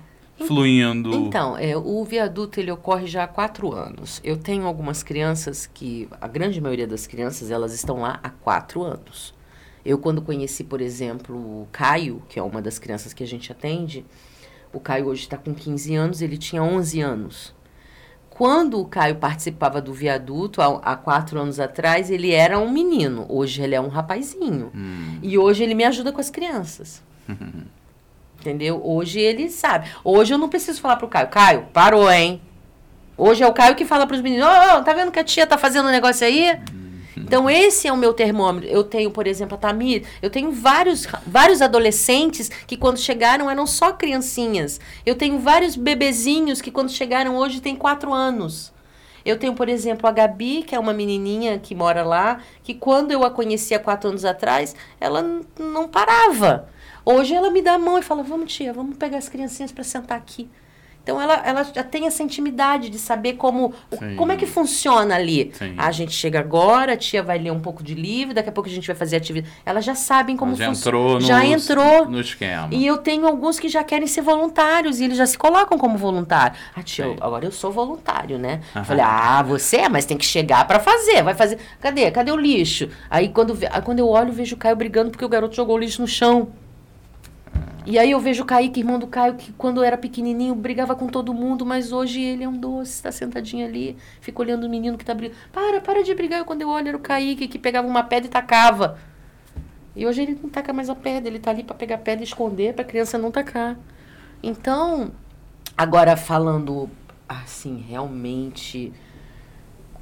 fluindo? 0.47 1.13
Então, 1.13 1.57
é, 1.57 1.75
o 1.75 2.03
viaduto 2.05 2.59
ele 2.59 2.71
ocorre 2.71 3.05
já 3.05 3.23
há 3.25 3.27
quatro 3.27 3.73
anos. 3.73 4.21
Eu 4.23 4.37
tenho 4.37 4.65
algumas 4.65 5.03
crianças 5.03 5.67
que 5.67 6.07
a 6.21 6.27
grande 6.27 6.61
maioria 6.61 6.87
das 6.87 7.05
crianças 7.05 7.51
elas 7.51 7.73
estão 7.73 8.01
lá 8.01 8.19
há 8.23 8.29
quatro 8.29 8.83
anos. 8.83 9.33
Eu, 9.85 9.97
quando 9.97 10.21
conheci, 10.21 10.63
por 10.63 10.81
exemplo, 10.81 11.35
o 11.35 11.67
Caio, 11.71 12.21
que 12.27 12.37
é 12.39 12.43
uma 12.43 12.61
das 12.61 12.77
crianças 12.77 13.13
que 13.13 13.23
a 13.23 13.27
gente 13.27 13.51
atende, 13.51 14.05
o 14.73 14.79
Caio 14.79 15.07
hoje 15.07 15.21
está 15.21 15.37
com 15.37 15.53
15 15.53 15.95
anos, 15.95 16.21
ele 16.21 16.37
tinha 16.37 16.61
11 16.61 17.01
anos. 17.01 17.55
Quando 18.29 18.79
o 18.79 18.85
Caio 18.85 19.15
participava 19.15 19.81
do 19.81 19.93
viaduto, 19.93 20.61
há, 20.61 20.79
há 20.83 20.95
quatro 20.95 21.39
anos 21.39 21.59
atrás, 21.59 22.09
ele 22.09 22.31
era 22.31 22.57
um 22.57 22.71
menino. 22.71 23.25
Hoje 23.27 23.61
ele 23.61 23.75
é 23.75 23.81
um 23.81 23.89
rapazinho. 23.89 24.71
Hum. 24.73 25.19
E 25.21 25.37
hoje 25.37 25.63
ele 25.63 25.73
me 25.73 25.83
ajuda 25.83 26.11
com 26.13 26.21
as 26.21 26.29
crianças. 26.29 27.03
Entendeu? 28.39 28.81
Hoje 28.81 29.19
ele 29.19 29.49
sabe. 29.49 29.89
Hoje 30.03 30.33
eu 30.33 30.37
não 30.37 30.47
preciso 30.47 30.79
falar 30.79 30.95
pro 30.95 31.09
Caio. 31.09 31.27
Caio, 31.27 31.67
parou, 31.73 32.09
hein? 32.09 32.41
Hoje 33.17 33.43
é 33.43 33.47
o 33.47 33.51
Caio 33.51 33.75
que 33.75 33.83
fala 33.83 34.07
pros 34.07 34.21
meninos: 34.21 34.47
Ô, 34.47 34.77
oh, 34.77 34.83
tá 34.83 34.93
vendo 34.93 35.11
que 35.11 35.19
a 35.19 35.23
tia 35.23 35.45
tá 35.45 35.57
fazendo 35.57 35.89
um 35.89 35.91
negócio 35.91 36.25
aí? 36.25 36.53
Hum. 36.73 36.78
Então, 37.15 37.49
esse 37.49 37.87
é 37.87 37.93
o 37.93 37.97
meu 37.97 38.13
termômetro. 38.13 38.69
Eu 38.69 38.83
tenho, 38.83 39.11
por 39.11 39.27
exemplo, 39.27 39.55
a 39.55 39.57
Tamir, 39.57 40.05
eu 40.21 40.29
tenho 40.29 40.51
vários, 40.51 41.07
vários 41.25 41.61
adolescentes 41.61 42.49
que 42.67 42.77
quando 42.77 42.97
chegaram 42.97 43.49
eram 43.49 43.65
só 43.67 43.91
criancinhas. 43.91 44.79
Eu 45.05 45.15
tenho 45.15 45.39
vários 45.39 45.75
bebezinhos 45.75 46.61
que 46.61 46.71
quando 46.71 46.91
chegaram 46.91 47.35
hoje 47.35 47.61
têm 47.61 47.75
quatro 47.75 48.13
anos. 48.13 48.71
Eu 49.25 49.37
tenho, 49.37 49.53
por 49.53 49.67
exemplo, 49.67 50.07
a 50.07 50.11
Gabi, 50.11 50.63
que 50.63 50.73
é 50.73 50.79
uma 50.79 50.93
menininha 50.93 51.59
que 51.59 51.75
mora 51.75 52.03
lá, 52.03 52.39
que 52.63 52.73
quando 52.73 53.11
eu 53.11 53.23
a 53.23 53.29
conheci 53.29 53.75
há 53.75 53.79
quatro 53.79 54.09
anos 54.09 54.23
atrás, 54.23 54.75
ela 54.99 55.23
não 55.59 55.87
parava. 55.87 56.69
Hoje 57.05 57.33
ela 57.33 57.49
me 57.49 57.61
dá 57.61 57.73
a 57.73 57.79
mão 57.79 57.97
e 57.97 58.01
fala: 58.01 58.23
Vamos, 58.23 58.53
tia, 58.53 58.73
vamos 58.73 58.97
pegar 58.97 59.17
as 59.17 59.29
criancinhas 59.29 59.71
para 59.71 59.83
sentar 59.83 60.17
aqui. 60.17 60.49
Então 61.03 61.19
ela, 61.19 61.41
ela 61.45 61.63
já 61.63 61.83
tem 61.83 62.05
essa 62.05 62.21
intimidade 62.21 62.89
de 62.89 62.99
saber 62.99 63.33
como, 63.33 63.73
como 64.15 64.31
é 64.31 64.35
que 64.35 64.45
funciona 64.45 65.15
ali. 65.15 65.51
Sim. 65.53 65.73
A 65.77 65.91
gente 65.91 66.11
chega 66.11 66.39
agora, 66.39 66.93
a 66.93 66.97
tia 66.97 67.23
vai 67.23 67.39
ler 67.39 67.51
um 67.51 67.59
pouco 67.59 67.81
de 67.81 67.95
livro, 67.95 68.33
daqui 68.33 68.49
a 68.49 68.51
pouco 68.51 68.69
a 68.69 68.71
gente 68.71 68.85
vai 68.85 68.95
fazer 68.95 69.15
atividade. 69.15 69.51
Elas 69.65 69.83
já 69.83 69.95
sabem 69.95 70.37
como 70.37 70.55
funciona. 70.67 70.75
Já 71.21 71.45
entrou 71.45 72.05
no 72.05 72.19
esquema. 72.19 72.67
E 72.71 72.85
eu 72.85 72.97
tenho 72.97 73.25
alguns 73.25 73.59
que 73.59 73.67
já 73.67 73.83
querem 73.83 74.07
ser 74.07 74.21
voluntários 74.21 74.99
e 74.99 75.05
eles 75.05 75.17
já 75.17 75.25
se 75.25 75.37
colocam 75.37 75.77
como 75.77 75.97
voluntário. 75.97 76.55
Ah, 76.75 76.83
tia, 76.83 77.05
eu, 77.05 77.17
agora 77.21 77.45
eu 77.45 77.51
sou 77.51 77.71
voluntário, 77.71 78.37
né? 78.37 78.61
Uhum. 78.75 78.83
Falei, 78.83 79.03
ah, 79.03 79.41
você 79.41 79.77
é, 79.77 79.89
mas 79.89 80.05
tem 80.05 80.17
que 80.17 80.25
chegar 80.25 80.67
para 80.67 80.79
fazer. 80.79 81.23
Vai 81.23 81.33
fazer. 81.33 81.57
Cadê? 81.79 82.11
Cadê 82.11 82.31
o 82.31 82.37
lixo? 82.37 82.89
Aí 83.09 83.29
quando, 83.29 83.57
quando 83.83 83.99
eu 83.99 84.07
olho, 84.07 84.31
vejo 84.31 84.55
o 84.55 84.59
Caio 84.59 84.75
brigando 84.75 85.09
porque 85.09 85.25
o 85.25 85.29
garoto 85.29 85.55
jogou 85.55 85.75
o 85.75 85.79
lixo 85.79 86.01
no 86.01 86.07
chão. 86.07 86.49
E 87.89 87.97
aí 87.97 88.11
eu 88.11 88.19
vejo 88.19 88.43
o 88.43 88.45
Kaique, 88.45 88.81
irmão 88.81 88.99
do 88.99 89.07
Caio, 89.07 89.33
que 89.33 89.51
quando 89.53 89.83
era 89.83 89.97
pequenininho 89.97 90.53
brigava 90.53 90.95
com 90.95 91.07
todo 91.07 91.33
mundo, 91.33 91.65
mas 91.65 91.91
hoje 91.91 92.21
ele 92.21 92.43
é 92.43 92.47
um 92.47 92.55
doce, 92.55 92.91
está 92.91 93.11
sentadinho 93.11 93.65
ali, 93.65 93.97
fica 94.21 94.39
olhando 94.43 94.65
o 94.65 94.69
menino 94.69 94.95
que 94.95 95.03
tá 95.03 95.15
brigando. 95.15 95.39
Para, 95.51 95.81
para 95.81 96.03
de 96.03 96.13
brigar. 96.13 96.43
Quando 96.43 96.61
eu 96.61 96.69
olho 96.69 96.89
era 96.89 96.95
o 96.95 96.99
Kaique 96.99 97.47
que 97.47 97.57
pegava 97.57 97.87
uma 97.87 98.03
pedra 98.03 98.27
e 98.27 98.29
tacava. 98.29 98.99
E 99.95 100.05
hoje 100.05 100.21
ele 100.21 100.37
não 100.39 100.51
taca 100.51 100.71
mais 100.71 100.87
a 100.87 100.93
pedra, 100.93 101.27
ele 101.27 101.39
tá 101.39 101.49
ali 101.49 101.63
para 101.63 101.75
pegar 101.75 101.95
a 101.95 101.97
pedra 101.97 102.23
e 102.23 102.27
esconder 102.27 102.75
para 102.75 102.83
a 102.83 102.87
criança 102.87 103.17
não 103.17 103.31
tacar. 103.31 103.75
Então, 104.43 105.11
agora 105.75 106.15
falando 106.15 106.87
assim, 107.27 107.83
realmente 107.89 108.93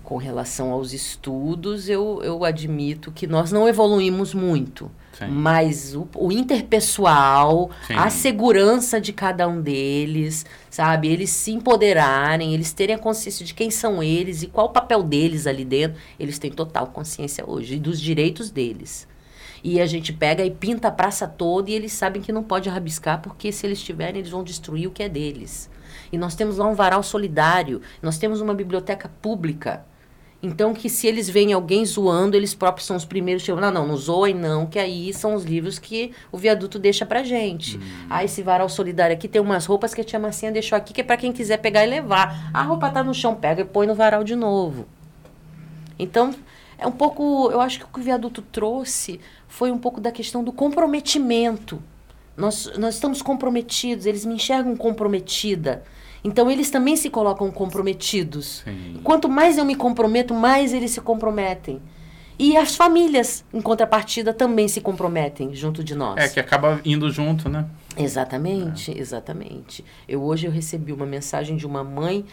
com 0.03 0.17
relação 0.17 0.73
aos 0.73 0.91
estudos, 0.91 1.87
eu, 1.87 2.21
eu 2.21 2.43
admito 2.43 3.13
que 3.13 3.25
nós 3.25 3.49
não 3.49 3.65
evoluímos 3.65 4.33
muito. 4.33 4.91
Sim. 5.17 5.27
Mas 5.29 5.95
o, 5.95 6.07
o 6.15 6.31
interpessoal, 6.31 7.71
Sim. 7.87 7.95
a 7.95 8.09
segurança 8.09 9.01
de 9.01 9.11
cada 9.11 9.47
um 9.47 9.61
deles, 9.61 10.45
sabe? 10.69 11.07
Eles 11.07 11.31
se 11.31 11.51
empoderarem, 11.51 12.53
eles 12.53 12.71
terem 12.71 12.95
a 12.95 12.99
consciência 12.99 13.43
de 13.43 13.53
quem 13.53 13.71
são 13.71 14.03
eles 14.03 14.43
e 14.43 14.47
qual 14.47 14.67
o 14.67 14.71
papel 14.71 15.01
deles 15.01 15.47
ali 15.47 15.65
dentro, 15.65 15.99
eles 16.19 16.37
têm 16.37 16.51
total 16.51 16.87
consciência 16.87 17.43
hoje 17.47 17.79
dos 17.79 17.99
direitos 17.99 18.51
deles. 18.51 19.07
E 19.63 19.81
a 19.81 19.87
gente 19.87 20.13
pega 20.13 20.45
e 20.45 20.51
pinta 20.51 20.89
a 20.89 20.91
praça 20.91 21.27
toda 21.27 21.71
e 21.71 21.73
eles 21.73 21.93
sabem 21.93 22.21
que 22.21 22.31
não 22.31 22.43
pode 22.43 22.69
rabiscar, 22.69 23.19
porque 23.19 23.51
se 23.51 23.65
eles 23.65 23.81
tiverem, 23.81 24.19
eles 24.19 24.29
vão 24.29 24.43
destruir 24.43 24.87
o 24.87 24.91
que 24.91 25.01
é 25.01 25.09
deles. 25.09 25.67
E 26.11 26.17
nós 26.17 26.35
temos 26.35 26.57
lá 26.57 26.67
um 26.67 26.75
varal 26.75 27.01
solidário, 27.01 27.81
nós 28.01 28.19
temos 28.19 28.39
uma 28.39 28.53
biblioteca 28.53 29.09
pública 29.19 29.83
então, 30.41 30.73
que 30.73 30.87
se 30.87 31.07
eles 31.07 31.27
veem 31.27 31.51
alguém 31.51 31.83
zoando, 31.83 32.37
eles 32.37 32.53
próprios 32.53 32.85
são 32.85 32.95
os 32.95 33.03
primeiros 33.03 33.43
que 33.43 33.51
não, 33.51 33.71
não, 33.71 33.87
não 33.87 33.97
zoem 33.97 34.35
não, 34.35 34.67
que 34.67 34.77
aí 34.77 35.11
são 35.11 35.33
os 35.33 35.43
livros 35.43 35.79
que 35.79 36.11
o 36.31 36.37
viaduto 36.37 36.77
deixa 36.77 37.05
pra 37.07 37.23
gente. 37.23 37.77
Hum. 37.77 37.81
Ah, 38.07 38.23
esse 38.23 38.43
varal 38.43 38.69
solidário 38.69 39.15
aqui 39.15 39.27
tem 39.27 39.41
umas 39.41 39.65
roupas 39.65 39.95
que 39.95 40.01
a 40.01 40.03
tia 40.03 40.19
Marcinha 40.19 40.51
deixou 40.51 40.77
aqui, 40.77 40.93
que 40.93 41.01
é 41.01 41.03
pra 41.03 41.17
quem 41.17 41.33
quiser 41.33 41.57
pegar 41.57 41.83
e 41.83 41.89
levar. 41.89 42.51
A 42.53 42.61
roupa 42.61 42.89
tá 42.89 43.03
no 43.03 43.15
chão, 43.15 43.33
pega 43.33 43.61
e 43.61 43.65
põe 43.65 43.87
no 43.87 43.95
varal 43.95 44.23
de 44.23 44.35
novo. 44.35 44.85
Então, 45.97 46.35
é 46.77 46.85
um 46.85 46.91
pouco, 46.91 47.49
eu 47.51 47.59
acho 47.59 47.79
que 47.79 47.85
o 47.85 47.87
que 47.87 47.99
o 47.99 48.03
viaduto 48.03 48.43
trouxe 48.43 49.19
foi 49.47 49.71
um 49.71 49.79
pouco 49.79 49.99
da 49.99 50.11
questão 50.11 50.43
do 50.43 50.51
comprometimento. 50.51 51.81
Nós, 52.35 52.71
nós 52.77 52.93
estamos 52.93 53.23
comprometidos, 53.23 54.05
eles 54.05 54.23
me 54.23 54.35
enxergam 54.35 54.77
comprometida. 54.77 55.83
Então 56.23 56.49
eles 56.49 56.69
também 56.69 56.95
se 56.95 57.09
colocam 57.09 57.51
comprometidos. 57.51 58.63
Sim. 58.63 58.99
Quanto 59.03 59.29
mais 59.29 59.57
eu 59.57 59.65
me 59.65 59.75
comprometo, 59.75 60.33
mais 60.33 60.73
eles 60.73 60.91
se 60.91 61.01
comprometem. 61.01 61.81
E 62.39 62.55
as 62.55 62.75
famílias, 62.75 63.43
em 63.51 63.59
contrapartida, 63.59 64.31
também 64.31 64.67
se 64.67 64.79
comprometem 64.79 65.55
junto 65.55 65.83
de 65.83 65.95
nós. 65.95 66.17
É, 66.17 66.27
que 66.29 66.39
acaba 66.39 66.79
indo 66.85 67.09
junto, 67.09 67.49
né? 67.49 67.67
Exatamente, 67.97 68.91
é. 68.91 68.99
exatamente. 68.99 69.83
Eu 70.07 70.21
hoje 70.21 70.45
eu 70.45 70.51
recebi 70.51 70.93
uma 70.93 71.05
mensagem 71.05 71.57
de 71.57 71.65
uma 71.65 71.83
mãe. 71.83 72.23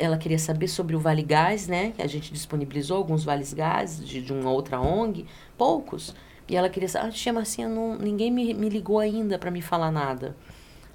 Ela 0.00 0.18
queria 0.18 0.38
saber 0.38 0.66
sobre 0.66 0.96
o 0.96 0.98
Vale 0.98 1.22
Gás, 1.22 1.68
né? 1.68 1.92
A 1.98 2.08
gente 2.08 2.32
disponibilizou 2.32 2.96
alguns 2.96 3.22
vales 3.22 3.52
gás 3.52 4.04
de, 4.04 4.20
de 4.20 4.32
uma 4.32 4.50
outra 4.50 4.80
ONG, 4.80 5.24
poucos. 5.56 6.12
E 6.48 6.56
ela 6.56 6.68
queria 6.68 6.88
saber, 6.88 7.08
ah, 7.08 7.10
tia 7.10 7.32
Marcinha, 7.32 7.68
não, 7.68 7.96
ninguém 7.96 8.30
me, 8.30 8.52
me 8.52 8.68
ligou 8.68 8.98
ainda 8.98 9.38
para 9.38 9.50
me 9.50 9.62
falar 9.62 9.92
nada. 9.92 10.36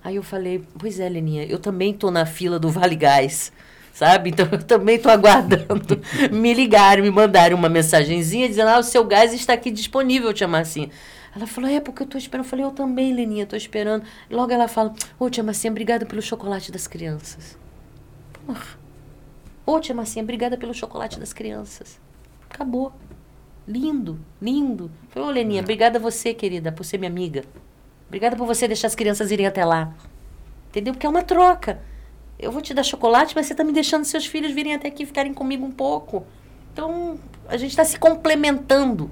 Aí 0.04 0.16
eu 0.16 0.24
falei, 0.24 0.64
pois 0.80 1.00
é, 1.00 1.08
Leninha, 1.08 1.46
eu 1.46 1.60
também 1.60 1.94
tô 1.94 2.10
na 2.10 2.26
fila 2.26 2.58
do 2.58 2.70
Vale 2.70 2.96
Gás, 2.96 3.52
sabe? 3.94 4.32
Então 4.32 4.48
eu 4.52 4.64
também 4.64 4.98
tô 4.98 5.10
aguardando 5.10 6.02
me 6.32 6.54
ligarem, 6.54 7.04
me 7.04 7.12
mandarem 7.12 7.56
uma 7.56 7.70
mensagenzinha 7.70 8.48
dizendo, 8.48 8.70
ah, 8.70 8.80
o 8.80 8.84
seu 8.84 9.04
gás 9.04 9.32
está 9.34 9.54
aqui 9.54 9.70
disponível, 9.70 10.34
tia 10.34 10.48
Marcinha. 10.48 10.90
Ela 11.36 11.48
falou, 11.48 11.70
é 11.70 11.80
porque 11.80 12.04
eu 12.04 12.08
tô 12.08 12.18
esperando. 12.18 12.46
Eu 12.46 12.50
falei, 12.50 12.66
eu 12.66 12.72
também, 12.72 13.14
Leninha, 13.14 13.46
tô 13.46 13.56
esperando. 13.56 14.04
Logo 14.30 14.52
ela 14.52 14.68
fala, 14.68 14.94
ô, 15.20 15.30
tia 15.30 15.44
Marcinha, 15.44 15.72
obrigada 15.72 16.06
pelo 16.06 16.22
chocolate 16.22 16.72
das 16.72 16.88
crianças. 16.88 17.58
Porra. 18.46 18.80
Ô, 19.66 19.80
tia 19.80 19.96
Marcinha, 19.96 20.24
obrigada 20.24 20.58
pelo 20.58 20.74
chocolate 20.74 21.20
das 21.20 21.32
crianças. 21.32 22.00
Acabou. 22.50 22.92
Lindo, 23.68 24.20
lindo. 24.42 24.92
Falei, 25.10 25.30
ô, 25.30 25.32
Leninha, 25.32 25.62
obrigada 25.62 26.00
a 26.00 26.02
você, 26.02 26.34
querida, 26.34 26.72
por 26.72 26.84
ser 26.84 26.98
minha 26.98 27.10
amiga. 27.10 27.46
Obrigada 28.12 28.36
por 28.36 28.46
você 28.46 28.68
deixar 28.68 28.88
as 28.88 28.94
crianças 28.94 29.32
irem 29.32 29.48
até 29.48 29.64
lá. 29.64 29.94
Entendeu? 30.68 30.94
Porque 30.94 31.06
é 31.06 31.10
uma 31.10 31.24
troca. 31.24 31.80
Eu 32.38 32.52
vou 32.52 32.62
te 32.62 32.74
dar 32.74 32.84
chocolate, 32.84 33.34
mas 33.34 33.46
você 33.46 33.54
está 33.54 33.64
me 33.64 33.72
deixando 33.72 34.04
seus 34.04 34.26
filhos 34.26 34.52
virem 34.52 34.76
até 34.76 34.90
aqui 34.90 35.06
ficarem 35.06 35.34
comigo 35.34 35.66
um 35.66 35.72
pouco. 35.72 36.26
Então, 36.74 37.18
a 37.48 37.56
gente 37.56 37.70
está 37.70 37.86
se 37.86 37.98
complementando. 37.98 39.10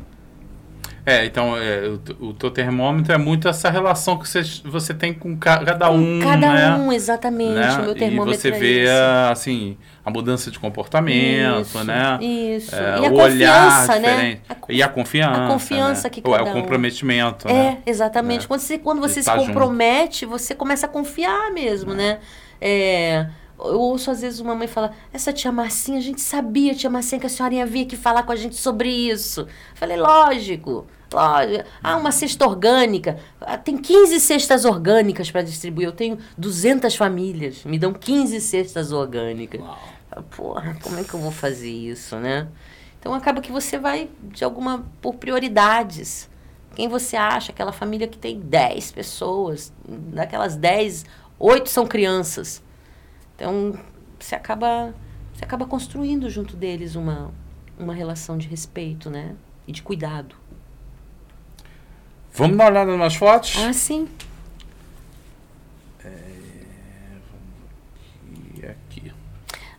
É, 1.06 1.26
então 1.26 1.58
é, 1.58 1.88
o, 2.20 2.28
o 2.28 2.34
teu 2.34 2.52
termômetro 2.52 3.14
é 3.14 3.18
muito 3.18 3.48
essa 3.48 3.70
relação 3.70 4.18
que 4.18 4.28
você, 4.28 4.42
você 4.64 4.94
tem 4.94 5.14
com 5.14 5.38
cada 5.38 5.90
um. 5.90 6.20
Cada 6.22 6.54
né? 6.54 6.76
um, 6.76 6.92
exatamente. 6.92 7.54
Né? 7.54 7.74
O 7.78 7.82
meu 7.84 7.96
termômetro 7.96 8.34
e 8.34 8.38
você 8.38 8.50
é 8.50 8.52
vê, 8.52 8.84
isso. 8.84 9.32
assim, 9.32 9.78
a 10.06 10.10
mudança 10.10 10.52
de 10.52 10.60
comportamento, 10.60 11.62
isso, 11.62 11.84
né? 11.84 12.20
Isso. 12.22 12.76
É, 12.76 13.00
e 13.02 13.06
a 13.06 13.10
o 13.10 13.16
olhar 13.16 13.72
confiança, 13.72 14.00
diferente. 14.00 14.42
né? 14.50 14.56
A, 14.68 14.74
e 14.74 14.84
a 14.84 14.88
confiança. 14.88 15.46
A 15.46 15.48
confiança 15.48 16.04
né? 16.04 16.10
que 16.10 16.22
cada 16.22 16.38
É 16.38 16.42
o 16.42 16.54
comprometimento, 16.54 17.48
um. 17.48 17.54
né? 17.54 17.78
É, 17.86 17.90
exatamente. 17.90 18.46
É. 18.46 18.48
Quando 18.48 18.60
você, 18.62 18.78
quando 18.78 19.00
você 19.00 19.22
se 19.22 19.26
tá 19.26 19.38
compromete, 19.38 20.26
junto. 20.26 20.38
você 20.38 20.54
começa 20.56 20.86
a 20.86 20.90
confiar 20.90 21.52
mesmo, 21.52 21.94
né? 21.94 22.20
É, 22.62 23.28
eu 23.60 23.80
ouço 23.80 24.10
às 24.10 24.22
vezes 24.22 24.40
uma 24.40 24.56
mãe 24.56 24.68
falar, 24.68 24.96
essa 25.12 25.34
tia 25.34 25.52
Marcinha, 25.52 25.98
a 25.98 26.02
gente 26.02 26.22
sabia, 26.22 26.74
tia 26.74 26.90
Marcinha, 26.90 27.20
que 27.20 27.28
a 27.28 27.30
senhora 27.30 27.56
ia 27.56 27.66
vir 27.66 27.86
aqui 27.86 27.98
falar 27.98 28.24
com 28.24 28.32
a 28.32 28.36
gente 28.36 28.56
sobre 28.56 28.90
isso. 28.90 29.48
falei, 29.76 29.98
lógico. 29.98 30.88
Lógico. 31.12 31.66
Ah, 31.84 31.98
uma 31.98 32.12
cesta 32.12 32.46
orgânica. 32.48 33.20
Ah, 33.42 33.58
tem 33.58 33.78
15 33.78 34.20
cestas 34.20 34.64
orgânicas 34.64 35.32
para 35.32 35.42
distribuir. 35.42 35.88
Eu 35.88 35.92
tenho 35.92 36.18
200 36.38 36.96
famílias. 36.96 37.64
Me 37.66 37.80
dão 37.80 37.92
15 37.92 38.40
cestas 38.40 38.92
orgânicas. 38.92 39.60
Uau. 39.60 39.78
Porra, 40.36 40.78
como 40.82 41.00
é 41.00 41.04
que 41.04 41.14
eu 41.14 41.20
vou 41.20 41.32
fazer 41.32 41.70
isso, 41.70 42.16
né? 42.16 42.48
Então 43.00 43.14
acaba 43.14 43.42
que 43.42 43.52
você 43.52 43.78
vai 43.78 44.10
de 44.24 44.44
alguma 44.44 44.86
por 45.02 45.16
prioridades. 45.16 46.30
Quem 46.76 46.88
você 46.88 47.16
acha? 47.16 47.52
Aquela 47.52 47.72
família 47.72 48.08
que 48.08 48.18
tem 48.18 48.40
10 48.40 48.92
pessoas, 48.92 49.74
daquelas 49.88 50.56
10, 50.56 51.06
8 51.38 51.70
são 51.70 51.88
crianças. 51.88 52.62
Então 53.40 53.74
você 54.20 54.36
acaba 54.36 54.94
você 55.34 55.46
acaba 55.46 55.66
construindo 55.66 56.30
junto 56.30 56.58
deles 56.58 56.96
uma 56.96 57.32
uma 57.80 57.94
relação 57.94 58.38
de 58.38 58.46
respeito, 58.50 59.10
né? 59.10 59.36
E 59.66 59.72
de 59.72 59.82
cuidado. 59.82 60.36
Vamos 62.34 62.58
dar 62.58 62.66
uma 62.66 62.70
olhada 62.70 62.98
nas 62.98 63.16
fotos? 63.16 63.56
Ah, 63.58 63.72
sim. 63.72 64.10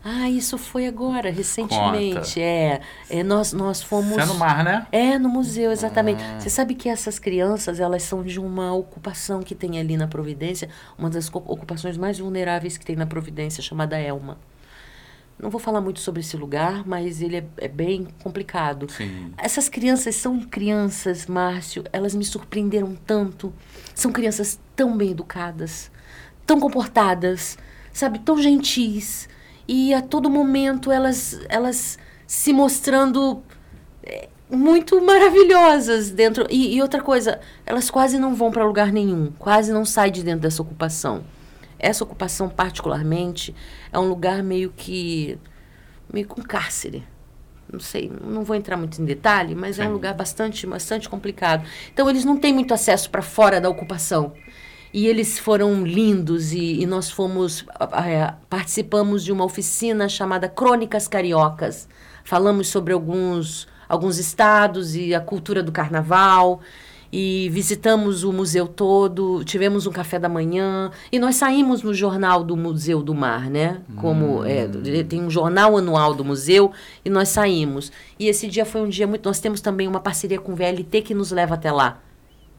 Ah, 0.02 0.30
isso 0.30 0.56
foi 0.56 0.86
agora, 0.86 1.30
recentemente. 1.30 2.40
É, 2.40 2.80
é, 3.10 3.22
nós, 3.22 3.52
nós 3.52 3.82
fomos. 3.82 4.12
Isso 4.12 4.20
é 4.20 4.26
no 4.26 4.34
mar, 4.34 4.64
né? 4.64 4.86
É, 4.90 5.18
no 5.18 5.28
museu, 5.28 5.70
exatamente. 5.70 6.22
Ah. 6.22 6.40
Você 6.40 6.48
sabe 6.48 6.74
que 6.74 6.88
essas 6.88 7.18
crianças, 7.18 7.80
elas 7.80 8.02
são 8.02 8.22
de 8.22 8.40
uma 8.40 8.72
ocupação 8.72 9.42
que 9.42 9.54
tem 9.54 9.78
ali 9.78 9.98
na 9.98 10.08
Providência, 10.08 10.70
uma 10.96 11.10
das 11.10 11.28
ocupações 11.28 11.98
mais 11.98 12.18
vulneráveis 12.18 12.78
que 12.78 12.84
tem 12.84 12.96
na 12.96 13.06
Providência, 13.06 13.62
chamada 13.62 13.98
Elma. 13.98 14.38
Não 15.38 15.50
vou 15.50 15.60
falar 15.60 15.80
muito 15.80 16.00
sobre 16.00 16.20
esse 16.20 16.36
lugar, 16.36 16.86
mas 16.86 17.20
ele 17.20 17.36
é, 17.36 17.44
é 17.58 17.68
bem 17.68 18.08
complicado. 18.22 18.90
Sim. 18.90 19.32
Essas 19.36 19.68
crianças 19.68 20.14
são 20.14 20.40
crianças, 20.40 21.26
Márcio, 21.26 21.84
elas 21.92 22.14
me 22.14 22.24
surpreenderam 22.24 22.94
tanto. 23.06 23.52
São 23.94 24.12
crianças 24.12 24.58
tão 24.74 24.96
bem 24.96 25.10
educadas, 25.10 25.90
tão 26.46 26.58
comportadas, 26.58 27.58
sabe, 27.92 28.18
tão 28.18 28.40
gentis 28.40 29.28
e 29.72 29.94
a 29.94 30.02
todo 30.02 30.28
momento 30.28 30.90
elas, 30.90 31.40
elas 31.48 31.96
se 32.26 32.52
mostrando 32.52 33.40
é, 34.02 34.28
muito 34.50 35.00
maravilhosas 35.00 36.10
dentro. 36.10 36.44
E, 36.50 36.74
e 36.74 36.82
outra 36.82 37.00
coisa, 37.00 37.38
elas 37.64 37.88
quase 37.88 38.18
não 38.18 38.34
vão 38.34 38.50
para 38.50 38.64
lugar 38.64 38.90
nenhum, 38.90 39.30
quase 39.38 39.72
não 39.72 39.84
saem 39.84 40.10
de 40.10 40.24
dentro 40.24 40.40
dessa 40.40 40.60
ocupação. 40.60 41.22
Essa 41.78 42.02
ocupação, 42.02 42.48
particularmente, 42.48 43.54
é 43.92 43.98
um 43.98 44.08
lugar 44.08 44.42
meio 44.42 44.72
que. 44.76 45.38
meio 46.12 46.26
com 46.26 46.42
cárcere. 46.42 47.06
Não 47.72 47.78
sei, 47.78 48.10
não 48.24 48.42
vou 48.42 48.56
entrar 48.56 48.76
muito 48.76 49.00
em 49.00 49.04
detalhe, 49.04 49.54
mas 49.54 49.76
Sim. 49.76 49.82
é 49.82 49.88
um 49.88 49.92
lugar 49.92 50.14
bastante, 50.14 50.66
bastante 50.66 51.08
complicado. 51.08 51.64
Então, 51.92 52.10
eles 52.10 52.24
não 52.24 52.36
têm 52.36 52.52
muito 52.52 52.74
acesso 52.74 53.08
para 53.08 53.22
fora 53.22 53.60
da 53.60 53.68
ocupação. 53.68 54.32
E 54.92 55.06
eles 55.06 55.38
foram 55.38 55.84
lindos 55.84 56.52
e, 56.52 56.80
e 56.80 56.86
nós 56.86 57.10
fomos 57.10 57.64
é, 58.04 58.34
participamos 58.48 59.24
de 59.24 59.30
uma 59.30 59.44
oficina 59.44 60.08
chamada 60.08 60.48
Crônicas 60.48 61.06
Cariocas. 61.06 61.88
Falamos 62.24 62.68
sobre 62.68 62.92
alguns 62.92 63.68
alguns 63.88 64.18
estados 64.18 64.94
e 64.94 65.12
a 65.12 65.20
cultura 65.20 65.64
do 65.64 65.72
carnaval 65.72 66.60
e 67.12 67.48
visitamos 67.52 68.22
o 68.22 68.32
museu 68.32 68.68
todo, 68.68 69.42
tivemos 69.44 69.84
um 69.84 69.90
café 69.90 70.16
da 70.16 70.28
manhã 70.28 70.92
e 71.10 71.18
nós 71.18 71.34
saímos 71.36 71.82
no 71.82 71.92
jornal 71.92 72.44
do 72.44 72.56
Museu 72.56 73.02
do 73.02 73.12
Mar, 73.12 73.50
né? 73.50 73.80
Como 73.96 74.44
é, 74.44 74.64
hum. 74.66 74.82
é, 74.86 75.02
tem 75.02 75.20
um 75.20 75.30
jornal 75.30 75.76
anual 75.76 76.14
do 76.14 76.24
museu 76.24 76.70
e 77.04 77.10
nós 77.10 77.28
saímos. 77.28 77.90
E 78.16 78.28
esse 78.28 78.46
dia 78.46 78.64
foi 78.64 78.82
um 78.82 78.88
dia 78.88 79.08
muito. 79.08 79.26
Nós 79.26 79.40
temos 79.40 79.60
também 79.60 79.88
uma 79.88 79.98
parceria 79.98 80.38
com 80.38 80.52
o 80.52 80.54
VLT 80.54 81.02
que 81.02 81.14
nos 81.14 81.32
leva 81.32 81.54
até 81.54 81.72
lá 81.72 82.00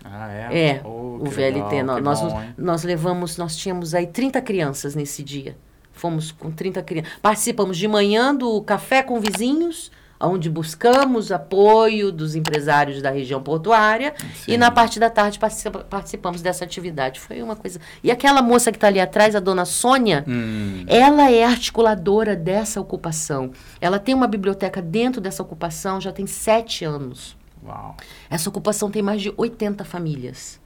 Ah, 0.04 0.32
é? 0.32 0.68
É, 0.70 0.82
Oh, 0.84 1.20
o 1.22 1.26
VLT. 1.26 1.76
legal, 1.82 2.02
nós, 2.02 2.20
bom, 2.22 2.42
nós 2.58 2.84
levamos, 2.84 3.38
nós 3.38 3.56
tínhamos 3.56 3.94
aí 3.94 4.08
30 4.08 4.42
crianças 4.42 4.96
nesse 4.96 5.24
dia. 5.24 5.56
Fomos 5.94 6.32
com 6.32 6.52
30 6.52 6.82
crianças. 6.82 7.12
Participamos 7.22 7.78
de 7.78 7.88
manhã 7.88 8.34
do 8.36 8.62
Café 8.64 9.04
com 9.04 9.20
Vizinhos, 9.20 9.92
onde 10.20 10.50
buscamos 10.50 11.32
apoio 11.32 12.12
dos 12.12 12.36
empresários 12.36 13.02
da 13.02 13.10
região 13.12 13.42
portuária. 13.42 14.14
Sim. 14.36 14.54
E 14.54 14.58
na 14.58 14.72
parte 14.72 15.00
da 15.00 15.10
tarde 15.10 15.38
participa- 15.38 15.80
participamos 15.80 16.42
dessa 16.42 16.64
atividade. 16.64 17.20
Foi 17.20 17.42
uma 17.42 17.56
coisa. 17.56 17.80
E 18.04 18.10
aquela 18.12 18.42
moça 18.42 18.72
que 18.72 18.78
está 18.78 18.88
ali 18.88 19.00
atrás, 19.00 19.36
a 19.36 19.40
dona 19.40 19.66
Sônia, 19.66 20.24
Hum, 20.28 20.84
ela 20.88 21.30
é 21.32 21.44
articuladora 21.44 22.36
dessa 22.36 22.80
ocupação. 22.82 23.52
Ela 23.80 24.00
tem 24.00 24.14
uma 24.16 24.28
biblioteca 24.28 24.82
dentro 24.82 25.20
dessa 25.22 25.42
ocupação 25.44 26.00
já 26.02 26.12
tem 26.12 26.26
sete 26.26 26.86
anos. 26.86 27.36
Uau. 27.64 27.96
Essa 28.30 28.50
ocupação 28.50 28.90
tem 28.92 29.02
mais 29.02 29.22
de 29.22 29.34
80 29.36 29.84
famílias. 29.86 30.60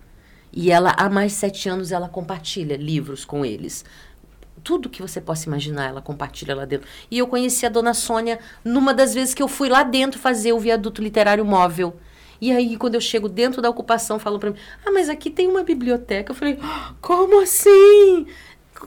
E 0.51 0.71
ela, 0.71 0.93
há 0.97 1.09
mais 1.09 1.33
de 1.33 1.37
sete 1.37 1.67
anos, 1.67 1.91
ela 1.91 2.07
compartilha 2.07 2.77
livros 2.77 3.25
com 3.25 3.45
eles. 3.45 3.83
Tudo 4.63 4.89
que 4.89 5.01
você 5.01 5.19
possa 5.19 5.47
imaginar, 5.47 5.89
ela 5.89 6.01
compartilha 6.01 6.55
lá 6.55 6.65
dentro. 6.65 6.87
E 7.11 7.17
eu 7.17 7.27
conheci 7.27 7.65
a 7.65 7.69
dona 7.69 7.93
Sônia 7.93 8.39
numa 8.63 8.93
das 8.93 9.13
vezes 9.13 9.33
que 9.33 9.43
eu 9.43 9.47
fui 9.47 9.67
lá 9.67 9.83
dentro 9.83 10.19
fazer 10.19 10.53
o 10.53 10.59
viaduto 10.59 11.01
literário 11.01 11.43
móvel. 11.43 11.97
E 12.39 12.51
aí, 12.51 12.77
quando 12.77 12.95
eu 12.95 13.01
chego 13.01 13.27
dentro 13.27 13.61
da 13.61 13.69
ocupação, 13.69 14.17
falam 14.17 14.39
para 14.39 14.51
mim: 14.51 14.57
Ah, 14.85 14.91
mas 14.91 15.09
aqui 15.09 15.29
tem 15.29 15.47
uma 15.47 15.63
biblioteca. 15.63 16.31
Eu 16.31 16.35
falei: 16.35 16.57
"Ah, 16.61 16.93
Como 17.01 17.41
assim? 17.41 18.25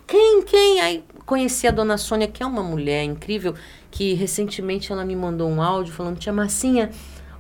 Quem, 0.06 0.42
quem? 0.42 0.80
Aí 0.80 1.04
conheci 1.24 1.66
a 1.66 1.70
dona 1.70 1.96
Sônia, 1.98 2.28
que 2.28 2.42
é 2.42 2.46
uma 2.46 2.62
mulher 2.62 3.04
incrível, 3.04 3.54
que 3.90 4.14
recentemente 4.14 4.92
ela 4.92 5.04
me 5.04 5.14
mandou 5.16 5.48
um 5.48 5.62
áudio 5.62 5.92
falando: 5.92 6.18
Tia 6.18 6.32
Marcinha, 6.32 6.90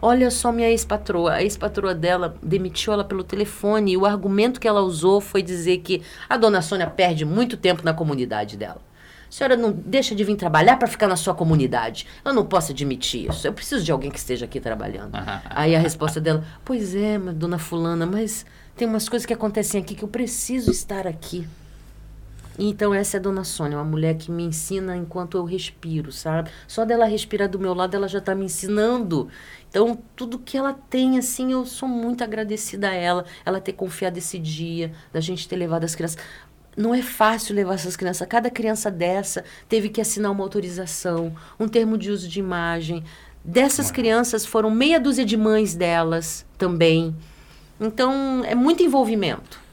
olha 0.00 0.30
só 0.30 0.52
minha 0.52 0.68
ex-patroa. 0.68 1.34
A 1.34 1.42
ex-patroa 1.42 1.94
dela 1.94 2.36
demitiu 2.42 2.92
ela 2.92 3.04
pelo 3.04 3.24
telefone 3.24 3.92
e 3.92 3.96
o 3.96 4.06
argumento 4.06 4.60
que 4.60 4.68
ela 4.68 4.80
usou 4.80 5.20
foi 5.20 5.42
dizer 5.42 5.78
que 5.78 6.02
a 6.28 6.36
dona 6.36 6.62
Sônia 6.62 6.86
perde 6.86 7.24
muito 7.24 7.56
tempo 7.56 7.82
na 7.84 7.92
comunidade 7.92 8.56
dela. 8.56 8.80
A 9.28 9.32
senhora 9.32 9.56
não 9.56 9.70
deixa 9.70 10.14
de 10.14 10.24
vir 10.24 10.36
trabalhar 10.36 10.78
para 10.78 10.88
ficar 10.88 11.06
na 11.06 11.16
sua 11.16 11.34
comunidade. 11.34 12.06
Eu 12.24 12.32
não 12.32 12.46
posso 12.46 12.72
admitir 12.72 13.28
isso. 13.28 13.46
Eu 13.46 13.52
preciso 13.52 13.84
de 13.84 13.92
alguém 13.92 14.10
que 14.10 14.18
esteja 14.18 14.46
aqui 14.46 14.58
trabalhando. 14.58 15.12
Aí 15.50 15.76
a 15.76 15.78
resposta 15.78 16.18
dela: 16.18 16.42
Pois 16.64 16.94
é, 16.94 17.18
dona 17.18 17.58
Fulana, 17.58 18.06
mas 18.06 18.46
tem 18.74 18.88
umas 18.88 19.08
coisas 19.08 19.26
que 19.26 19.34
acontecem 19.34 19.80
aqui 19.80 19.94
que 19.94 20.02
eu 20.02 20.08
preciso 20.08 20.70
estar 20.70 21.06
aqui. 21.06 21.46
Então 22.58 22.92
essa 22.92 23.16
é 23.16 23.20
a 23.20 23.22
dona 23.22 23.44
Sônia, 23.44 23.78
uma 23.78 23.84
mulher 23.84 24.16
que 24.16 24.32
me 24.32 24.42
ensina 24.42 24.96
enquanto 24.96 25.36
eu 25.36 25.44
respiro, 25.44 26.10
sabe? 26.10 26.50
Só 26.66 26.84
dela 26.84 27.04
respirar 27.04 27.48
do 27.48 27.58
meu 27.58 27.72
lado, 27.72 27.94
ela 27.94 28.08
já 28.08 28.18
está 28.18 28.34
me 28.34 28.46
ensinando. 28.46 29.28
Então, 29.70 29.98
tudo 30.16 30.38
que 30.38 30.56
ela 30.56 30.72
tem, 30.72 31.18
assim, 31.18 31.52
eu 31.52 31.64
sou 31.64 31.88
muito 31.88 32.24
agradecida 32.24 32.88
a 32.88 32.94
ela, 32.94 33.24
ela 33.44 33.60
ter 33.60 33.74
confiado 33.74 34.16
esse 34.16 34.38
dia, 34.38 34.92
da 35.12 35.20
gente 35.20 35.46
ter 35.46 35.56
levado 35.56 35.84
as 35.84 35.94
crianças. 35.94 36.18
Não 36.76 36.94
é 36.94 37.02
fácil 37.02 37.54
levar 37.54 37.74
essas 37.74 37.96
crianças. 37.96 38.26
Cada 38.26 38.50
criança 38.50 38.90
dessa 38.90 39.44
teve 39.68 39.88
que 39.88 40.00
assinar 40.00 40.32
uma 40.32 40.42
autorização, 40.42 41.34
um 41.60 41.68
termo 41.68 41.98
de 41.98 42.10
uso 42.10 42.28
de 42.28 42.40
imagem. 42.40 43.04
Dessas 43.44 43.90
crianças 43.90 44.44
foram 44.44 44.70
meia 44.70 44.98
dúzia 44.98 45.24
de 45.24 45.36
mães 45.36 45.74
delas 45.74 46.46
também. 46.56 47.14
Então, 47.80 48.42
é 48.44 48.54
muito 48.54 48.82
envolvimento. 48.82 49.67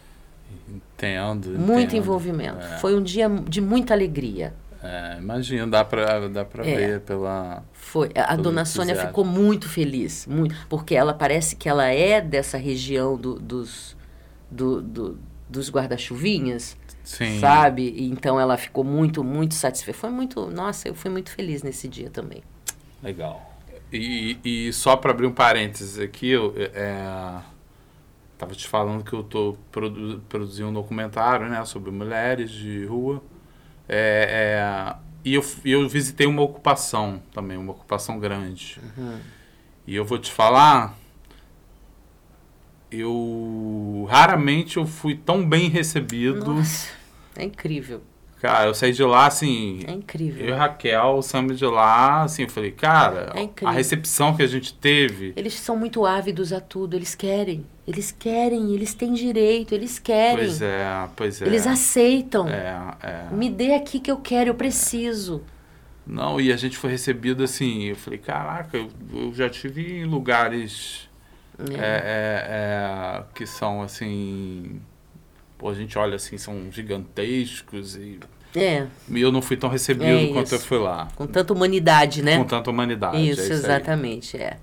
Entendo. 0.97 1.49
Muito 1.59 1.81
entendo. 1.89 1.97
envolvimento. 1.97 2.65
É. 2.65 2.77
Foi 2.79 2.95
um 2.95 3.03
dia 3.03 3.27
de 3.29 3.59
muita 3.61 3.93
alegria. 3.93 4.53
É, 4.81 5.17
imagino, 5.19 5.69
dá 5.69 5.83
pra, 5.83 6.27
dá 6.27 6.45
pra 6.45 6.65
É. 6.65 6.75
ver 6.75 6.99
pela. 7.01 7.63
Foi. 7.73 8.11
A 8.15 8.35
dona 8.35 8.65
Sônia 8.65 8.91
entusiasmo. 8.91 9.07
ficou 9.09 9.25
muito 9.25 9.67
feliz, 9.67 10.27
muito, 10.27 10.55
porque 10.69 10.93
ela 10.95 11.13
parece 11.13 11.55
que 11.55 11.67
ela 11.67 11.87
é 11.87 12.21
dessa 12.21 12.57
região 12.57 13.17
do- 13.17 13.39
dos, 13.39 13.97
do- 14.49 14.81
do- 14.81 15.17
dos 15.49 15.69
guarda-chuvinhas, 15.71 16.77
Sim. 17.03 17.39
sabe? 17.39 17.95
Então 17.97 18.39
ela 18.39 18.57
ficou 18.57 18.83
muito, 18.83 19.23
muito 19.23 19.55
satisfeita. 19.55 19.99
Foi 19.99 20.09
muito, 20.11 20.49
nossa, 20.51 20.87
eu 20.87 20.93
fui 20.93 21.09
muito 21.09 21.31
feliz 21.31 21.63
nesse 21.63 21.87
dia 21.87 22.09
também. 22.11 22.43
Legal. 23.01 23.53
E, 23.91 24.37
e 24.45 24.71
só 24.73 24.95
para 24.95 25.11
abrir 25.11 25.25
um 25.27 25.31
parênteses 25.31 25.97
aqui, 25.99 26.29
eu 26.29 26.53
é, 26.57 26.95
tava 28.37 28.53
te 28.53 28.67
falando 28.67 29.03
que 29.03 29.13
eu 29.13 29.23
tô 29.23 29.57
produ 29.71 30.21
produzindo 30.27 30.69
um 30.69 30.73
documentário, 30.73 31.47
né, 31.47 31.63
sobre 31.65 31.91
mulheres 31.91 32.51
de 32.51 32.85
rua. 32.85 33.21
É, 33.87 34.95
é, 34.95 34.95
e 35.23 35.33
eu, 35.33 35.45
eu 35.63 35.87
visitei 35.89 36.27
uma 36.27 36.41
ocupação 36.41 37.21
também, 37.33 37.57
uma 37.57 37.71
ocupação 37.71 38.19
grande. 38.19 38.79
E 39.87 39.95
eu 39.95 40.03
vou 40.05 40.17
te 40.17 40.31
falar, 40.31 40.95
eu 42.91 44.07
raramente 44.09 44.77
eu 44.77 44.85
fui 44.85 45.15
tão 45.15 45.47
bem 45.47 45.69
recebido. 45.69 46.53
Nossa, 46.53 46.89
é 47.35 47.43
incrível, 47.43 48.01
Cara, 48.41 48.67
eu 48.67 48.75
saí 48.75 48.91
de 48.91 49.03
lá 49.03 49.25
assim, 49.25 49.79
é 49.87 49.91
incrível. 49.91 50.45
eu 50.45 50.53
e 50.53 50.57
Raquel 50.57 51.21
saímos 51.23 51.57
de 51.57 51.65
lá, 51.65 52.23
assim, 52.23 52.43
eu 52.43 52.49
falei, 52.49 52.71
cara, 52.71 53.33
É 53.33 53.65
a 53.65 53.71
recepção 53.71 54.35
que 54.35 54.43
a 54.43 54.47
gente 54.47 54.73
teve. 54.73 55.33
Eles 55.35 55.55
são 55.55 55.75
muito 55.75 56.05
ávidos 56.05 56.53
a 56.53 56.59
tudo, 56.59 56.95
eles 56.95 57.15
querem, 57.15 57.65
eles 57.87 58.11
querem, 58.11 58.73
eles 58.73 58.93
têm 58.93 59.13
direito, 59.13 59.73
eles 59.75 59.99
querem. 59.99 60.37
Pois 60.37 60.61
é, 60.61 61.09
pois 61.15 61.41
é. 61.41 61.45
Eles 61.45 61.67
aceitam. 61.67 62.47
É, 62.47 62.75
é. 63.03 63.27
Me 63.31 63.49
dê 63.49 63.73
aqui 63.73 63.99
que 63.99 64.09
eu 64.09 64.17
quero, 64.17 64.49
eu 64.49 64.55
preciso. 64.55 65.43
Não, 66.05 66.39
e 66.39 66.51
a 66.51 66.57
gente 66.57 66.77
foi 66.77 66.91
recebido 66.91 67.43
assim, 67.43 67.83
eu 67.85 67.95
falei, 67.95 68.19
caraca, 68.19 68.77
eu, 68.77 68.89
eu 69.13 69.33
já 69.33 69.49
tive 69.49 69.99
em 70.01 70.05
lugares 70.05 71.09
é, 71.59 71.73
é, 71.73 72.45
é, 72.49 73.23
que 73.33 73.45
são 73.47 73.81
assim. 73.81 74.79
Pô, 75.57 75.69
a 75.69 75.73
gente 75.73 75.97
olha 75.97 76.15
assim, 76.15 76.37
são 76.37 76.69
gigantescos 76.71 77.95
e, 77.95 78.19
É, 78.55 78.85
e 79.09 79.21
eu 79.21 79.31
não 79.31 79.41
fui 79.41 79.57
tão 79.57 79.69
recebido 79.69 80.05
É 80.05 80.27
quanto 80.27 80.47
isso. 80.47 80.55
eu 80.55 80.59
fui 80.59 80.77
lá. 80.77 81.07
com 81.15 81.25
tanta 81.25 81.53
humanidade, 81.53 82.21
né? 82.21 82.37
Com 82.37 82.43
tanta 82.45 82.69
humanidade. 82.69 83.17
é 83.17 83.21
Isso, 83.21 83.41
aí. 83.41 83.51
exatamente, 83.51 84.37
é. 84.37 84.57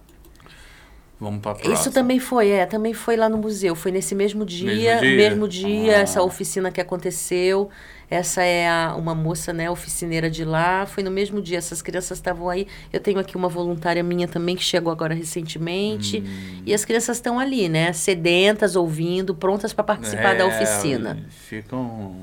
Vamos 1.23 1.41
próxima. 1.41 1.73
Isso 1.73 1.93
também 1.93 2.19
foi, 2.19 2.51
é, 2.51 2.67
também 2.67 2.93
foi 2.93 3.17
lá 3.17 3.29
no 3.29 3.39
museu. 3.39 3.77
Foi 3.77 3.93
nesse 3.93 4.13
mesmo 4.13 4.45
dia, 4.45 4.97
Mesmo 4.97 5.01
dia? 5.01 5.17
mesmo 5.17 5.49
dia, 5.49 5.97
Ah. 5.99 6.01
essa 6.01 6.21
oficina 6.21 6.73
que 6.73 6.81
aconteceu. 6.81 7.71
Essa 8.11 8.43
é 8.43 8.69
a- 8.69 8.95
uma 8.99 9.15
moça, 9.15 9.53
né, 9.55 9.71
oficineira 9.71 10.29
de 10.29 10.45
lá. 10.45 10.85
Foi 10.85 11.03
no 11.03 11.11
mesmo 11.11 11.41
dia, 11.41 11.57
essas 11.59 11.81
crianças 11.81 12.19
estavam 12.19 12.49
aí. 12.51 12.67
Eu 12.93 12.99
tenho 13.01 13.19
aqui 13.21 13.37
uma 13.37 13.49
voluntária 13.49 14.03
minha 14.03 14.27
também 14.27 14.55
que 14.57 14.63
chegou 14.65 14.91
agora 14.93 15.15
recentemente. 15.15 16.19
Hum. 16.19 16.63
E 16.67 16.75
as 16.75 16.85
crianças 16.85 17.17
estão 17.19 17.39
ali, 17.39 17.69
né, 17.69 17.93
sedentas, 17.93 18.75
ouvindo, 18.77 19.35
prontas 19.35 19.73
para 19.73 19.85
participar 19.85 20.35
da 20.37 20.45
É, 20.45 20.47
oficina. 20.47 21.17
Eles 21.23 21.35
ficam, 21.49 22.17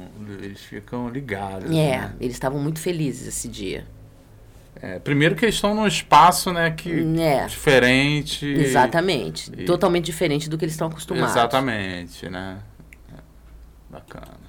eles 0.44 0.60
ficam 0.60 1.10
ligados. 1.10 1.72
É, 1.72 1.98
né? 2.02 2.14
eles 2.20 2.36
estavam 2.36 2.60
muito 2.62 2.80
felizes 2.80 3.28
esse 3.28 3.48
dia. 3.48 3.86
É, 4.82 4.98
primeiro 5.00 5.36
que 5.36 5.44
eles 5.46 5.56
estão 5.56 5.76
num 5.76 5.86
espaço, 5.86 6.54
né, 6.54 6.72
que 6.72 6.90
É. 7.20 7.46
diferente. 7.48 8.46
Exatamente. 8.46 9.52
e- 9.58 9.66
Totalmente 9.66 10.06
diferente 10.06 10.50
do 10.50 10.58
que 10.58 10.64
eles 10.66 10.74
estão 10.74 10.88
acostumados. 10.88 11.32
Exatamente, 11.32 12.30
né? 12.30 12.60
É, 13.14 13.18
Bacana. 13.90 14.40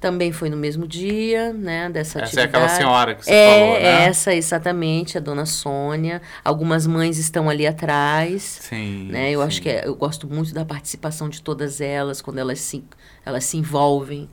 Também 0.00 0.30
foi 0.30 0.48
no 0.48 0.56
mesmo 0.56 0.86
dia, 0.86 1.52
né, 1.52 1.88
dessa 1.90 2.20
Essa 2.20 2.40
é 2.40 2.44
atividade. 2.44 2.48
aquela 2.48 2.68
senhora 2.68 3.14
que 3.16 3.24
você 3.24 3.32
é, 3.32 3.50
falou, 3.58 3.72
né? 3.80 4.04
essa, 4.06 4.32
exatamente, 4.34 5.18
a 5.18 5.20
dona 5.20 5.44
Sônia. 5.44 6.22
Algumas 6.44 6.86
mães 6.86 7.18
estão 7.18 7.50
ali 7.50 7.66
atrás. 7.66 8.42
Sim. 8.60 9.08
Né? 9.10 9.32
Eu 9.32 9.40
sim. 9.40 9.46
acho 9.46 9.62
que 9.62 9.68
é- 9.68 9.88
eu 9.88 9.96
gosto 9.96 10.28
muito 10.28 10.54
da 10.54 10.64
participação 10.64 11.28
de 11.28 11.42
todas 11.42 11.80
elas, 11.80 12.20
quando 12.22 12.38
elas 12.38 12.60
se, 12.60 12.84
elas 13.26 13.42
se 13.44 13.56
envolvem, 13.56 14.28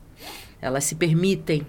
elas 0.62 0.84
se 0.84 0.94
permitem. 0.94 1.66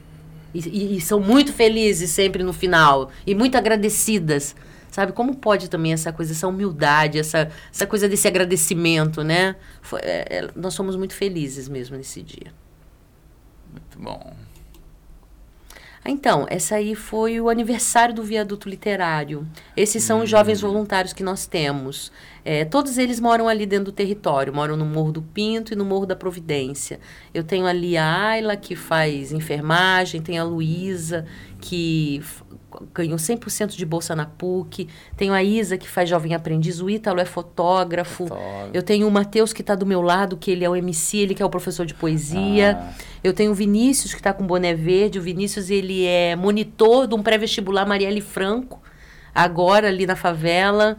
E, 0.54 0.96
e- 0.98 1.02
são 1.02 1.20
muito 1.20 1.52
felizes 1.54 2.10
sempre 2.12 2.44
no 2.44 2.54
final. 2.54 3.12
E 3.26 3.34
muito 3.36 3.58
agradecidas. 3.58 4.56
Sabe? 4.90 5.12
Como 5.12 5.36
pode 5.36 5.70
também 5.70 5.94
essa 5.94 6.12
coisa, 6.12 6.32
essa 6.32 6.48
humildade, 6.48 7.20
essa, 7.20 7.52
essa 7.72 7.86
coisa 7.86 8.10
desse 8.10 8.28
agradecimento, 8.28 9.24
né? 9.24 9.56
Foi- 9.82 10.00
é- 10.02 10.26
é- 10.46 10.50
nós 10.56 10.74
somos 10.74 10.96
muito 10.96 11.14
felizes 11.14 11.68
mesmo 11.70 11.96
nesse 11.98 12.24
dia. 12.24 12.52
Muito 13.72 14.00
bom. 14.00 14.34
Então, 16.08 16.46
essa 16.50 16.76
aí 16.76 16.96
foi 16.96 17.42
o 17.42 17.50
aniversário 17.50 18.16
do 18.16 18.24
viaduto 18.24 18.70
literário. 18.70 19.46
Esses 19.76 20.04
são 20.04 20.22
os 20.22 20.30
jovens 20.30 20.62
voluntários 20.62 21.12
que 21.12 21.22
nós 21.22 21.46
temos. 21.46 22.12
É, 22.46 22.64
todos 22.64 22.98
eles 22.98 23.20
moram 23.20 23.50
ali 23.50 23.66
dentro 23.66 23.86
do 23.86 23.92
território, 23.92 24.54
moram 24.54 24.78
no 24.78 24.86
Morro 24.86 25.12
do 25.12 25.22
Pinto 25.22 25.74
e 25.74 25.76
no 25.76 25.84
Morro 25.84 26.06
da 26.06 26.16
Providência. 26.16 26.98
Eu 27.34 27.44
tenho 27.44 27.66
ali 27.66 27.98
a 27.98 28.30
Ayla, 28.30 28.56
que 28.56 28.74
faz 28.74 29.34
enfermagem, 29.34 30.22
tem 30.22 30.40
a 30.40 30.46
Luísa, 30.46 31.26
que 31.60 32.24
ganhou 32.94 33.18
100% 33.18 33.76
de 33.76 33.86
bolsa 33.86 34.16
na 34.16 34.26
PUC, 34.26 34.88
tenho 35.16 35.34
a 35.34 35.44
Isa, 35.44 35.78
que 35.78 35.88
faz 35.88 36.10
jovem 36.10 36.34
aprendiz, 36.34 36.82
o 36.82 36.90
Ítalo 36.90 37.20
é 37.20 37.26
fotógrafo. 37.26 38.28
Fotógrafo. 38.28 38.70
Eu 38.74 38.84
tenho 38.84 39.08
o 39.08 39.12
Matheus, 39.12 39.54
que 39.54 39.62
está 39.62 39.76
do 39.76 39.86
meu 39.86 40.02
lado, 40.02 40.38
que 40.38 40.52
ele 40.52 40.64
é 40.64 40.70
o 40.70 40.76
MC, 40.76 41.18
ele 41.18 41.36
que 41.36 41.42
é 41.42 41.46
o 41.46 41.50
professor 41.50 41.86
de 41.86 41.94
poesia. 41.94 42.78
Ah. 42.80 42.94
Eu 43.24 43.34
tenho 43.34 43.52
o 43.52 43.56
Vinícius, 43.56 44.14
que 44.14 44.20
está 44.20 44.34
com 44.34 44.46
boné 44.46 44.74
verde. 44.74 45.20
O 45.20 45.22
Vinícius, 45.22 45.70
ele 45.70 46.06
é 46.06 46.36
monitor 46.36 47.08
de 47.08 47.16
um 47.16 47.24
pré-vestibular 47.24 47.86
Marielle 47.86 48.22
Franco, 48.22 48.82
agora 49.34 49.88
ali 49.88 50.06
na 50.06 50.16
favela. 50.16 50.98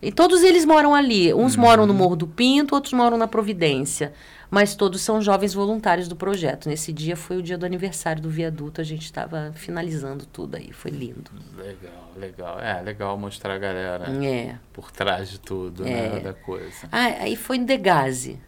E 0.00 0.12
todos 0.12 0.42
eles 0.42 0.64
moram 0.64 0.94
ali. 0.94 1.32
Uns 1.32 1.56
moram 1.56 1.86
no 1.86 1.94
Morro 1.94 2.16
do 2.16 2.26
Pinto, 2.26 2.74
outros 2.74 2.92
moram 2.92 3.16
na 3.16 3.26
Providência. 3.26 4.12
Mas 4.50 4.74
todos 4.76 5.00
são 5.00 5.20
jovens 5.20 5.52
voluntários 5.52 6.06
do 6.08 6.14
projeto. 6.14 6.68
Nesse 6.68 6.92
dia 6.92 7.16
foi 7.16 7.36
o 7.36 7.42
dia 7.42 7.58
do 7.58 7.66
aniversário 7.66 8.22
do 8.22 8.30
viaduto, 8.30 8.80
a 8.80 8.84
gente 8.84 9.02
estava 9.04 9.52
finalizando 9.54 10.24
tudo 10.24 10.56
aí. 10.56 10.72
Foi 10.72 10.90
lindo. 10.90 11.30
Legal, 11.56 12.10
legal. 12.16 12.60
É, 12.60 12.80
legal 12.80 13.18
mostrar 13.18 13.54
a 13.54 13.58
galera 13.58 14.04
É. 14.24 14.54
por 14.72 14.90
trás 14.92 15.28
de 15.28 15.40
tudo, 15.40 15.82
né? 15.84 16.16
É. 16.18 16.20
Da 16.20 16.32
coisa. 16.32 16.86
Ah, 16.92 17.06
aí 17.22 17.34
foi 17.36 17.58
no 17.58 17.66
Degase. 17.66 18.38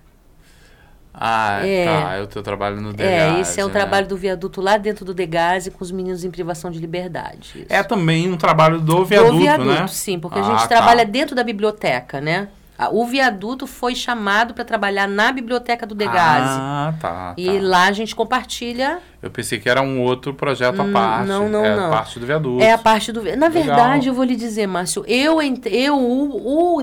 Ah, 1.20 1.66
É. 1.66 1.84
tá. 1.84 2.14
É 2.14 2.22
o 2.22 2.26
teu 2.28 2.42
trabalho 2.44 2.80
no 2.80 2.90
É, 2.90 2.92
Degase, 2.92 3.40
esse 3.40 3.60
é 3.60 3.64
o 3.64 3.66
né? 3.68 3.72
trabalho 3.72 4.06
do 4.06 4.16
viaduto 4.16 4.60
lá 4.60 4.76
dentro 4.76 5.04
do 5.04 5.12
Degase 5.12 5.70
com 5.72 5.82
os 5.82 5.90
meninos 5.90 6.22
em 6.22 6.30
privação 6.30 6.70
de 6.70 6.78
liberdade. 6.78 7.50
Isso. 7.62 7.66
É 7.68 7.82
também 7.82 8.30
um 8.30 8.36
trabalho 8.36 8.80
do 8.80 9.04
viaduto, 9.04 9.32
do 9.32 9.38
viaduto, 9.40 9.68
né? 9.68 9.86
sim, 9.88 10.18
porque 10.20 10.38
a 10.38 10.42
Ah, 10.42 10.44
gente 10.44 10.60
tá. 10.60 10.68
trabalha 10.68 11.04
dentro 11.04 11.34
da 11.34 11.42
biblioteca, 11.42 12.20
né? 12.20 12.48
O 12.92 13.04
viaduto 13.06 13.66
foi 13.66 13.94
chamado 13.94 14.54
para 14.54 14.64
trabalhar 14.64 15.08
na 15.08 15.32
biblioteca 15.32 15.84
do 15.84 15.94
Degase. 15.96 16.58
Ah, 16.60 16.94
tá. 17.00 17.34
e 17.36 17.46
tá. 17.46 17.66
lá 17.66 17.88
a 17.88 17.92
gente 17.92 18.14
compartilha 18.14 19.00
Eu 19.20 19.32
pensei 19.32 19.58
que 19.58 19.68
era 19.68 19.82
um 19.82 20.00
outro 20.00 20.32
projeto 20.32 20.80
à 20.80 20.84
Hum, 20.84 20.92
parte. 20.92 21.26
não, 21.26 21.48
não, 21.48 21.64
é 21.64 21.74
não. 21.76 21.90
parte 21.90 22.20
do 22.20 22.26
viaduto. 22.26 22.62
É 22.62 22.70
a 22.72 22.78
parte 22.78 23.10
do. 23.10 23.20
Na 23.20 23.48
Legal. 23.48 23.50
verdade, 23.50 24.08
eu 24.08 24.14
vou 24.14 24.24
lhe 24.24 24.36
dizer, 24.36 24.68
Márcio, 24.68 25.04
eu, 25.08 25.42
ent- 25.42 25.66
eu 25.66 25.98
o, 25.98 26.76
o 26.76 26.82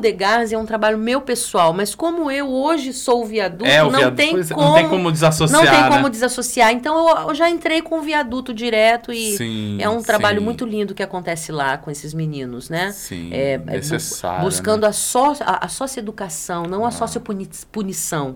é 0.52 0.58
um 0.58 0.66
trabalho 0.66 0.98
meu 0.98 1.22
pessoal, 1.22 1.72
mas 1.74 1.96
como 1.96 2.30
eu 2.30 2.50
hoje 2.50 2.92
sou 2.92 3.22
o 3.24 3.26
viaduto, 3.26 3.66
É, 3.70 3.82
não, 3.82 3.90
viaduto, 3.90 4.18
tem 4.18 4.32
pois 4.32 4.52
é, 4.52 4.54
como, 4.54 4.68
não 4.68 4.74
tem 4.76 4.90
como 4.90 5.12
desassociar, 5.14 5.64
não 5.64 5.72
tem 5.72 5.90
como 5.90 6.04
né? 6.04 6.10
desassociar. 6.10 6.72
Então 6.74 7.08
eu, 7.10 7.30
eu 7.30 7.36
já 7.36 7.50
entrei 7.50 7.82
com 7.82 8.00
o 8.00 8.02
viaduto 8.02 8.54
direto 8.54 9.14
e 9.14 9.38
Sim, 9.38 9.78
é 9.82 9.88
um 9.88 10.04
trabalho 10.04 10.40
sim. 10.40 10.46
muito 10.46 10.66
lindo 10.66 10.94
que 10.94 11.02
acontece 11.04 11.54
lá 11.54 11.78
com 11.78 11.90
esses 11.90 12.14
meninos, 12.14 12.70
né? 12.70 12.92
Sim, 12.92 13.30
É, 13.32 13.54
é 13.54 13.58
bu- 13.58 13.72
necessário. 13.72 14.44
buscando 14.44 14.82
né? 14.82 14.90
a, 14.90 14.92
só, 14.92 15.34
a, 15.40 15.66
a 15.66 15.68
socioeducação, 15.70 16.64
não 16.64 16.86
a 16.86 16.92
sociopunição. 16.92 18.36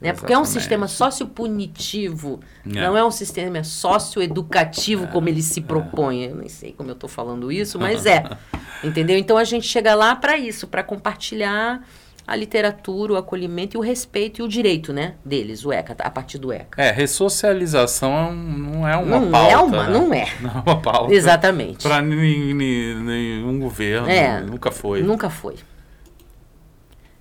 Né? 0.00 0.12
Porque 0.12 0.32
é 0.32 0.38
um 0.38 0.44
sistema 0.44 0.86
sociopunitivo, 0.88 2.40
É. 2.66 2.80
não 2.86 2.96
é 2.96 3.04
um 3.04 3.10
sistema 3.10 3.64
socioeducativo 3.64 5.06
como 5.08 5.28
ele 5.28 5.42
se 5.42 5.60
propõe. 5.60 6.24
Eu 6.24 6.36
nem 6.36 6.48
sei 6.48 6.72
como 6.72 6.90
eu 6.90 6.94
estou 6.94 7.08
falando 7.08 7.50
isso, 7.50 7.78
mas 7.78 8.04
é. 8.06 8.22
Entendeu? 8.84 9.16
Então 9.16 9.38
a 9.38 9.44
gente 9.44 9.66
chega 9.66 9.94
lá 9.94 10.14
para 10.14 10.36
isso, 10.36 10.66
para 10.66 10.82
compartilhar 10.82 11.82
a 12.26 12.34
literatura, 12.34 13.12
o 13.12 13.16
acolhimento 13.16 13.76
e 13.76 13.78
o 13.78 13.80
respeito 13.80 14.40
e 14.40 14.42
o 14.42 14.48
direito, 14.48 14.92
né, 14.92 15.14
deles, 15.24 15.64
o 15.64 15.72
ECA, 15.72 15.94
a 16.00 16.10
partir 16.10 16.38
do 16.38 16.52
ECA. 16.52 16.82
É, 16.82 16.90
ressocialização 16.90 18.12
é 18.12 18.32
não 18.32 18.88
é 18.88 18.96
uma 18.96 19.20
não 19.20 19.30
pauta. 19.30 19.52
é 19.52 19.56
uma, 19.56 19.84
né? 19.86 19.92
não 19.92 20.12
é. 20.12 20.26
Não 20.42 20.50
é 20.50 20.62
uma 20.66 20.82
pauta. 20.82 21.14
Exatamente. 21.14 21.82
Para 21.84 22.02
nenhum 22.02 23.58
governo. 23.60 24.08
É, 24.08 24.40
nunca 24.40 24.70
foi. 24.72 25.02
Nunca 25.02 25.30
foi. 25.30 25.54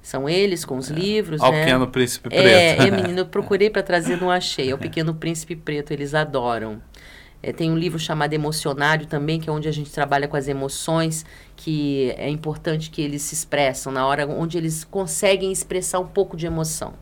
São 0.06 0.30
eles 0.30 0.64
com 0.64 0.78
os 0.78 0.90
livros, 0.90 1.42
Ao 1.42 1.52
né? 1.52 1.62
Pequeno 1.66 1.88
Príncipe 1.88 2.30
Preto. 2.30 2.46
É, 2.48 2.78
é, 2.78 2.92
menino, 2.92 3.22
eu 3.22 3.26
procurei 3.26 3.72
para 3.72 3.82
trazer, 3.82 4.22
não 4.22 4.30
achei. 4.30 4.70
É 4.70 4.76
o 4.76 4.78
Pequeno 4.78 5.16
Príncipe 5.16 5.56
Preto, 5.56 5.92
eles 5.92 6.14
adoram. 6.14 6.80
É, 7.42 7.52
tem 7.52 7.72
um 7.72 7.76
livro 7.76 7.98
chamado 7.98 8.32
Emocionário 8.32 9.08
também, 9.08 9.40
que 9.40 9.50
é 9.50 9.52
onde 9.52 9.68
a 9.68 9.72
gente 9.72 9.90
trabalha 9.90 10.28
com 10.28 10.38
as 10.38 10.48
emoções, 10.48 11.26
que 11.56 12.14
é 12.18 12.30
importante 12.30 12.92
que 12.92 13.02
eles 13.02 13.24
se 13.24 13.34
expressam 13.34 13.92
na 13.92 14.06
hora 14.06 14.28
onde 14.28 14.60
eles 14.60 14.84
conseguem 14.84 15.52
expressar 15.52 16.00
um 16.00 16.08
pouco 16.08 16.38
de 16.38 16.46
emoção. 16.46 16.94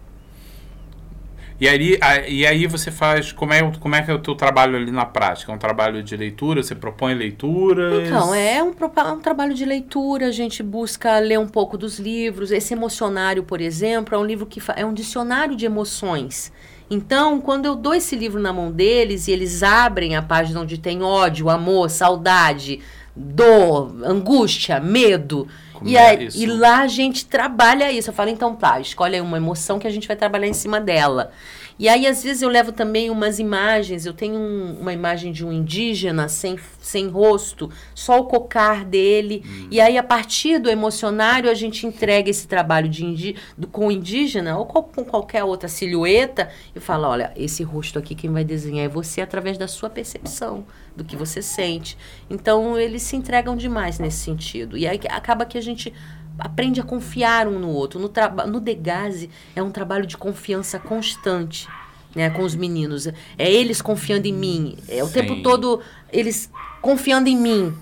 E 1.63 1.67
aí, 1.69 1.97
e 2.27 2.45
aí 2.45 2.67
você 2.67 2.91
faz. 2.91 3.31
Como 3.31 3.53
é, 3.53 3.71
como 3.79 3.95
é 3.95 4.01
que 4.01 4.11
é 4.11 4.13
o 4.13 4.19
teu 4.19 4.35
trabalho 4.35 4.75
ali 4.75 4.91
na 4.91 5.05
prática? 5.05 5.49
É 5.49 5.55
um 5.55 5.57
trabalho 5.57 6.03
de 6.03 6.17
leitura? 6.17 6.61
Você 6.61 6.75
propõe 6.75 7.13
leituras? 7.13 8.05
Então, 8.05 8.35
é 8.35 8.61
um, 8.61 8.73
propa- 8.73 9.13
um 9.13 9.21
trabalho 9.21 9.53
de 9.53 9.63
leitura, 9.63 10.27
a 10.27 10.31
gente 10.31 10.61
busca 10.61 11.17
ler 11.19 11.39
um 11.39 11.47
pouco 11.47 11.77
dos 11.77 11.99
livros. 11.99 12.51
Esse 12.51 12.73
Emocionário, 12.73 13.43
por 13.43 13.61
exemplo, 13.61 14.13
é 14.13 14.17
um 14.17 14.25
livro 14.25 14.45
que 14.45 14.61
é 14.75 14.85
um 14.85 14.93
dicionário 14.93 15.55
de 15.55 15.65
emoções. 15.65 16.51
Então, 16.93 17.41
quando 17.41 17.65
eu 17.65 17.75
dou 17.75 17.93
esse 17.95 18.15
livro 18.15 18.39
na 18.39 18.53
mão 18.53 18.71
deles 18.71 19.27
e 19.27 19.31
eles 19.31 19.63
abrem 19.63 20.15
a 20.15 20.21
página 20.21 20.61
onde 20.61 20.77
tem 20.77 21.01
ódio, 21.01 21.49
amor, 21.49 21.89
saudade, 21.89 22.79
dor, 23.15 23.93
angústia, 24.03 24.79
medo, 24.79 25.47
Como 25.73 25.89
e, 25.89 25.95
é 25.97 26.09
aí- 26.09 26.29
e 26.35 26.45
lá 26.45 26.79
a 26.81 26.87
gente 26.87 27.25
trabalha 27.25 27.91
isso. 27.91 28.09
Eu 28.09 28.13
falo, 28.13 28.29
então 28.29 28.55
tá, 28.55 28.79
escolhe 28.79 29.15
aí 29.15 29.21
uma 29.21 29.37
emoção 29.37 29.79
que 29.79 29.87
a 29.87 29.91
gente 29.91 30.07
vai 30.07 30.15
trabalhar 30.15 30.47
em 30.47 30.53
cima 30.53 30.79
dela. 30.79 31.31
E 31.79 31.89
aí, 31.89 32.05
às 32.05 32.23
vezes, 32.23 32.41
eu 32.41 32.49
levo 32.49 32.71
também 32.71 33.09
umas 33.09 33.39
imagens. 33.39 34.05
Eu 34.05 34.13
tenho 34.13 34.35
um- 34.35 34.79
uma 34.79 34.93
imagem 34.93 35.31
de 35.31 35.45
um 35.45 35.51
indígena 35.51 36.27
sem, 36.29 36.57
sem 36.79 37.07
rosto, 37.07 37.69
só 37.95 38.19
o 38.19 38.25
cocar 38.25 38.85
dele. 38.85 39.43
E 39.71 39.81
aí, 39.81 39.97
a 39.97 40.03
partir 40.03 40.59
do 40.59 40.69
emocionário, 40.69 41.49
a 41.49 41.53
gente 41.53 41.85
entrega 41.87 42.29
esse 42.29 42.47
trabalho 42.47 42.87
de 42.87 43.03
indi 43.05 43.35
do, 43.57 43.67
com 43.67 43.87
o 43.87 43.91
indígena 43.91 44.57
ou 44.57 44.65
co- 44.65 44.83
com 44.83 45.03
qualquer 45.03 45.43
outra 45.43 45.67
silhueta 45.67 46.49
e 46.75 46.79
fala: 46.79 47.09
olha, 47.09 47.31
esse 47.35 47.63
rosto 47.63 47.97
aqui, 47.97 48.13
quem 48.15 48.31
vai 48.31 48.43
desenhar 48.43 48.85
é 48.85 48.89
você 48.89 49.21
através 49.21 49.57
da 49.57 49.67
sua 49.67 49.89
percepção, 49.89 50.65
do 50.95 51.03
que 51.03 51.15
você 51.15 51.41
sente. 51.41 51.97
Então, 52.29 52.77
eles 52.79 53.01
se 53.01 53.15
entregam 53.15 53.55
demais 53.55 53.97
nesse 53.97 54.17
sentido. 54.17 54.77
E 54.77 54.87
aí 54.87 54.99
acaba 55.09 55.43
que 55.45 55.57
a 55.57 55.61
gente 55.61 55.91
aprende 56.37 56.79
a 56.81 56.83
confiar 56.83 57.47
um 57.47 57.59
no 57.59 57.69
outro. 57.69 57.99
No, 57.99 58.11
no 58.47 58.59
Degase 58.59 59.29
é 59.55 59.61
um 59.61 59.71
trabalho 59.71 60.05
de 60.05 60.17
confiança 60.17 60.79
constante. 60.79 61.67
Né, 62.15 62.29
com 62.29 62.43
os 62.43 62.53
meninos. 62.53 63.07
É 63.07 63.51
eles 63.51 63.81
confiando 63.81 64.27
em 64.27 64.33
mim. 64.33 64.77
É 64.87 65.03
o 65.03 65.07
Sim. 65.07 65.13
tempo 65.13 65.41
todo 65.41 65.81
eles 66.11 66.47
confiando 66.79 67.27
em 67.27 67.35
mim. 67.35 67.73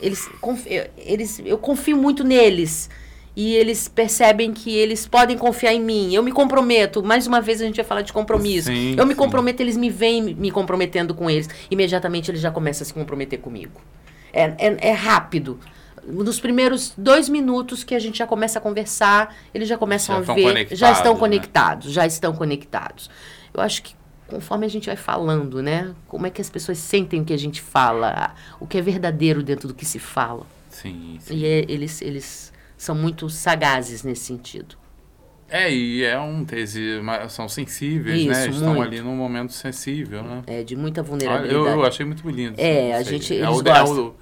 Eles, 0.00 0.26
eles, 0.96 1.42
eu 1.44 1.58
confio 1.58 1.94
muito 1.94 2.24
neles. 2.24 2.88
E 3.36 3.54
eles 3.54 3.86
percebem 3.86 4.54
que 4.54 4.74
eles 4.74 5.06
podem 5.06 5.36
confiar 5.36 5.74
em 5.74 5.80
mim. 5.82 6.14
Eu 6.14 6.22
me 6.22 6.32
comprometo. 6.32 7.02
Mais 7.02 7.26
uma 7.26 7.38
vez 7.42 7.60
a 7.60 7.66
gente 7.66 7.76
vai 7.76 7.84
falar 7.84 8.00
de 8.00 8.14
compromisso. 8.14 8.68
Sim, 8.68 8.94
eu 8.96 9.04
me 9.04 9.12
sim. 9.12 9.18
comprometo, 9.18 9.62
eles 9.62 9.76
me 9.76 9.90
veem 9.90 10.22
me- 10.22 10.34
me 10.34 10.50
comprometendo 10.50 11.14
com 11.14 11.28
eles. 11.28 11.46
Imediatamente 11.70 12.30
eles 12.30 12.40
já 12.40 12.50
começam 12.50 12.82
a 12.82 12.86
se 12.86 12.94
comprometer 12.94 13.40
comigo. 13.40 13.78
É, 14.32 14.54
é, 14.56 14.88
é 14.88 14.92
rápido. 14.92 15.60
Nos 16.06 16.38
primeiros 16.38 16.92
dois 16.96 17.28
minutos 17.28 17.82
que 17.82 17.94
a 17.94 17.98
gente 17.98 18.18
já 18.18 18.26
começa 18.26 18.58
a 18.58 18.62
conversar, 18.62 19.34
eles 19.52 19.68
já 19.68 19.76
começam 19.76 20.22
Já 20.24 20.32
a 20.32 20.34
ver, 20.34 20.42
já 20.42 20.48
conectados, 20.48 20.96
estão 20.98 21.14
né? 21.14 21.18
conectados, 21.20 21.92
já 21.92 22.06
estão 22.06 22.32
conectados. 22.32 23.10
Eu 23.52 23.60
acho 23.60 23.82
que 23.82 23.94
conforme 24.28 24.66
a 24.66 24.68
gente 24.68 24.86
vai 24.86 24.96
falando, 24.96 25.62
né? 25.62 25.94
Como 26.08 26.26
é 26.26 26.30
que 26.30 26.40
as 26.40 26.50
pessoas 26.50 26.78
sentem 26.78 27.20
o 27.20 27.24
que 27.24 27.32
a 27.32 27.38
gente 27.38 27.60
fala, 27.60 28.34
o 28.60 28.66
que 28.66 28.78
é 28.78 28.82
verdadeiro 28.82 29.42
dentro 29.42 29.66
do 29.68 29.74
que 29.74 29.84
se 29.84 29.98
fala. 29.98 30.46
Sim, 30.68 31.16
sim. 31.20 31.34
E 31.36 31.44
é- 31.46 31.64
eles, 31.68 32.00
eles 32.02 32.52
são 32.76 32.94
muito 32.94 33.28
sagazes 33.30 34.02
nesse 34.02 34.24
sentido. 34.24 34.76
É, 35.48 35.72
e 35.72 36.02
é 36.04 36.18
um 36.18 36.44
tese, 36.44 37.00
são 37.28 37.48
sensíveis, 37.48 38.26
né? 38.26 38.40
Isso, 38.48 38.50
Estão 38.56 38.74
muito. 38.74 38.82
ali 38.88 39.00
num 39.00 39.14
momento 39.14 39.52
sensível, 39.52 40.22
né? 40.24 40.42
É 40.46 40.62
de 40.64 40.74
muita 40.74 41.00
Olha, 41.02 41.08
vulnerabilidade. 41.08 41.54
eu, 41.66 41.66
eu 41.68 41.84
achei 41.84 42.04
muito 42.04 42.28
lindo. 42.28 42.54
É, 42.58 42.94
a 42.94 43.02
gente- 43.04 43.32
é 43.32 43.36
eles 43.38 43.48
o, 43.56 43.60
é, 43.60 43.62
gostam. 43.62 43.94
o, 43.96 43.98
é 43.98 44.02
o 44.02 44.14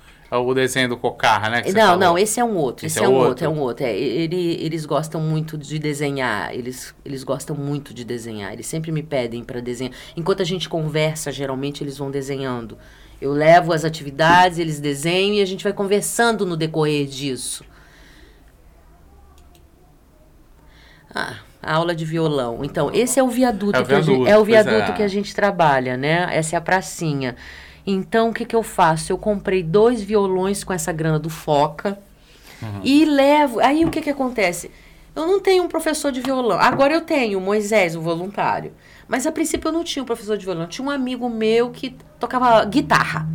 desenho 0.55 0.89
do 0.89 0.97
Cocar, 0.97 1.51
né? 1.51 1.63
Não, 1.67 1.73
falou. 1.73 1.99
não, 1.99 2.19
esse 2.19 2.41
é 2.41 2.45
um 2.45 2.57
outro. 2.57 2.87
Esse, 2.87 2.99
Esse 2.99 3.05
é, 3.05 3.07
é 3.07 3.09
um 3.09 3.13
outro? 3.13 3.29
outro, 3.29 3.45
é 3.45 3.49
um 3.49 3.61
outro. 3.61 3.87
É, 3.87 3.95
ele, 3.95 4.59
eles 4.61 4.85
gostam 4.85 5.21
muito 5.21 5.57
de 5.57 5.79
desenhar. 5.79 6.53
Eles, 6.53 6.95
eles 7.05 7.23
gostam 7.23 7.55
muito 7.55 7.95
de 7.95 8.05
desenhar. 8.05 8.53
Eles 8.53 8.67
sempre 8.67 8.91
me 8.91 9.03
pedem 9.03 9.45
para 9.45 9.61
desenhar. 9.61 9.95
Enquanto 10.17 10.43
a 10.43 10.45
gente 10.45 10.69
conversa, 10.69 11.31
geralmente 11.31 11.85
eles 11.85 11.97
vão 11.97 12.11
desenhando. 12.11 12.77
Eu 13.21 13.33
levo 13.33 13.73
as 13.73 13.85
atividades, 13.85 14.59
eles 14.59 14.81
desenham 14.81 15.37
e 15.37 15.43
a 15.43 15.47
gente 15.47 15.63
vai 15.63 15.73
conversando 15.73 16.45
no 16.45 16.57
decorrer 16.57 17.07
disso. 17.07 17.65
Ah, 21.15 21.37
a 21.63 21.75
aula 21.75 21.95
de 21.95 22.05
violão. 22.05 22.65
Então, 22.65 22.91
esse 22.93 23.19
é 23.19 23.23
o 23.23 23.29
viaduto, 23.29 23.79
É 23.79 23.83
o 23.83 23.87
que, 23.87 23.95
a 23.95 24.01
gente, 24.01 24.07
viaduto, 24.07 24.31
é 24.31 24.39
o 24.39 24.45
viaduto 24.45 24.93
é. 24.93 24.93
que 24.93 25.03
a 25.03 25.09
gente 25.09 25.35
trabalha, 25.35 25.97
né? 25.97 26.29
Essa 26.31 26.57
é 26.57 26.59
a 26.59 26.61
pracinha. 26.61 27.37
Então, 27.87 28.31
o 28.31 28.33
que, 28.35 28.45
que 28.45 28.57
eu 28.57 28.63
faço? 28.63 29.13
Eu 29.13 29.19
comprei 29.19 29.63
dois 29.63 30.03
violões 30.03 30.65
com 30.65 30.73
essa 30.73 30.93
grana 30.93 31.19
do 31.19 31.29
Foca 31.31 31.99
Uhum. 32.63 32.81
e 32.83 33.05
levo. 33.05 33.61
Aí 33.61 33.85
o 33.85 33.91
que, 33.91 34.01
que 34.01 34.09
acontece? 34.11 34.71
Eu 35.15 35.27
não 35.27 35.39
tenho 35.41 35.63
um 35.65 35.69
professor 35.69 36.11
de 36.11 36.21
violão. 36.21 36.59
Agora 36.59 36.95
eu 36.95 37.01
tenho 37.03 37.39
o 37.39 37.43
Moisés, 37.43 37.95
o 37.95 38.01
voluntário. 38.01 38.73
Mas 39.07 39.27
a 39.27 39.33
princípio 39.33 39.69
eu 39.69 39.73
não 39.73 39.85
tinha 39.85 40.03
um 40.03 40.07
professor 40.07 40.37
de 40.39 40.45
violão. 40.45 40.63
Eu 40.63 40.69
tinha 40.69 40.87
um 40.87 40.91
amigo 40.91 41.29
meu 41.29 41.71
que 41.71 41.95
tocava 42.19 42.65
guitarra. 42.65 43.29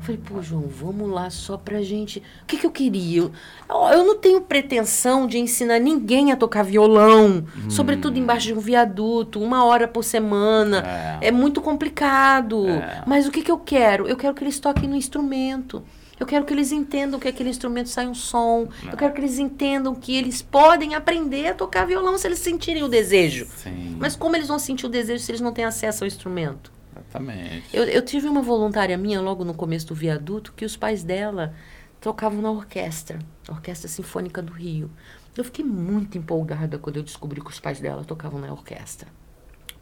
Eu 0.00 0.06
Falei, 0.06 0.20
pô, 0.26 0.40
João, 0.40 0.62
vamos 0.62 1.10
lá 1.10 1.28
só 1.28 1.58
pra 1.58 1.82
gente. 1.82 2.20
O 2.42 2.46
que, 2.46 2.56
que 2.56 2.66
eu 2.66 2.70
queria? 2.70 3.20
Eu, 3.20 3.32
eu 3.68 4.04
não 4.04 4.16
tenho 4.16 4.40
pretensão 4.40 5.26
de 5.26 5.38
ensinar 5.38 5.78
ninguém 5.78 6.32
a 6.32 6.36
tocar 6.36 6.62
violão, 6.62 7.44
sobretudo 7.68 8.18
embaixo 8.18 8.46
de 8.46 8.54
um 8.54 8.60
viaduto, 8.60 9.42
uma 9.42 9.62
hora 9.62 9.86
por 9.86 10.02
semana. 10.02 11.18
É. 11.20 11.28
É, 11.28 11.30
muito 11.30 11.60
complicado. 11.60 12.66
É. 12.66 13.04
Mas 13.06 13.26
o 13.26 13.30
que, 13.30 13.42
que 13.42 13.50
eu 13.50 13.58
quero? 13.58 14.08
Eu 14.08 14.16
quero 14.16 14.34
que 14.34 14.42
eles 14.42 14.58
toquem 14.58 14.88
no 14.88 14.96
instrumento. 14.96 15.82
Eu 16.18 16.26
quero 16.26 16.46
que 16.46 16.52
eles 16.52 16.72
entendam 16.72 17.20
que 17.20 17.28
aquele 17.28 17.50
instrumento 17.50 17.90
sai 17.90 18.06
um 18.06 18.14
som. 18.14 18.68
Eu 18.90 18.96
quero 18.96 19.12
que 19.12 19.20
eles 19.20 19.38
entendam 19.38 19.94
que 19.94 20.16
eles 20.16 20.40
podem 20.40 20.94
aprender 20.94 21.48
a 21.48 21.54
tocar 21.54 21.86
violão 21.86 22.16
se 22.16 22.26
eles 22.26 22.38
sentirem 22.38 22.82
o 22.82 22.88
desejo. 22.88 23.46
Sim, 23.56 23.96
Mas 23.98 24.16
como 24.16 24.34
eles 24.34 24.48
vão 24.48 24.58
sentir 24.58 24.86
o 24.86 24.88
desejo 24.88 25.22
se 25.22 25.30
eles 25.30 25.40
não 25.40 25.52
têm 25.52 25.64
acesso 25.64 26.04
ao 26.04 26.08
instrumento? 26.08 26.79
Exatamente. 27.00 27.64
Eu, 27.72 27.84
eu 27.84 28.02
tive 28.02 28.28
uma 28.28 28.42
voluntária 28.42 28.96
minha 28.96 29.20
logo 29.20 29.44
no 29.44 29.54
começo 29.54 29.86
do 29.88 29.94
viaduto 29.94 30.52
que 30.52 30.64
os 30.64 30.76
pais 30.76 31.02
dela 31.02 31.54
tocavam 32.00 32.40
na 32.40 32.50
orquestra, 32.50 33.18
Orquestra 33.48 33.88
Sinfônica 33.88 34.40
do 34.40 34.52
Rio. 34.52 34.90
Eu 35.36 35.44
fiquei 35.44 35.64
muito 35.64 36.18
empolgada 36.18 36.78
quando 36.78 36.96
eu 36.96 37.02
descobri 37.02 37.40
que 37.40 37.50
os 37.50 37.60
pais 37.60 37.80
dela 37.80 38.04
tocavam 38.04 38.40
na 38.40 38.50
orquestra. 38.52 39.08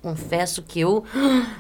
Confesso 0.01 0.63
que 0.63 0.79
eu, 0.79 1.05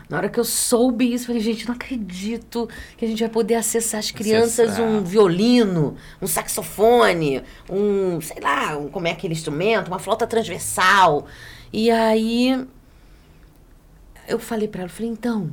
na 0.09 0.17
hora 0.17 0.29
que 0.29 0.39
eu 0.39 0.45
soube 0.45 1.13
isso, 1.13 1.27
falei, 1.27 1.41
gente, 1.41 1.67
não 1.67 1.75
acredito 1.75 2.69
que 2.97 3.05
a 3.05 3.09
gente 3.09 3.19
vai 3.19 3.29
poder 3.29 3.57
acessar 3.57 3.99
as 3.99 4.13
crianças 4.13 4.75
Acessar. 4.75 4.87
um 4.87 5.03
violino, 5.03 5.97
um 6.23 6.27
saxofone, 6.27 7.43
um, 7.69 8.21
sei 8.21 8.41
lá, 8.41 8.77
um, 8.77 8.89
como 8.89 9.09
é 9.09 9.11
aquele 9.11 9.33
instrumento, 9.33 9.89
uma 9.89 9.99
flauta 9.99 10.25
transversal. 10.25 11.27
E 11.73 11.91
aí 11.91 12.65
eu 14.29 14.39
falei 14.39 14.69
para 14.69 14.83
ela, 14.83 14.89
falei, 14.89 15.11
então, 15.11 15.51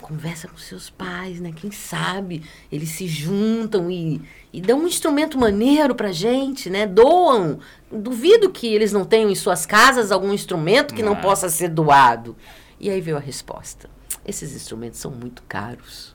conversa 0.00 0.46
com 0.46 0.56
seus 0.56 0.88
pais, 0.90 1.40
né? 1.40 1.52
Quem 1.54 1.70
sabe 1.72 2.42
eles 2.70 2.90
se 2.90 3.06
juntam 3.08 3.90
e, 3.90 4.20
e 4.52 4.60
dão 4.60 4.80
um 4.80 4.86
instrumento 4.86 5.36
maneiro 5.38 5.94
pra 5.94 6.12
gente, 6.12 6.70
né? 6.70 6.86
Doam. 6.86 7.58
Duvido 7.90 8.50
que 8.50 8.66
eles 8.72 8.92
não 8.92 9.04
tenham 9.04 9.28
em 9.30 9.34
suas 9.34 9.66
casas 9.66 10.12
algum 10.12 10.32
instrumento 10.32 10.94
que 10.94 11.02
não 11.02 11.14
Ah. 11.14 11.20
possa 11.20 11.48
ser 11.48 11.68
doado. 11.68 12.36
E 12.78 12.88
aí 12.88 13.00
veio 13.00 13.16
a 13.16 13.20
resposta. 13.20 13.90
Esses 14.24 14.54
instrumentos 14.54 15.00
são 15.00 15.10
muito 15.10 15.42
caros. 15.48 16.14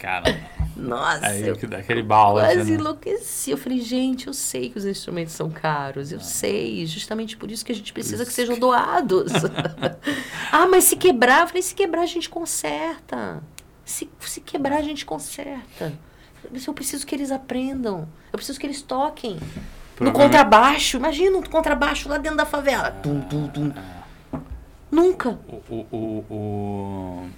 Cara, 0.00 0.34
Nossa, 0.74 1.26
aí 1.26 1.46
eu 1.46 1.54
que 1.54 1.66
dá 1.66 1.76
aquele 1.76 2.02
balde, 2.02 2.40
quase 2.40 2.70
né? 2.70 2.78
enlouqueci. 2.78 3.50
Eu 3.50 3.58
falei, 3.58 3.82
gente, 3.82 4.28
eu 4.28 4.32
sei 4.32 4.70
que 4.70 4.78
os 4.78 4.86
instrumentos 4.86 5.34
são 5.34 5.50
caros. 5.50 6.10
Eu 6.10 6.20
sei. 6.20 6.86
Justamente 6.86 7.36
por 7.36 7.50
isso 7.50 7.62
que 7.62 7.70
a 7.70 7.74
gente 7.74 7.92
precisa 7.92 8.24
que 8.24 8.32
sejam 8.32 8.58
doados. 8.58 9.30
ah, 10.50 10.66
mas 10.68 10.84
se 10.84 10.96
quebrar, 10.96 11.42
eu 11.42 11.48
falei, 11.48 11.60
se 11.62 11.74
quebrar 11.74 12.00
a 12.00 12.06
gente 12.06 12.30
conserta. 12.30 13.42
Se, 13.84 14.10
se 14.20 14.40
quebrar 14.40 14.78
a 14.78 14.82
gente 14.82 15.04
conserta. 15.04 15.92
Eu 16.66 16.72
preciso 16.72 17.06
que 17.06 17.14
eles 17.14 17.30
aprendam. 17.30 18.08
Eu 18.32 18.38
preciso 18.38 18.58
que 18.58 18.66
eles 18.66 18.80
toquem. 18.80 19.38
No 20.00 20.12
contrabaixo. 20.12 20.96
Imagina 20.96 21.36
um 21.36 21.42
contrabaixo 21.42 22.08
lá 22.08 22.16
dentro 22.16 22.38
da 22.38 22.46
favela. 22.46 22.90
Tum, 22.90 23.20
tum, 23.20 23.48
tum. 23.48 23.72
Nunca. 24.90 25.38
O, 25.46 25.56
o, 25.68 25.86
o, 25.92 26.24
o- 26.30 27.30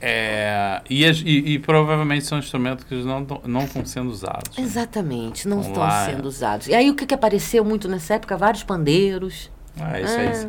É, 0.00 0.80
e, 0.88 1.04
e, 1.04 1.52
e 1.54 1.58
provavelmente 1.58 2.24
são 2.24 2.38
instrumentos 2.38 2.84
que 2.84 2.94
não 2.94 3.20
não 3.44 3.64
estão 3.64 3.84
sendo 3.84 4.08
usados. 4.10 4.58
Exatamente, 4.58 5.46
não 5.46 5.58
Vamos 5.58 5.68
estão 5.68 5.82
lá. 5.82 6.06
sendo 6.06 6.26
usados. 6.26 6.66
E 6.68 6.74
aí 6.74 6.88
o 6.90 6.94
que, 6.94 7.04
que 7.06 7.14
apareceu 7.14 7.64
muito 7.64 7.86
nessa 7.88 8.14
época? 8.14 8.36
Vários 8.36 8.62
pandeiros. 8.62 9.50
Ah, 9.78 10.00
isso 10.00 10.12
aí. 10.16 10.28
Ah. 10.28 10.30
isso- 10.32 10.48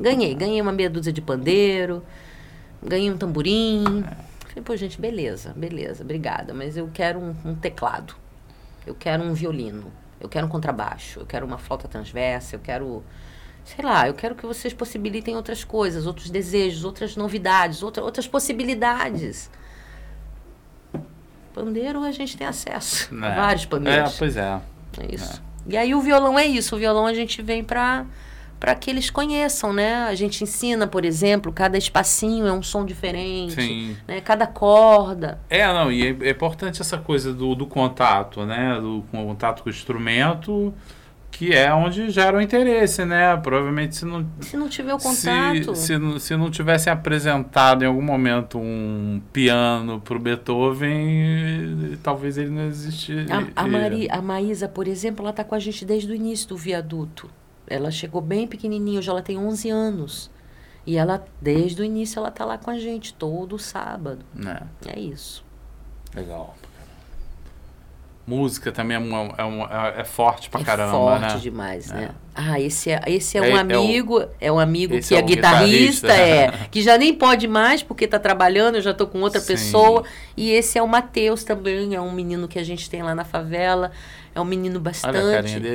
Ganhei, 0.00 0.34
ganhei 0.34 0.60
uma 0.60 0.72
meia 0.72 0.90
dúzia 0.90 1.12
de 1.12 1.20
pandeiro, 1.20 2.02
ganhei 2.82 3.10
um 3.10 3.16
tamborim. 3.16 4.02
Falei, 4.48 4.62
pô, 4.64 4.76
gente, 4.76 5.00
beleza, 5.00 5.52
beleza, 5.56 6.02
obrigada, 6.02 6.52
mas 6.52 6.76
eu 6.76 6.88
quero 6.92 7.18
um, 7.20 7.34
um 7.44 7.54
teclado, 7.54 8.14
eu 8.86 8.94
quero 8.94 9.22
um 9.22 9.32
violino, 9.32 9.92
eu 10.20 10.28
quero 10.28 10.46
um 10.46 10.50
contrabaixo, 10.50 11.20
eu 11.20 11.26
quero 11.26 11.46
uma 11.46 11.56
flauta 11.56 11.86
transversa, 11.88 12.56
eu 12.56 12.60
quero, 12.60 13.02
sei 13.64 13.84
lá, 13.84 14.08
eu 14.08 14.14
quero 14.14 14.34
que 14.34 14.44
vocês 14.44 14.74
possibilitem 14.74 15.36
outras 15.36 15.64
coisas, 15.64 16.06
outros 16.06 16.30
desejos, 16.30 16.84
outras 16.84 17.16
novidades, 17.16 17.82
outra, 17.82 18.02
outras 18.02 18.26
possibilidades. 18.26 19.50
Pandeiro 21.54 22.02
a 22.02 22.10
gente 22.12 22.36
tem 22.36 22.46
acesso 22.46 23.08
a 23.12 23.14
né? 23.14 23.34
vários 23.34 23.66
pandeiros. 23.66 24.14
É, 24.14 24.18
pois 24.18 24.36
é. 24.36 24.60
É 24.98 25.14
isso. 25.14 25.42
E 25.66 25.76
aí 25.76 25.94
o 25.94 26.00
violão 26.00 26.38
é 26.38 26.46
isso. 26.46 26.74
O 26.74 26.78
violão 26.78 27.06
a 27.06 27.14
gente 27.14 27.42
vem 27.42 27.62
para 27.62 28.06
para 28.58 28.76
que 28.76 28.88
eles 28.88 29.10
conheçam, 29.10 29.72
né? 29.72 30.04
A 30.04 30.14
gente 30.14 30.44
ensina, 30.44 30.86
por 30.86 31.04
exemplo, 31.04 31.52
cada 31.52 31.76
espacinho 31.76 32.46
é 32.46 32.52
um 32.52 32.62
som 32.62 32.86
diferente, 32.86 33.60
Sim. 33.60 33.96
né? 34.06 34.20
Cada 34.20 34.46
corda. 34.46 35.40
É, 35.50 35.66
não, 35.66 35.90
e 35.90 36.06
é, 36.06 36.28
é 36.28 36.30
importante 36.30 36.80
essa 36.80 36.96
coisa 36.96 37.32
do, 37.32 37.56
do 37.56 37.66
contato, 37.66 38.46
né? 38.46 38.78
Do 38.80 39.02
contato 39.10 39.64
com 39.64 39.68
o 39.68 39.72
instrumento, 39.72 40.72
que 41.42 41.52
é 41.52 41.74
onde 41.74 42.08
gera 42.08 42.38
o 42.38 42.40
interesse, 42.40 43.04
né? 43.04 43.36
Provavelmente 43.36 43.96
se 43.96 44.04
não, 44.04 44.24
Se 44.40 44.56
não 44.56 44.68
tiver 44.68 44.94
o 44.94 44.98
contato, 44.98 45.74
Se, 45.74 45.98
se, 45.98 46.20
se 46.20 46.36
não 46.36 46.48
tivessem 46.48 46.92
apresentado 46.92 47.82
em 47.82 47.86
algum 47.86 48.00
momento 48.00 48.60
um 48.60 49.20
piano 49.32 50.00
pro 50.00 50.20
Beethoven, 50.20 51.94
eh, 51.94 51.96
talvez 52.00 52.38
ele 52.38 52.50
não 52.50 52.62
existisse. 52.62 53.26
a, 53.56 53.64
a, 53.64 53.66
Mari, 53.66 54.08
a 54.08 54.22
Maísa, 54.22 54.68
por 54.68 54.86
exemplo, 54.86 55.24
ela 55.24 55.32
tá 55.32 55.42
com 55.42 55.56
a 55.56 55.58
gente 55.58 55.84
desde 55.84 56.12
o 56.12 56.14
início 56.14 56.48
do 56.48 56.56
viaduto. 56.56 57.28
Ela 57.66 57.90
chegou 57.90 58.20
bem 58.20 58.46
pequenininha, 58.46 59.00
hoje 59.00 59.10
ela 59.10 59.22
tem 59.22 59.36
11 59.36 59.68
anos. 59.68 60.30
E 60.86 60.96
ela, 60.96 61.24
desde 61.40 61.82
o 61.82 61.84
início, 61.84 62.20
ela 62.20 62.30
tá 62.30 62.44
lá 62.44 62.56
com 62.56 62.70
a 62.70 62.78
gente, 62.78 63.14
todo 63.14 63.58
sábado. 63.58 64.24
Né? 64.32 64.60
É 64.86 64.98
isso. 64.98 65.44
Legal. 66.14 66.54
Música 68.24 68.70
também 68.70 68.96
é, 68.96 69.00
uma- 69.00 69.34
é, 69.36 69.42
uma- 69.42 69.68
é 69.96 70.04
forte 70.04 70.48
pra 70.48 70.60
é 70.60 70.64
caramba, 70.64 70.92
forte 70.92 71.34
né? 71.34 71.40
demais, 71.40 71.90
É. 71.90 71.94
né? 71.94 72.10
Ah, 72.34 72.58
esse 72.60 72.88
é, 72.90 73.00
esse 73.08 73.36
é 73.36 73.40
É- 73.40 73.52
um 73.52 73.56
é 73.56 73.60
amigo, 73.60 74.24
é, 74.40 74.50
um 74.52 74.58
amigo 74.60 74.98
que 75.00 75.14
é 75.14 75.18
é, 75.18 75.22
guitarrista, 75.22 76.06
guitarrista. 76.06 76.12
é, 76.12 76.50
que 76.70 76.80
já 76.82 76.96
nem 76.96 77.12
pode 77.12 77.48
mais 77.48 77.82
porque 77.82 78.06
tá 78.06 78.20
trabalhando, 78.20 78.76
eu 78.76 78.80
já 78.80 78.94
tô 78.94 79.08
com 79.08 79.20
outra 79.20 79.40
Sim. 79.40 79.48
pessoa. 79.48 80.04
E 80.36 80.50
esse 80.52 80.78
é 80.78 80.82
o 80.82 80.86
Matheus 80.86 81.42
também, 81.42 81.94
é 81.96 82.00
um 82.00 82.12
menino 82.12 82.46
que 82.46 82.58
a 82.60 82.64
gente 82.64 82.88
tem 82.88 83.02
lá 83.02 83.12
na 83.14 83.24
favela. 83.24 83.90
É 84.34 84.40
um 84.40 84.44
menino 84.46 84.78
bastante. 84.80 85.16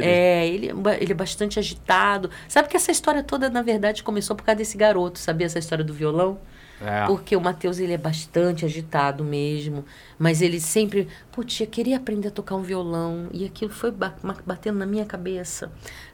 É, 0.01 0.47
ele, 0.47 0.71
é 0.71 0.97
ele 0.99 1.11
é 1.11 1.15
bastante 1.15 1.59
agitado. 1.59 2.29
Sabe 2.47 2.69
que 2.69 2.75
essa 2.77 2.91
história 2.91 3.21
toda, 3.21 3.49
na 3.51 3.61
verdade, 3.61 4.01
começou 4.01 4.35
por 4.35 4.43
causa 4.43 4.57
desse 4.57 4.77
garoto, 4.77 5.19
sabia 5.19 5.45
essa 5.45 5.59
história 5.59 5.83
do 5.83 5.93
violão? 5.93 6.39
É. 6.79 7.07
Porque 7.07 7.35
o 7.35 7.41
Matheus, 7.41 7.79
ele 7.79 7.93
é 7.93 7.97
bastante 7.97 8.65
agitado 8.65 9.23
mesmo. 9.23 9.83
Mas 10.17 10.41
ele 10.41 10.59
sempre, 10.59 11.07
pô, 11.31 11.43
tia, 11.43 11.65
queria 11.65 11.97
aprender 11.97 12.27
a 12.27 12.31
tocar 12.31 12.55
um 12.55 12.61
violão. 12.61 13.27
E 13.31 13.45
aquilo 13.45 13.71
foi 13.71 13.91
batendo 13.91 14.77
na 14.77 14.85
minha 14.85 15.05
cabeça. 15.05 15.71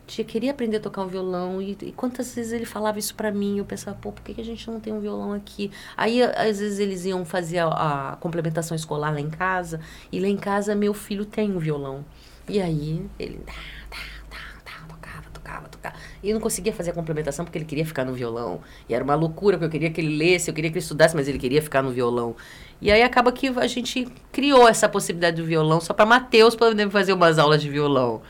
Tia, 0.07 0.23
queria 0.23 0.51
aprender 0.51 0.77
a 0.77 0.79
tocar 0.79 1.01
um 1.01 1.07
violão. 1.07 1.61
E, 1.61 1.77
e 1.81 1.91
quantas 1.91 2.33
vezes 2.33 2.53
ele 2.53 2.65
falava 2.65 2.97
isso 2.97 3.13
pra 3.15 3.31
mim? 3.31 3.57
Eu 3.57 3.65
pensava, 3.65 3.97
pô, 3.97 4.11
por 4.11 4.23
que, 4.23 4.33
que 4.33 4.41
a 4.41 4.45
gente 4.45 4.69
não 4.69 4.79
tem 4.79 4.93
um 4.93 4.99
violão 4.99 5.33
aqui? 5.33 5.71
Aí, 5.97 6.23
às 6.23 6.59
vezes, 6.59 6.79
eles 6.79 7.05
iam 7.05 7.25
fazer 7.25 7.59
a, 7.59 8.11
a 8.11 8.15
complementação 8.17 8.75
escolar 8.75 9.13
lá 9.13 9.19
em 9.19 9.29
casa. 9.29 9.79
E 10.11 10.19
lá 10.19 10.27
em 10.27 10.37
casa, 10.37 10.75
meu 10.75 10.93
filho 10.93 11.25
tem 11.25 11.51
um 11.51 11.59
violão. 11.59 12.05
E 12.47 12.61
aí, 12.61 13.05
ele... 13.19 13.37
Tá, 13.45 13.53
tá, 13.89 13.97
tá, 14.29 14.37
tá, 14.63 14.87
tocava, 14.87 15.29
tocava, 15.31 15.69
tocava. 15.69 15.95
E 16.23 16.33
não 16.33 16.39
conseguia 16.39 16.71
fazer 16.71 16.91
a 16.91 16.93
complementação 16.93 17.43
porque 17.43 17.57
ele 17.57 17.65
queria 17.65 17.85
ficar 17.85 18.05
no 18.05 18.13
violão. 18.13 18.61
E 18.87 18.93
era 18.95 19.03
uma 19.03 19.13
loucura, 19.13 19.57
porque 19.57 19.65
eu 19.65 19.69
queria 19.69 19.91
que 19.91 19.99
ele 19.99 20.15
lesse, 20.15 20.49
eu 20.49 20.53
queria 20.53 20.71
que 20.71 20.77
ele 20.77 20.83
estudasse, 20.83 21.13
mas 21.13 21.27
ele 21.27 21.37
queria 21.37 21.61
ficar 21.61 21.83
no 21.83 21.91
violão. 21.91 22.35
E 22.81 22.89
aí 22.89 23.03
acaba 23.03 23.31
que 23.31 23.47
a 23.47 23.67
gente 23.67 24.07
criou 24.31 24.67
essa 24.67 24.87
possibilidade 24.87 25.41
do 25.41 25.45
violão 25.45 25.81
só 25.81 25.93
para 25.93 26.05
Matheus 26.05 26.55
poder 26.55 26.89
fazer 26.89 27.11
umas 27.11 27.37
aulas 27.37 27.61
de 27.61 27.69
violão. 27.69 28.21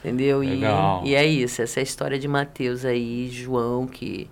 Entendeu? 0.00 0.42
E, 0.42 0.48
Legal. 0.48 1.02
e 1.04 1.14
é 1.14 1.24
isso, 1.24 1.62
essa 1.62 1.80
é 1.80 1.82
a 1.82 1.84
história 1.84 2.18
de 2.18 2.28
Matheus 2.28 2.84
aí, 2.84 3.28
João, 3.30 3.86
que, 3.86 4.28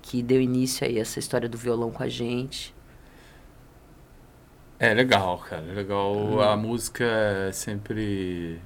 que 0.00 0.22
deu 0.22 0.40
início 0.40 0.86
aí 0.86 0.98
a 0.98 1.02
essa 1.02 1.18
história 1.18 1.48
do 1.48 1.58
violão 1.58 1.90
com 1.90 2.02
a 2.02 2.08
gente. 2.08 2.74
É 4.78 4.92
legal, 4.92 5.38
cara. 5.38 5.64
É 5.68 5.72
legal. 5.72 6.14
Hum. 6.14 6.40
A 6.40 6.56
música 6.56 7.04
é 7.04 7.52
sempre 7.52 8.60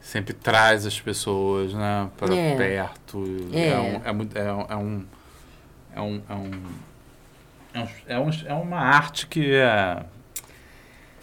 sempre 0.00 0.32
traz 0.32 0.86
as 0.86 0.98
pessoas, 1.00 1.72
né, 1.74 2.08
para 2.16 2.34
É. 2.34 2.56
perto. 2.56 3.24
É. 3.52 3.78
um, 3.78 4.00
é, 4.04 4.12
muito, 4.12 4.36
é, 4.36 4.52
um- 4.52 4.66
é 4.68 4.76
um 4.76 5.04
é 5.94 6.00
um 6.00 6.22
é 6.28 6.34
um 6.34 6.50
é, 7.72 7.80
um, 7.80 7.88
é, 8.08 8.18
um- 8.18 8.30
é 8.46 8.54
uma 8.54 8.78
arte 8.78 9.26
que 9.26 9.54
é 9.54 10.02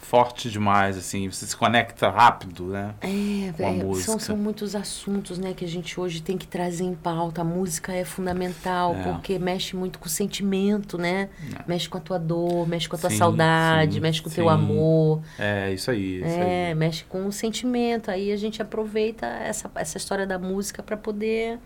forte 0.08 0.50
demais, 0.50 0.96
assim. 0.96 1.28
Você 1.30 1.44
se 1.46 1.54
conecta 1.54 2.08
rápido, 2.08 2.68
né? 2.68 2.94
É, 3.02 3.70
música. 3.84 4.06
são, 4.12 4.18
são 4.18 4.36
muitos 4.36 4.74
assuntos, 4.74 5.38
né, 5.38 5.52
que 5.52 5.64
a 5.64 5.68
gente 5.68 6.00
hoje 6.00 6.22
tem 6.22 6.38
que 6.38 6.46
trazer 6.46 6.84
em 6.84 6.94
pauta. 6.94 7.42
A 7.42 7.44
música 7.44 7.92
é 7.92 8.04
fundamental, 8.04 8.94
É. 8.94 9.02
porque 9.12 9.38
mexe 9.38 9.76
muito 9.76 9.98
com 9.98 10.06
o 10.06 10.08
sentimento, 10.08 10.96
né? 10.96 11.28
É. 11.54 11.62
Mexe 11.68 11.88
com 11.88 11.98
a 11.98 12.00
tua 12.00 12.18
dor, 12.18 12.66
mexe 12.66 12.88
com 12.88 12.96
a 12.96 12.98
tua 12.98 13.10
Sim, 13.10 13.18
saudade, 13.18 13.94
sim, 13.94 14.00
mexe 14.00 14.22
com 14.22 14.30
o 14.30 14.32
teu 14.32 14.48
amor. 14.48 15.20
É 15.38 15.72
isso 15.72 15.90
aí. 15.90 16.16
Isso 16.20 16.26
É, 16.26 16.68
aí. 16.68 16.74
mexe 16.74 17.04
com 17.04 17.26
o 17.26 17.32
sentimento. 17.32 18.10
Aí 18.10 18.32
a 18.32 18.36
gente 18.36 18.62
aproveita 18.62 19.26
essa, 19.26 19.70
essa 19.74 19.98
história 19.98 20.26
da 20.26 20.38
música 20.38 20.82
para 20.82 20.96
poder 20.96 21.58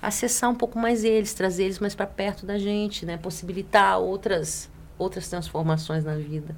acessar 0.00 0.48
um 0.48 0.54
pouco 0.54 0.78
mais 0.78 1.02
eles, 1.02 1.34
trazer 1.34 1.64
eles 1.64 1.80
mais 1.80 1.94
para 1.96 2.06
perto 2.06 2.46
da 2.46 2.56
gente, 2.58 3.04
né? 3.04 3.16
Possibilitar 3.16 3.98
outras 3.98 4.70
outras 4.96 5.28
transformações 5.28 6.04
na 6.04 6.14
vida. 6.16 6.56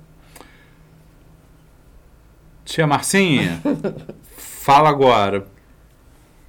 Tia 2.64 2.86
Marcinha, 2.86 3.60
fala 4.36 4.88
agora. 4.88 5.46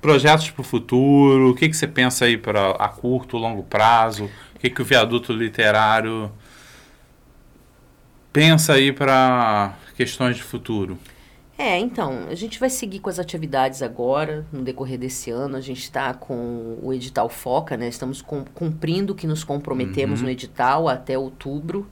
Projetos 0.02 0.50
para 0.50 0.62
o 0.62 0.64
futuro, 0.64 1.52
o 1.52 1.56
que, 1.56 1.70
que 1.70 1.76
você 1.76 1.88
pensa 1.88 2.26
aí 2.26 2.36
para 2.38 2.72
a 2.72 2.90
curto, 2.90 3.38
longo 3.38 3.64
prazo? 3.64 4.30
O 4.56 4.60
que, 4.60 4.70
que 4.70 4.82
o 4.82 4.86
viaduto 4.86 5.32
literário 5.32 6.32
pensa 8.34 8.74
aí 8.74 8.92
para 8.92 9.76
questões 9.96 10.36
de 10.38 10.44
futuro? 10.44 10.98
É, 11.58 11.78
então, 11.78 12.26
a 12.28 12.34
gente 12.34 12.60
vai 12.60 12.72
seguir 12.72 13.00
com 13.00 13.10
as 13.12 13.20
atividades 13.20 13.84
agora, 13.84 14.44
no 14.52 14.64
decorrer 14.64 14.98
desse 14.98 15.30
ano. 15.30 15.56
A 15.56 15.62
gente 15.62 15.82
está 15.82 16.12
com 16.16 16.80
o 16.82 16.92
edital 16.92 17.30
Foca, 17.30 17.78
né? 17.78 17.88
Estamos 17.88 18.20
cum- 18.24 18.46
cumprindo 18.56 19.14
o 19.14 19.16
que 19.16 19.28
nos 19.28 19.44
comprometemos 19.44 20.20
Uhum. 20.22 20.26
no 20.26 20.32
edital 20.32 20.88
até 20.90 21.18
outubro. 21.18 21.88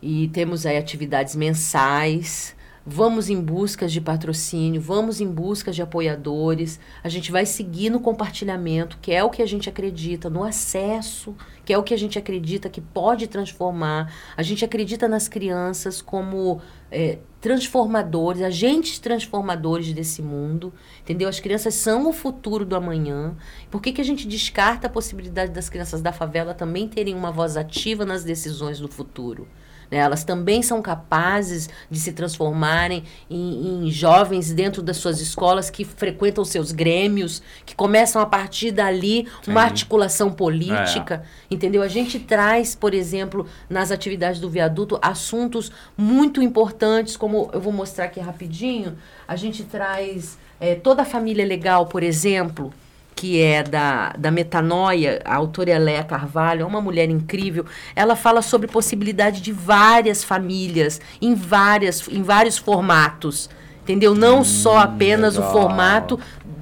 e 0.00 0.28
temos 0.28 0.64
aí 0.64 0.76
atividades 0.76 1.34
mensais. 1.34 2.54
Vamos 2.90 3.28
em 3.28 3.38
busca 3.38 3.86
de 3.86 4.00
patrocínio, 4.00 4.80
vamos 4.80 5.20
em 5.20 5.26
busca 5.30 5.70
de 5.70 5.82
apoiadores. 5.82 6.80
A 7.04 7.08
gente 7.10 7.30
vai 7.30 7.44
seguir 7.44 7.90
no 7.90 8.00
compartilhamento, 8.00 8.96
que 9.02 9.12
é 9.12 9.22
o 9.22 9.28
que 9.28 9.42
a 9.42 9.46
gente 9.46 9.68
acredita, 9.68 10.30
no 10.30 10.42
acesso, 10.42 11.36
que 11.66 11.72
é 11.74 11.76
o 11.76 11.82
que 11.82 11.92
a 11.92 11.98
gente 11.98 12.18
acredita 12.18 12.70
que 12.70 12.80
pode 12.80 13.26
transformar. 13.26 14.10
A 14.34 14.42
gente 14.42 14.64
acredita 14.64 15.06
nas 15.06 15.28
crianças 15.28 16.00
como 16.00 16.62
é, 16.90 17.18
transformadores, 17.42 18.40
agentes 18.40 18.98
transformadores 18.98 19.92
desse 19.92 20.22
mundo, 20.22 20.72
entendeu? 21.02 21.28
As 21.28 21.40
crianças 21.40 21.74
são 21.74 22.08
o 22.08 22.12
futuro 22.14 22.64
do 22.64 22.74
amanhã. 22.74 23.36
Por 23.70 23.82
que, 23.82 23.92
que 23.92 24.00
a 24.00 24.04
gente 24.04 24.26
descarta 24.26 24.86
a 24.86 24.90
possibilidade 24.90 25.52
das 25.52 25.68
crianças 25.68 26.00
da 26.00 26.10
favela 26.10 26.54
também 26.54 26.88
terem 26.88 27.14
uma 27.14 27.30
voz 27.30 27.54
ativa 27.54 28.06
nas 28.06 28.24
decisões 28.24 28.80
do 28.80 28.88
futuro? 28.88 29.46
Né? 29.90 29.98
Elas 29.98 30.24
também 30.24 30.62
são 30.62 30.80
capazes 30.82 31.68
de 31.90 31.98
se 31.98 32.12
transformarem 32.12 33.04
em, 33.30 33.86
em, 33.86 33.90
jovens 33.90 34.52
dentro 34.52 34.82
das 34.82 34.96
suas 34.98 35.20
escolas 35.20 35.70
que 35.70 35.84
frequentam 35.84 36.44
seus 36.44 36.72
grêmios, 36.72 37.42
que 37.64 37.74
começam 37.74 38.20
a 38.20 38.26
partir 38.26 38.70
dali 38.70 39.26
Sim. 39.42 39.50
uma 39.50 39.62
articulação 39.62 40.30
política, 40.30 41.24
é. 41.24 41.54
entendeu? 41.54 41.82
A 41.82 41.88
gente 41.88 42.18
traz, 42.18 42.74
por 42.74 42.94
exemplo, 42.94 43.46
nas 43.68 43.90
atividades 43.90 44.40
do 44.40 44.50
viaduto, 44.50 44.98
assuntos 45.00 45.72
muito 45.96 46.42
importantes, 46.42 47.16
como 47.16 47.50
eu 47.52 47.60
vou 47.60 47.72
mostrar 47.72 48.04
aqui 48.04 48.20
rapidinho. 48.20 48.96
A 49.26 49.36
gente 49.36 49.64
traz 49.64 50.38
é, 50.60 50.74
toda 50.74 51.02
a 51.02 51.04
família 51.04 51.44
legal, 51.44 51.86
por 51.86 52.02
exemplo 52.02 52.72
que 53.18 53.42
é 53.42 53.64
da, 53.64 54.12
da 54.16 54.30
Metanoia, 54.30 55.20
a 55.24 55.34
autora 55.34 55.72
Eléa 55.72 56.04
Carvalho, 56.04 56.62
é 56.62 56.64
uma 56.64 56.80
mulher 56.80 57.10
incrível. 57.10 57.66
Ela 57.96 58.14
fala 58.14 58.40
sobre 58.40 58.68
possibilidade 58.68 59.40
de 59.40 59.50
várias 59.50 60.22
famílias, 60.22 61.00
em, 61.20 61.34
várias, 61.34 62.06
em 62.06 62.22
vários 62.22 62.56
formatos. 62.56 63.50
Entendeu? 63.82 64.14
Não 64.14 64.42
hum, 64.42 64.44
só 64.44 64.78
apenas 64.78 65.34
legal. 65.34 65.50
o 65.50 65.52
formato 65.52 66.20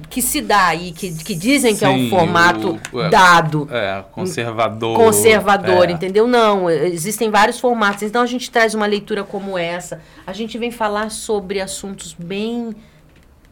que 0.09 0.19
se 0.19 0.41
dá 0.41 0.69
aí, 0.69 0.93
que, 0.93 1.13
que 1.23 1.35
dizem 1.35 1.73
Sim, 1.73 1.77
que 1.77 1.85
é 1.85 1.89
um 1.89 2.09
formato 2.09 2.79
o, 2.91 3.01
é, 3.01 3.09
dado. 3.09 3.67
É, 3.69 4.03
conservador. 4.11 4.97
Conservador, 4.97 5.89
é. 5.89 5.91
entendeu? 5.91 6.25
Não, 6.25 6.71
existem 6.71 7.29
vários 7.29 7.59
formatos. 7.59 8.01
Então 8.01 8.23
a 8.23 8.25
gente 8.25 8.49
traz 8.49 8.73
uma 8.73 8.87
leitura 8.87 9.23
como 9.23 9.59
essa. 9.59 10.01
A 10.25 10.33
gente 10.33 10.57
vem 10.57 10.71
falar 10.71 11.11
sobre 11.11 11.61
assuntos 11.61 12.15
bem 12.17 12.75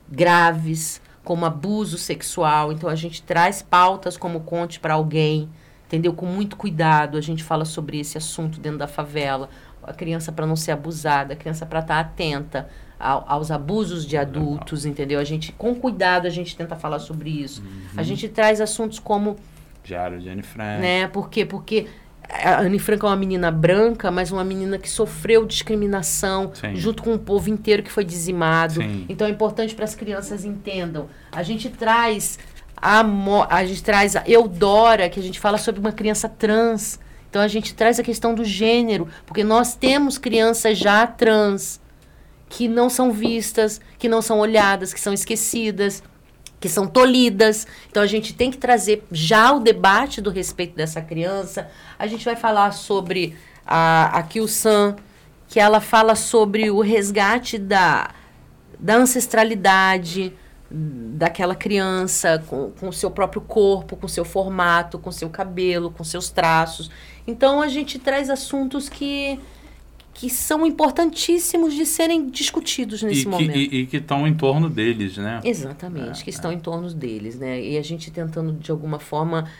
graves, 0.09 1.04
como 1.25 1.45
abuso 1.45 1.97
sexual. 1.97 2.71
Então 2.71 2.89
a 2.89 2.95
gente 2.95 3.21
traz 3.21 3.61
pautas 3.61 4.15
como 4.15 4.41
conte 4.41 4.79
para 4.79 4.93
alguém, 4.93 5.49
entendeu? 5.85 6.13
Com 6.13 6.25
muito 6.25 6.55
cuidado 6.55 7.17
a 7.17 7.21
gente 7.21 7.43
fala 7.43 7.65
sobre 7.65 7.99
esse 7.99 8.17
assunto 8.17 8.59
dentro 8.59 8.77
da 8.77 8.87
favela. 8.87 9.49
A 9.83 9.93
criança 9.93 10.31
para 10.31 10.47
não 10.47 10.55
ser 10.55 10.71
abusada, 10.71 11.33
a 11.33 11.35
criança 11.35 11.65
para 11.65 11.79
estar 11.79 11.95
tá 11.95 11.99
atenta 11.99 12.69
ao, 12.99 13.25
aos 13.27 13.51
abusos 13.51 14.05
de 14.05 14.15
adultos, 14.15 14.85
entendeu? 14.85 15.19
A 15.19 15.23
gente 15.23 15.51
com 15.51 15.75
cuidado 15.75 16.27
a 16.27 16.29
gente 16.29 16.55
tenta 16.55 16.75
falar 16.75 16.99
sobre 16.99 17.29
isso. 17.29 17.61
Uhum. 17.61 17.81
A 17.97 18.03
gente 18.03 18.29
traz 18.29 18.61
assuntos 18.61 18.99
como 18.99 19.35
Diário 19.83 20.19
de 20.19 20.29
Anne 20.29 20.41
Frank. 20.41 20.81
Né? 20.81 21.07
Por 21.07 21.29
quê? 21.29 21.45
Porque 21.45 21.87
a 22.29 22.59
Anne 22.61 22.79
Frank 22.79 23.03
é 23.03 23.07
uma 23.07 23.15
menina 23.15 23.51
branca, 23.51 24.09
mas 24.11 24.31
uma 24.31 24.43
menina 24.43 24.77
que 24.77 24.89
sofreu 24.89 25.45
discriminação 25.45 26.51
Sim. 26.53 26.75
junto 26.75 27.03
com 27.03 27.13
o 27.13 27.19
povo 27.19 27.49
inteiro 27.49 27.83
que 27.83 27.91
foi 27.91 28.03
dizimado. 28.03 28.81
Sim. 28.81 29.05
Então 29.09 29.27
é 29.27 29.29
importante 29.29 29.75
para 29.75 29.85
as 29.85 29.95
crianças 29.95 30.45
entendam. 30.45 31.07
A 31.31 31.43
gente 31.43 31.69
traz 31.69 32.39
a, 32.75 33.03
a 33.49 33.65
gente 33.65 33.83
traz 33.83 34.15
a 34.15 34.23
Eudora, 34.27 35.09
que 35.09 35.19
a 35.19 35.23
gente 35.23 35.39
fala 35.39 35.57
sobre 35.57 35.79
uma 35.79 35.91
criança 35.91 36.27
trans. 36.27 36.99
Então 37.29 37.41
a 37.41 37.47
gente 37.47 37.73
traz 37.73 37.99
a 37.99 38.03
questão 38.03 38.33
do 38.33 38.43
gênero, 38.43 39.07
porque 39.25 39.43
nós 39.43 39.75
temos 39.75 40.17
crianças 40.17 40.77
já 40.77 41.05
trans 41.05 41.81
que 42.47 42.67
não 42.67 42.89
são 42.89 43.11
vistas, 43.11 43.81
que 43.97 44.07
não 44.07 44.21
são 44.21 44.39
olhadas, 44.39 44.93
que 44.93 44.99
são 44.99 45.13
esquecidas 45.13 46.03
que 46.65 46.69
são 46.69 46.87
tolhidas. 46.87 47.67
Então 47.91 48.01
a 48.01 48.07
gente 48.07 48.33
tem 48.33 48.49
que 48.49 48.57
trazer 48.57 49.05
já 49.11 49.53
o 49.53 49.59
debate 49.59 50.19
do 50.19 50.31
respeito 50.31 50.75
dessa 50.75 50.99
criança. 50.99 51.69
A 51.99 52.07
gente 52.07 52.25
vai 52.25 52.35
falar 52.35 52.71
sobre 52.71 53.37
a, 53.63 54.17
a 54.17 54.23
Kyu-san, 54.23 54.95
que 55.47 55.59
ela 55.59 55.79
fala 55.79 56.15
sobre 56.15 56.71
o 56.71 56.81
resgate 56.81 57.59
da, 57.59 58.09
da 58.79 58.95
ancestralidade 58.95 60.33
daquela 60.71 61.53
criança 61.53 62.43
com 62.49 62.73
o 62.81 62.91
seu 62.91 63.11
próprio 63.11 63.41
corpo, 63.41 63.95
com 63.95 64.07
seu 64.07 64.25
formato, 64.25 64.97
com 64.97 65.11
seu 65.11 65.29
cabelo, 65.29 65.91
com 65.91 66.03
seus 66.03 66.31
traços. 66.31 66.89
Então 67.27 67.61
a 67.61 67.67
gente 67.67 67.99
traz 67.99 68.27
assuntos 68.27 68.89
que 68.89 69.39
que 70.15 70.29
são 70.29 70.65
importantíssimos 70.65 71.73
de 71.73 71.85
serem 71.85 72.29
discutidos 72.29 73.03
nesse 73.03 73.23
e 73.23 73.27
momento. 73.27 73.51
Que, 73.51 73.59
e, 73.59 73.81
e, 73.81 73.85
que 73.85 73.97
estão 73.97 74.25
em 74.25 74.33
torno 74.33 74.69
deles, 74.69 75.17
né? 75.17 75.41
Exatamente, 75.43 76.21
é, 76.21 76.23
que 76.23 76.29
estão 76.29 76.51
é. 76.51 76.53
em 76.53 76.59
torno 76.59 76.91
deles, 76.93 77.37
né? 77.37 77.61
E 77.61 77.77
a 77.77 77.81
gente 77.81 78.09
tentando, 78.09 78.53
de 78.53 78.71
alguma 78.71 78.97
forma, 78.97 79.51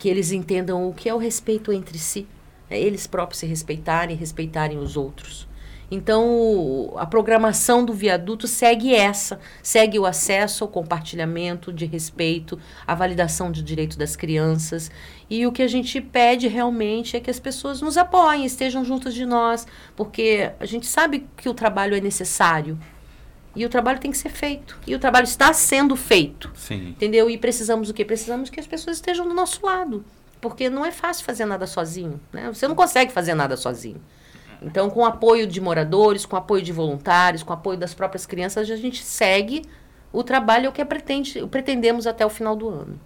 que 0.00 0.08
eles 0.08 0.32
entendam 0.32 0.88
o 0.88 0.92
que 0.92 1.08
é 1.08 1.14
o 1.14 1.16
respeito 1.16 1.72
entre 1.72 1.96
si. 1.96 2.26
Né? 2.68 2.80
Eles 2.80 3.06
próprios 3.06 3.38
se 3.38 3.46
respeitarem 3.46 4.16
e 4.16 4.18
respeitarem 4.18 4.78
os 4.78 4.96
outros. 4.96 5.46
Então, 5.90 6.92
a 6.96 7.04
programação 7.04 7.84
do 7.84 7.92
viaduto 7.92 8.46
segue 8.46 8.94
essa, 8.94 9.40
segue 9.60 9.98
o 9.98 10.06
acesso 10.06 10.62
ao 10.62 10.70
compartilhamento 10.70 11.72
de 11.72 11.84
respeito, 11.84 12.58
a 12.86 12.94
validação 12.94 13.50
de 13.50 13.60
direito 13.60 13.98
das 13.98 14.14
crianças. 14.14 14.90
E 15.28 15.46
o 15.46 15.52
que 15.52 15.62
a 15.62 15.68
gente 15.68 16.00
pede 16.00 16.46
realmente 16.46 17.16
é 17.16 17.20
que 17.20 17.30
as 17.30 17.40
pessoas 17.40 17.80
nos 17.80 17.98
apoiem, 17.98 18.44
estejam 18.44 18.84
juntas 18.84 19.14
de 19.14 19.26
nós, 19.26 19.66
porque 19.96 20.52
a 20.60 20.66
gente 20.66 20.86
sabe 20.86 21.26
que 21.36 21.48
o 21.48 21.54
trabalho 21.54 21.96
é 21.96 22.00
necessário. 22.00 22.78
E 23.56 23.66
o 23.66 23.68
trabalho 23.68 23.98
tem 23.98 24.12
que 24.12 24.18
ser 24.18 24.30
feito. 24.30 24.78
E 24.86 24.94
o 24.94 24.98
trabalho 24.98 25.24
está 25.24 25.52
sendo 25.52 25.96
feito. 25.96 26.52
Sim. 26.54 26.90
Entendeu? 26.90 27.28
E 27.28 27.36
precisamos 27.36 27.90
o 27.90 27.94
quê? 27.94 28.04
Precisamos 28.04 28.48
que 28.48 28.60
as 28.60 28.66
pessoas 28.66 28.98
estejam 28.98 29.26
do 29.26 29.34
nosso 29.34 29.66
lado. 29.66 30.04
Porque 30.40 30.70
não 30.70 30.86
é 30.86 30.92
fácil 30.92 31.24
fazer 31.24 31.44
nada 31.46 31.66
sozinho. 31.66 32.20
Né? 32.32 32.48
Você 32.52 32.68
não 32.68 32.76
consegue 32.76 33.12
fazer 33.12 33.34
nada 33.34 33.56
sozinho. 33.56 34.00
Então, 34.62 34.90
com 34.90 35.04
apoio 35.04 35.46
de 35.46 35.60
moradores, 35.60 36.26
com 36.26 36.36
apoio 36.36 36.62
de 36.62 36.72
voluntários, 36.72 37.42
com 37.42 37.52
apoio 37.52 37.78
das 37.78 37.94
próprias 37.94 38.26
crianças, 38.26 38.70
a 38.70 38.76
gente 38.76 39.02
segue 39.02 39.62
o 40.12 40.22
trabalho 40.22 40.70
o 40.70 40.72
que 40.72 40.84
pretende, 40.84 41.46
pretendemos 41.46 42.06
até 42.06 42.26
o 42.26 42.30
final 42.30 42.54
do 42.54 42.68
ano. 42.68 43.00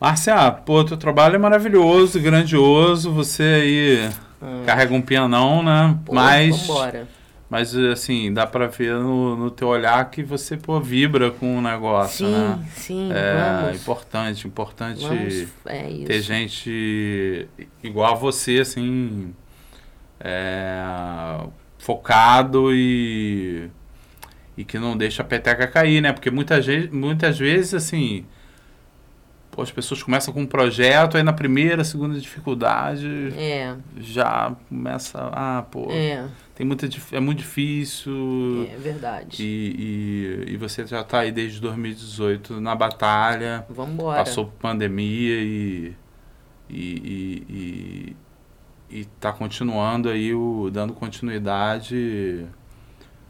Márcia, 0.00 0.50
pô, 0.50 0.84
teu 0.84 0.96
trabalho 0.96 1.36
é 1.36 1.38
maravilhoso, 1.38 2.20
grandioso. 2.20 3.10
Você 3.12 3.42
aí 3.42 4.10
hum. 4.42 4.62
carrega 4.66 4.92
um 4.92 5.00
pianão, 5.00 5.62
né? 5.62 5.96
Pô, 6.04 6.14
Mas. 6.14 6.66
Vambora. 6.66 7.08
Mas, 7.54 7.72
assim, 7.76 8.32
dá 8.32 8.48
pra 8.48 8.66
ver 8.66 8.94
no, 8.94 9.36
no 9.36 9.48
teu 9.48 9.68
olhar 9.68 10.10
que 10.10 10.24
você, 10.24 10.56
pô, 10.56 10.80
vibra 10.80 11.30
com 11.30 11.56
o 11.58 11.62
negócio, 11.62 12.26
sim, 12.26 12.32
né? 12.32 12.68
Sim, 12.74 13.12
é 13.12 13.60
vamos. 13.62 13.80
importante, 13.80 14.48
importante 14.48 15.06
vamos, 15.06 15.46
é 15.64 16.04
ter 16.04 16.20
gente 16.20 17.48
igual 17.80 18.12
a 18.12 18.16
você, 18.16 18.58
assim, 18.58 19.32
é, 20.18 20.82
focado 21.78 22.74
e, 22.74 23.70
e 24.56 24.64
que 24.64 24.76
não 24.76 24.96
deixa 24.96 25.22
a 25.22 25.24
peteca 25.24 25.68
cair, 25.68 26.00
né? 26.00 26.12
Porque 26.12 26.32
muitas, 26.32 26.66
muitas 26.90 27.38
vezes, 27.38 27.72
assim, 27.72 28.26
pô, 29.54 29.62
as 29.62 29.70
pessoas 29.70 30.02
começam 30.02 30.34
com 30.34 30.40
um 30.40 30.46
projeto, 30.46 31.16
aí 31.16 31.22
na 31.22 31.32
primeira, 31.32 31.84
segunda 31.84 32.18
dificuldade 32.18 33.32
é. 33.36 33.74
já 33.98 34.54
começa, 34.68 35.30
ah, 35.32 35.64
pô... 35.70 35.88
É 35.90 36.26
tem 36.54 36.64
muita 36.64 36.88
é 37.10 37.18
muito 37.18 37.38
difícil. 37.38 38.68
É 38.72 38.76
verdade. 38.76 39.42
E, 39.42 40.46
e, 40.46 40.52
e 40.52 40.56
você 40.56 40.86
já 40.86 41.00
está 41.00 41.18
aí 41.18 41.32
desde 41.32 41.60
2018 41.60 42.60
na 42.60 42.76
batalha. 42.76 43.66
Vamos 43.68 43.94
embora. 43.94 44.18
Passou 44.18 44.46
por 44.46 44.52
pandemia 44.60 45.34
e 45.40 45.96
e, 46.70 48.16
e, 48.90 49.00
está 49.00 49.32
continuando 49.32 50.08
aí 50.08 50.32
o 50.32 50.70
dando 50.70 50.92
continuidade 50.92 52.46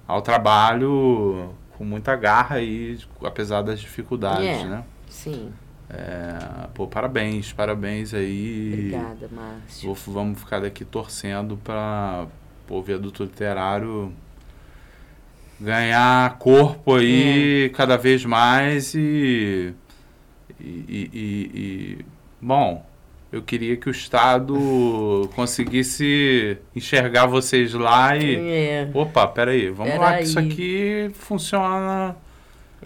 ao 0.06 0.22
trabalho 0.22 1.54
com 1.76 1.84
muita 1.84 2.14
garra 2.14 2.56
aí, 2.56 2.98
apesar 3.22 3.62
das 3.62 3.80
dificuldades, 3.80 4.46
é, 4.46 4.64
né? 4.64 4.84
Sim. 5.08 5.52
É, 5.90 6.68
pô, 6.74 6.86
parabéns, 6.86 7.52
parabéns 7.52 8.14
aí. 8.14 8.72
Obrigada, 8.72 9.28
Márcio. 9.30 9.94
Vou, 9.94 10.14
vamos 10.14 10.40
ficar 10.40 10.60
daqui 10.60 10.84
torcendo 10.84 11.56
para 11.56 12.26
o 12.68 12.82
viaduto 12.82 13.24
literário 13.24 14.12
ganhar 15.60 16.36
corpo 16.38 16.96
aí 16.96 17.66
é. 17.66 17.68
cada 17.70 17.96
vez 17.96 18.24
mais 18.24 18.94
e 18.94 19.74
e, 20.60 20.84
e, 20.88 21.10
e, 21.12 21.98
bom 22.40 22.84
eu 23.30 23.42
queria 23.42 23.76
que 23.76 23.88
o 23.88 23.90
Estado 23.90 25.28
conseguisse 25.34 26.58
enxergar 26.74 27.26
vocês 27.26 27.72
lá 27.74 28.16
e 28.16 28.36
é. 28.36 28.90
opa 28.92 29.26
peraí 29.26 29.70
vamos 29.70 29.92
Pera 29.92 30.04
lá 30.04 30.16
que 30.18 30.24
isso 30.24 30.38
aqui 30.38 31.10
funciona 31.14 32.16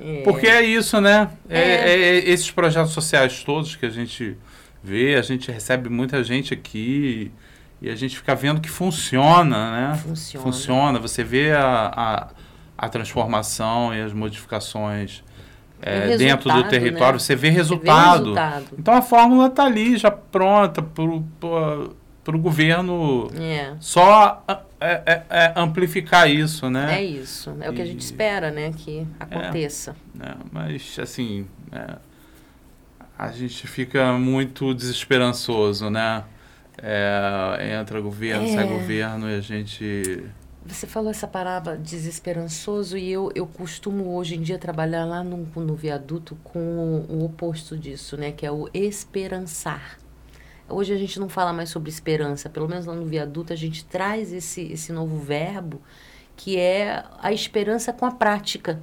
é. 0.01 0.23
porque 0.23 0.47
é 0.47 0.63
isso 0.63 1.01
né 1.01 1.31
é. 1.49 1.61
é. 1.61 1.91
é. 1.91 2.31
esses 2.31 2.51
projetos 2.51 2.93
sociais 2.93 3.43
todos 3.45 3.77
que 3.77 3.87
a 3.87 3.91
gente 3.91 4.37
vê 4.83 5.17
a 5.17 5.23
gente 5.23 5.51
recebe 5.51 5.89
muita 5.89 6.23
gente 6.23 6.55
aqui 6.55 7.33
e 7.81 7.89
a 7.89 7.95
gente 7.95 8.17
fica 8.17 8.35
vendo 8.35 8.61
que 8.61 8.69
funciona, 8.69 9.71
né? 9.71 9.95
Funciona. 9.97 10.45
Funciona. 10.45 10.99
Você 10.99 11.23
vê 11.23 11.53
a, 11.53 11.93
a, 11.95 12.29
a 12.77 12.89
transformação 12.89 13.95
e 13.95 14.01
as 14.01 14.13
modificações 14.13 15.23
é, 15.81 16.17
dentro 16.17 16.53
do 16.53 16.65
território, 16.65 17.15
né? 17.15 17.19
você, 17.21 17.37
vê 17.37 17.51
resultado. 17.51 18.31
você 18.31 18.35
vê 18.35 18.41
resultado. 18.41 18.67
Então 18.77 18.95
a 18.95 19.03
fórmula 19.03 19.47
está 19.47 19.65
ali, 19.65 19.97
já 19.97 20.11
pronta 20.11 20.83
para 20.83 21.03
o 21.05 22.39
governo 22.39 23.31
é. 23.39 23.75
só 23.79 24.43
é, 24.81 25.03
é, 25.07 25.25
é, 25.29 25.53
amplificar 25.57 26.31
isso, 26.31 26.71
né? 26.71 27.01
É 27.01 27.05
isso. 27.05 27.57
É 27.61 27.67
e, 27.67 27.71
o 27.71 27.73
que 27.75 27.83
a 27.83 27.87
gente 27.87 28.01
espera, 28.01 28.51
né? 28.51 28.73
Que 28.77 29.07
aconteça. 29.19 29.97
É, 30.21 30.35
mas, 30.53 30.99
assim, 31.01 31.47
é, 31.73 31.97
a 33.19 33.29
gente 33.33 33.67
fica 33.67 34.13
muito 34.13 34.73
desesperançoso, 34.75 35.91
né? 35.91 36.25
É, 36.81 37.79
entra 37.81 38.01
governo, 38.01 38.47
sai 38.49 38.69
governo 38.69 39.29
e 39.29 39.35
a 39.35 39.41
gente 39.41 40.31
você 40.69 40.87
falou 40.87 41.11
essa 41.11 41.27
palavra 41.27 41.79
desesperançoso 41.79 42.99
e 42.99 43.11
eu, 43.11 43.33
eu 43.35 43.47
costumo 43.47 44.15
hoje 44.15 44.37
em 44.37 44.43
dia 44.43 44.59
trabalhar 44.59 45.07
lá 45.07 45.25
no, 45.25 45.39
no 45.57 45.75
viaduto 45.75 46.37
com 46.45 46.59
o, 46.59 47.07
o 47.09 47.25
oposto 47.25 47.77
disso, 47.77 48.19
né? 48.19 48.33
Que 48.33 48.45
é 48.45 48.53
o 48.53 48.69
esperançar. 48.75 49.99
Hoje 50.69 50.93
a 50.93 50.97
gente 50.97 51.19
não 51.19 51.29
fala 51.29 51.53
mais 51.53 51.71
sobre 51.71 51.89
esperança, 51.89 52.49
pelo 52.49 52.69
menos 52.69 52.87
lá 52.87 52.95
no 52.95 53.07
viaduto 53.07 53.53
a 53.53 53.57
gente 53.57 53.85
traz 53.85 54.33
esse, 54.33 54.73
esse 54.73 54.93
novo 54.93 55.19
verbo 55.19 55.81
que 56.37 56.57
é 56.57 57.05
a 57.21 57.33
esperança 57.33 57.93
com 57.93 58.07
a 58.07 58.13
prática 58.13 58.81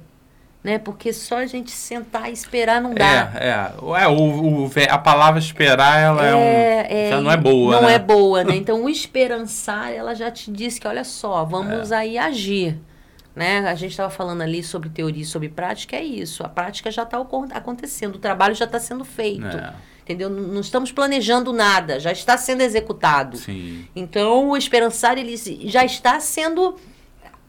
né? 0.66 0.78
Porque 0.80 1.12
só 1.12 1.38
a 1.38 1.46
gente 1.46 1.70
sentar 1.70 2.28
e 2.28 2.32
esperar 2.32 2.82
não 2.82 2.92
dá. 2.92 3.32
É, 3.36 3.48
é. 3.48 4.02
é 4.02 4.08
o, 4.08 4.64
o, 4.64 4.70
a 4.90 4.98
palavra 4.98 5.38
esperar, 5.38 6.00
ela 6.00 6.26
é, 6.26 6.30
é 6.30 6.34
um, 6.34 6.40
é, 6.40 7.10
já 7.10 7.20
não 7.20 7.30
é 7.30 7.36
boa, 7.36 7.76
Não 7.76 7.86
né? 7.86 7.94
é 7.94 7.98
boa, 8.00 8.42
né? 8.42 8.56
Então, 8.66 8.82
o 8.82 8.88
esperançar, 8.88 9.92
ela 9.92 10.12
já 10.12 10.28
te 10.28 10.50
diz 10.50 10.76
que, 10.76 10.88
olha 10.88 11.04
só, 11.04 11.44
vamos 11.44 11.92
é. 11.92 11.96
aí 11.96 12.18
agir. 12.18 12.76
Né? 13.32 13.60
A 13.60 13.76
gente 13.76 13.92
estava 13.92 14.10
falando 14.10 14.42
ali 14.42 14.60
sobre 14.60 14.88
teoria 14.88 15.22
e 15.22 15.24
sobre 15.24 15.48
prática, 15.48 15.94
é 15.94 16.02
isso. 16.02 16.42
A 16.42 16.48
prática 16.48 16.90
já 16.90 17.04
está 17.04 17.16
acontecendo, 17.54 18.16
o 18.16 18.18
trabalho 18.18 18.56
já 18.56 18.64
está 18.64 18.80
sendo 18.80 19.04
feito. 19.04 19.46
É. 19.46 19.72
Entendeu? 20.06 20.30
Não 20.30 20.60
estamos 20.60 20.92
planejando 20.92 21.52
nada, 21.52 21.98
já 21.98 22.12
está 22.12 22.38
sendo 22.38 22.60
executado. 22.60 23.38
Sim. 23.38 23.88
Então, 23.94 24.50
o 24.50 24.56
esperançar, 24.56 25.18
ele 25.18 25.36
já 25.68 25.84
está 25.84 26.20
sendo 26.20 26.76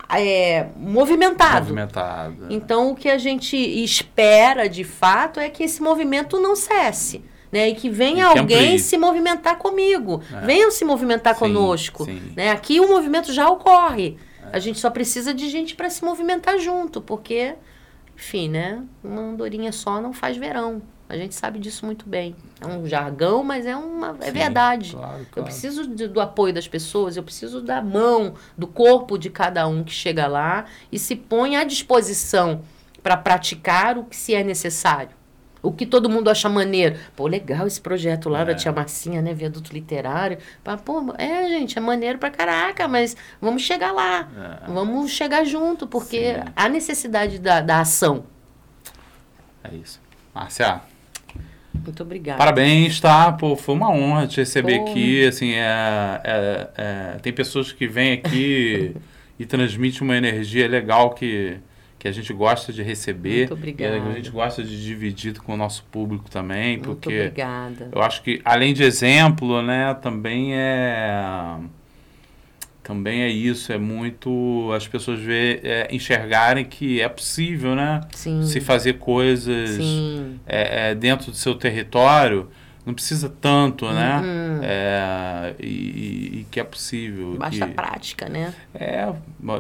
é, 0.10 0.66
movimentado. 0.76 1.66
Movimentado. 1.66 2.47
Então, 2.49 2.89
o 2.89 2.95
que 2.95 3.10
a 3.10 3.18
gente 3.20 3.55
espera, 3.55 4.68
de 4.68 4.84
fato, 4.84 5.39
é 5.39 5.49
que 5.49 5.64
esse 5.64 5.84
movimento 5.84 6.39
não 6.39 6.55
cesse. 6.55 7.24
Né, 7.49 7.70
e 7.70 7.76
que 7.76 7.89
venha 7.89 8.24
e 8.24 8.38
alguém 8.39 8.58
amplie. 8.58 8.80
se 8.80 8.97
movimentar 8.97 9.58
comigo. 9.58 10.22
É. 10.34 10.45
Venham 10.45 10.70
se 10.70 10.84
movimentar 10.84 11.34
sim, 11.34 11.39
conosco. 11.39 12.03
Sim. 12.03 12.34
Né? 12.36 12.51
Aqui 12.51 12.80
o 12.82 12.89
movimento 12.89 13.32
já 13.32 13.47
ocorre. 13.47 14.18
É. 14.51 14.58
A 14.58 14.60
gente 14.60 14.80
só 14.80 14.89
precisa 14.89 15.34
de 15.34 15.47
gente 15.47 15.74
para 15.74 15.89
se 15.89 16.03
movimentar 16.03 16.60
junto, 16.60 16.99
porque, 17.01 17.53
enfim, 18.18 18.49
né? 18.49 18.84
Uma 19.01 19.22
andorinha 19.22 19.72
só 19.72 20.01
não 20.01 20.12
faz 20.12 20.36
verão. 20.36 20.82
A 21.10 21.16
gente 21.16 21.36
sabe 21.36 21.58
disso 21.58 21.86
muito 21.86 22.08
bem. 22.08 22.36
É 22.60 22.68
um 22.68 22.86
jargão, 22.86 23.43
mas 23.43 23.66
é 23.66 23.76
uma 23.76 24.18
é 24.20 24.26
Sim, 24.26 24.32
verdade. 24.32 24.91
Claro, 24.91 25.12
claro. 25.12 25.28
Eu 25.36 25.43
preciso 25.43 25.88
de, 25.88 26.08
do 26.08 26.20
apoio 26.20 26.53
das 26.53 26.68
pessoas, 26.68 27.16
eu 27.16 27.24
preciso 27.24 27.62
da 27.62 27.82
mão, 27.82 28.34
do 28.58 28.68
corpo 28.68 29.18
de 29.18 29.30
cada 29.30 29.66
um 29.68 29.84
que 29.84 29.93
chega 29.93 30.28
lá 30.28 30.66
e 30.91 30.99
se 30.99 31.16
põe 31.16 31.55
à 31.55 31.64
disposição 31.64 32.62
para 33.01 33.16
praticar 33.16 33.97
o 33.97 34.03
que 34.03 34.16
se 34.16 34.34
é 34.34 34.43
necessário. 34.43 35.16
O 35.62 35.72
que 35.72 35.86
todo 35.86 36.10
mundo 36.10 36.30
acha 36.30 36.47
maneiro. 36.47 36.97
Pô, 37.16 37.26
legal 37.26 37.66
esse 37.66 37.80
projeto 37.80 38.30
lá 38.30 38.41
é. 38.41 38.45
da 38.45 38.55
tia 38.55 38.72
Marcinha, 38.72 39.22
né? 39.22 39.34
Viaduto 39.34 39.74
literário. 39.74 40.38
Pô, 40.86 41.14
é, 41.18 41.47
gente, 41.49 41.78
é 41.78 41.82
maneiro 41.82 42.20
pra 42.20 42.30
caraca, 42.30 42.88
mas 42.88 43.16
vamos 43.41 43.64
chegar 43.64 43.91
lá. 43.91 44.30
É. 44.66 44.72
Vamos 44.72 45.12
chegar 45.12 45.45
junto, 45.45 45.88
porque 45.88 46.36
Sim. 46.36 46.51
há 46.55 46.70
necessidade 46.70 47.39
da, 47.39 47.62
da 47.62 47.80
ação. 47.80 48.26
É 49.64 49.74
isso. 49.74 49.99
Márcia, 50.34 50.82
muito 51.84 52.04
obrigada. 52.04 52.38
Parabéns, 52.38 53.00
tá? 53.00 53.32
Pô, 53.32 53.56
foi 53.56 53.76
uma 53.76 53.90
honra 53.90 54.28
te 54.28 54.38
receber 54.38 54.80
Pô. 54.80 54.92
aqui. 54.92 55.26
Assim, 55.26 55.54
é, 55.54 56.22
é, 56.24 56.70
é, 56.78 57.18
tem 57.22 57.34
pessoas 57.34 57.72
que 57.72 57.88
vêm 57.88 58.14
aqui 58.14 58.96
e 59.40 59.46
transmitem 59.46 60.02
uma 60.02 60.16
energia 60.16 60.68
legal 60.68 61.12
que, 61.12 61.58
que 61.98 62.08
a 62.08 62.12
gente 62.12 62.34
gosta 62.34 62.74
de 62.74 62.82
receber. 62.84 63.40
Muito 63.40 63.54
obrigada. 63.54 63.98
E 63.98 64.00
a 64.00 64.14
gente 64.14 64.30
gosta 64.30 64.64
de 64.64 64.84
dividir 64.84 65.38
com 65.40 65.54
o 65.54 65.58
nosso 65.58 65.84
público 65.92 66.30
também. 66.30 66.80
Porque 66.80 67.10
Muito 67.10 67.22
obrigada. 67.22 67.90
Eu 67.92 68.02
acho 68.02 68.22
que, 68.24 68.42
além 68.44 68.74
de 68.74 68.84
exemplo, 68.84 69.62
né, 69.62 69.94
também 69.96 70.56
é 70.56 71.58
também 72.88 73.24
é 73.24 73.28
isso, 73.28 73.74
é 73.74 73.78
muito 73.78 74.72
as 74.74 74.88
pessoas 74.88 75.20
ver, 75.20 75.60
é, 75.62 75.90
enxergarem 75.92 76.64
que 76.64 77.02
é 77.02 77.10
possível, 77.10 77.76
né? 77.76 78.00
Sim. 78.14 78.44
Se 78.44 78.62
fazer 78.62 78.94
coisas 78.94 79.78
é, 80.48 80.92
é, 80.92 80.96
dentro 80.96 81.30
do 81.30 81.36
seu 81.36 81.54
território, 81.54 82.50
não 82.86 82.94
precisa 82.94 83.28
tanto, 83.28 83.86
né? 83.92 84.22
Uhum. 84.24 84.60
É, 84.64 85.54
e, 85.60 85.66
e, 85.66 86.48
que 86.50 86.62
é 86.62 86.64
possível. 86.64 87.36
Basta 87.38 87.68
prática, 87.68 88.30
né? 88.30 88.54
É, 88.74 89.12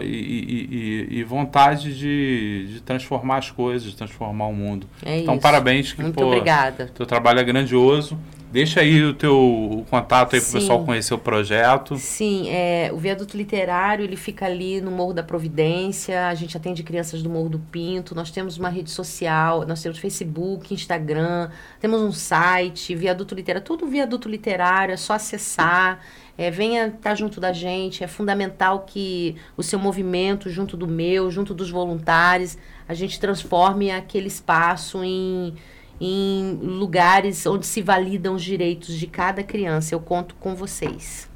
e, 0.01 1.07
e, 1.11 1.23
vontade 1.25 1.97
de, 1.97 2.75
de 2.75 2.81
transformar 2.81 3.39
as 3.39 3.51
coisas, 3.51 3.91
de 3.91 3.97
transformar 3.97 4.45
o 4.45 4.53
mundo. 4.53 4.87
É 5.03 5.19
então, 5.19 5.33
isso. 5.33 5.43
parabéns. 5.43 5.91
Que, 5.91 6.01
Muito 6.01 6.15
pô, 6.15 6.27
obrigada. 6.27 6.89
Teu 6.95 7.05
trabalho 7.05 7.41
é 7.41 7.43
grandioso. 7.43 8.17
Deixa 8.49 8.79
aí 8.79 9.03
o 9.03 9.13
teu 9.13 9.85
contato 9.89 10.33
aí 10.33 10.41
para 10.41 10.49
o 10.49 10.53
pessoal 10.53 10.85
conhecer 10.85 11.13
o 11.13 11.17
projeto. 11.17 11.97
Sim, 11.97 12.47
é, 12.49 12.89
o 12.93 12.97
Viaduto 12.97 13.35
Literário 13.35 14.05
ele 14.05 14.15
fica 14.15 14.45
ali 14.45 14.79
no 14.79 14.89
Morro 14.89 15.13
da 15.13 15.21
Providência, 15.21 16.27
a 16.27 16.33
gente 16.33 16.55
atende 16.55 16.81
crianças 16.81 17.21
do 17.21 17.29
Morro 17.29 17.49
do 17.49 17.59
Pinto, 17.59 18.15
nós 18.15 18.31
temos 18.31 18.57
uma 18.57 18.69
rede 18.69 18.89
social, 18.89 19.65
nós 19.67 19.81
temos 19.81 19.97
Facebook, 19.97 20.73
Instagram, 20.73 21.49
temos 21.81 22.01
um 22.01 22.11
site, 22.13 22.95
Viaduto 22.95 23.35
Literário, 23.35 23.65
tudo 23.65 23.85
Viaduto 23.85 24.29
Literário, 24.29 24.93
é 24.93 24.97
só 24.97 25.13
acessar, 25.13 25.99
é, 26.37 26.49
venha 26.49 26.87
estar 26.87 26.99
tá 27.01 27.15
junto 27.15 27.41
da 27.41 27.51
gente, 27.51 28.01
é 28.01 28.07
fundamental 28.07 28.85
que 28.87 29.35
o 29.57 29.63
seu 29.63 29.77
movimento, 29.77 30.49
junto 30.49 30.77
do 30.77 30.87
meu, 30.87 31.29
junto 31.29 31.53
dos 31.53 31.69
voluntários, 31.69 32.57
a 32.87 32.93
gente 32.93 33.19
transforme 33.19 33.91
aquele 33.91 34.27
espaço 34.27 35.03
em 35.03 35.53
em 35.99 36.59
lugares 36.61 37.45
onde 37.45 37.65
se 37.65 37.81
validam 37.81 38.35
os 38.35 38.43
direitos 38.43 38.93
de 38.95 39.07
cada 39.07 39.43
criança. 39.43 39.95
Eu 39.95 39.99
conto 39.99 40.35
com 40.35 40.55
vocês. 40.55 41.29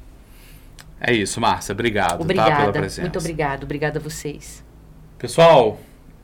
É 1.00 1.12
isso, 1.12 1.40
Márcia. 1.40 1.72
Obrigado 1.72 2.20
obrigada, 2.20 2.50
tá, 2.50 2.56
pela 2.56 2.72
presença. 2.72 3.00
Muito 3.00 3.18
obrigado. 3.18 3.64
Obrigada 3.64 3.98
a 3.98 4.02
vocês. 4.02 4.64
Pessoal, 5.18 5.78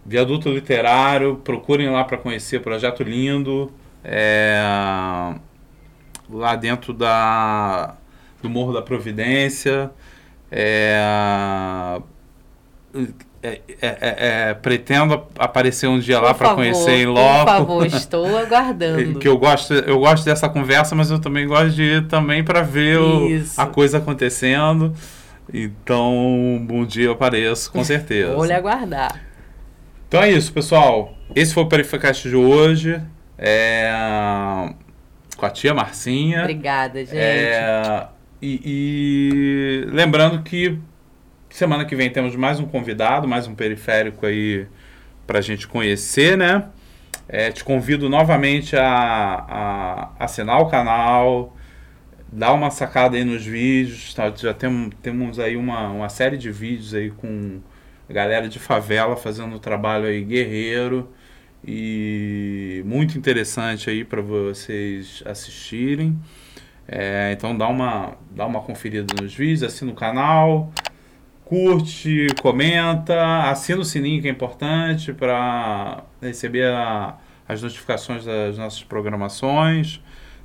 Viaduto 0.06 0.48
Literário, 0.48 1.36
procurem 1.36 1.90
lá 1.90 2.04
para 2.04 2.16
conhecer, 2.16 2.60
projeto 2.60 3.02
lindo. 3.02 3.72
É, 4.04 4.62
lá 6.30 6.54
dentro 6.54 6.92
da, 6.92 7.96
do 8.40 8.48
Morro 8.48 8.72
da 8.72 8.82
Providência. 8.82 9.90
É, 10.50 12.00
é, 13.42 13.60
é, 13.68 13.78
é, 13.80 14.16
é, 14.50 14.54
pretendo 14.54 15.22
aparecer 15.38 15.86
um 15.86 15.98
dia 15.98 16.18
por 16.18 16.24
lá 16.24 16.34
para 16.34 16.54
conhecer 16.54 16.90
em 16.90 17.06
loco. 17.06 17.44
Por 17.44 17.46
favor, 17.46 17.86
estou 17.86 18.26
aguardando. 18.36 19.18
que 19.18 19.28
eu 19.28 19.38
gosto, 19.38 19.74
eu 19.74 19.98
gosto 20.00 20.24
dessa 20.24 20.48
conversa, 20.48 20.94
mas 20.94 21.10
eu 21.10 21.20
também 21.20 21.46
gosto 21.46 21.70
de 21.70 21.82
ir 21.82 22.08
também 22.08 22.42
para 22.42 22.62
ver 22.62 22.98
o, 22.98 23.28
a 23.56 23.66
coisa 23.66 23.98
acontecendo. 23.98 24.92
Então, 25.52 26.16
um 26.16 26.66
bom 26.66 26.84
dia 26.84 27.06
eu 27.06 27.12
apareço, 27.12 27.70
com 27.70 27.82
certeza. 27.84 28.34
Vou 28.34 28.44
lhe 28.44 28.52
aguardar. 28.52 29.22
Então 30.08 30.22
é 30.22 30.30
isso, 30.30 30.52
pessoal. 30.52 31.14
Esse 31.34 31.54
foi 31.54 31.62
o 31.62 31.66
Perificast 31.66 32.28
de 32.28 32.34
hoje. 32.34 33.00
É, 33.38 33.88
com 35.36 35.46
a 35.46 35.50
tia 35.50 35.72
Marcinha. 35.72 36.40
Obrigada, 36.40 37.04
gente. 37.04 37.16
É, 37.16 38.08
e, 38.42 38.60
e 38.64 39.90
lembrando 39.92 40.42
que 40.42 40.76
Semana 41.50 41.84
que 41.86 41.96
vem 41.96 42.10
temos 42.10 42.36
mais 42.36 42.60
um 42.60 42.66
convidado, 42.66 43.26
mais 43.26 43.46
um 43.48 43.54
periférico 43.54 44.26
aí 44.26 44.66
para 45.26 45.38
a 45.38 45.42
gente 45.42 45.66
conhecer, 45.66 46.36
né? 46.36 46.68
É, 47.26 47.50
te 47.50 47.64
convido 47.64 48.08
novamente 48.08 48.76
a, 48.76 48.84
a, 48.86 50.24
assinar 50.24 50.60
o 50.60 50.66
canal, 50.66 51.56
dar 52.30 52.52
uma 52.52 52.70
sacada 52.70 53.16
aí 53.16 53.24
nos 53.24 53.44
vídeos. 53.44 54.12
Tá? 54.14 54.30
Já 54.36 54.52
tem, 54.52 54.90
temos 55.02 55.40
aí 55.40 55.56
uma, 55.56 55.88
uma 55.88 56.08
série 56.10 56.36
de 56.36 56.50
vídeos 56.50 56.94
aí 56.94 57.10
com 57.10 57.60
a 58.08 58.12
galera 58.12 58.46
de 58.48 58.58
favela 58.58 59.16
fazendo 59.16 59.56
um 59.56 59.58
trabalho 59.58 60.04
aí 60.04 60.22
guerreiro 60.22 61.10
e 61.66 62.82
muito 62.86 63.18
interessante 63.18 63.88
aí 63.88 64.04
para 64.04 64.20
vocês 64.20 65.22
assistirem. 65.24 66.16
É, 66.86 67.32
então 67.32 67.56
dá 67.56 67.66
uma, 67.68 68.16
dá 68.30 68.46
uma 68.46 68.60
conferida 68.60 69.14
nos 69.20 69.34
vídeos, 69.34 69.62
assina 69.62 69.90
o 69.90 69.94
canal 69.94 70.72
curte, 71.48 72.26
comenta, 72.42 73.48
assina 73.48 73.80
o 73.80 73.84
sininho 73.84 74.20
que 74.20 74.28
é 74.28 74.30
importante 74.30 75.14
para 75.14 76.04
receber 76.20 76.66
a, 76.66 77.16
as 77.48 77.62
notificações 77.62 78.24
das 78.24 78.58
nossas 78.58 78.84
programações. 78.84 80.00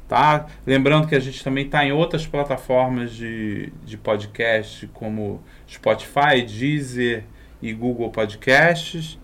Tá? 0.07 0.45
Lembrando 0.65 1.07
que 1.07 1.15
a 1.15 1.19
gente 1.19 1.43
também 1.43 1.65
está 1.65 1.85
em 1.85 1.91
outras 1.91 2.25
plataformas 2.25 3.11
de, 3.11 3.73
de 3.83 3.97
podcast, 3.97 4.87
como 4.93 5.41
Spotify, 5.69 6.41
Deezer 6.47 7.25
e 7.61 7.73
Google 7.73 8.09
Podcasts. 8.09 9.19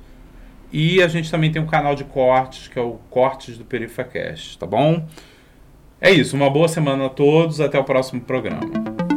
E 0.72 1.02
a 1.02 1.08
gente 1.08 1.32
também 1.32 1.52
tem 1.52 1.62
um 1.62 1.68
canal 1.68 1.96
de 1.96 2.04
cortes, 2.04 2.68
que 2.68 2.78
é 2.78 2.82
o 2.82 3.00
Cortes 3.10 3.58
do 3.58 3.66
PerifaCast, 3.66 4.58
tá 4.58 4.68
bom? 4.68 5.08
É 6.00 6.12
isso, 6.12 6.36
uma 6.36 6.50
boa 6.50 6.68
semana 6.68 7.08
a 7.08 7.10
todos, 7.10 7.60
até 7.60 7.80
o 7.80 7.84
próximo 7.84 8.22
programa. 8.22 9.09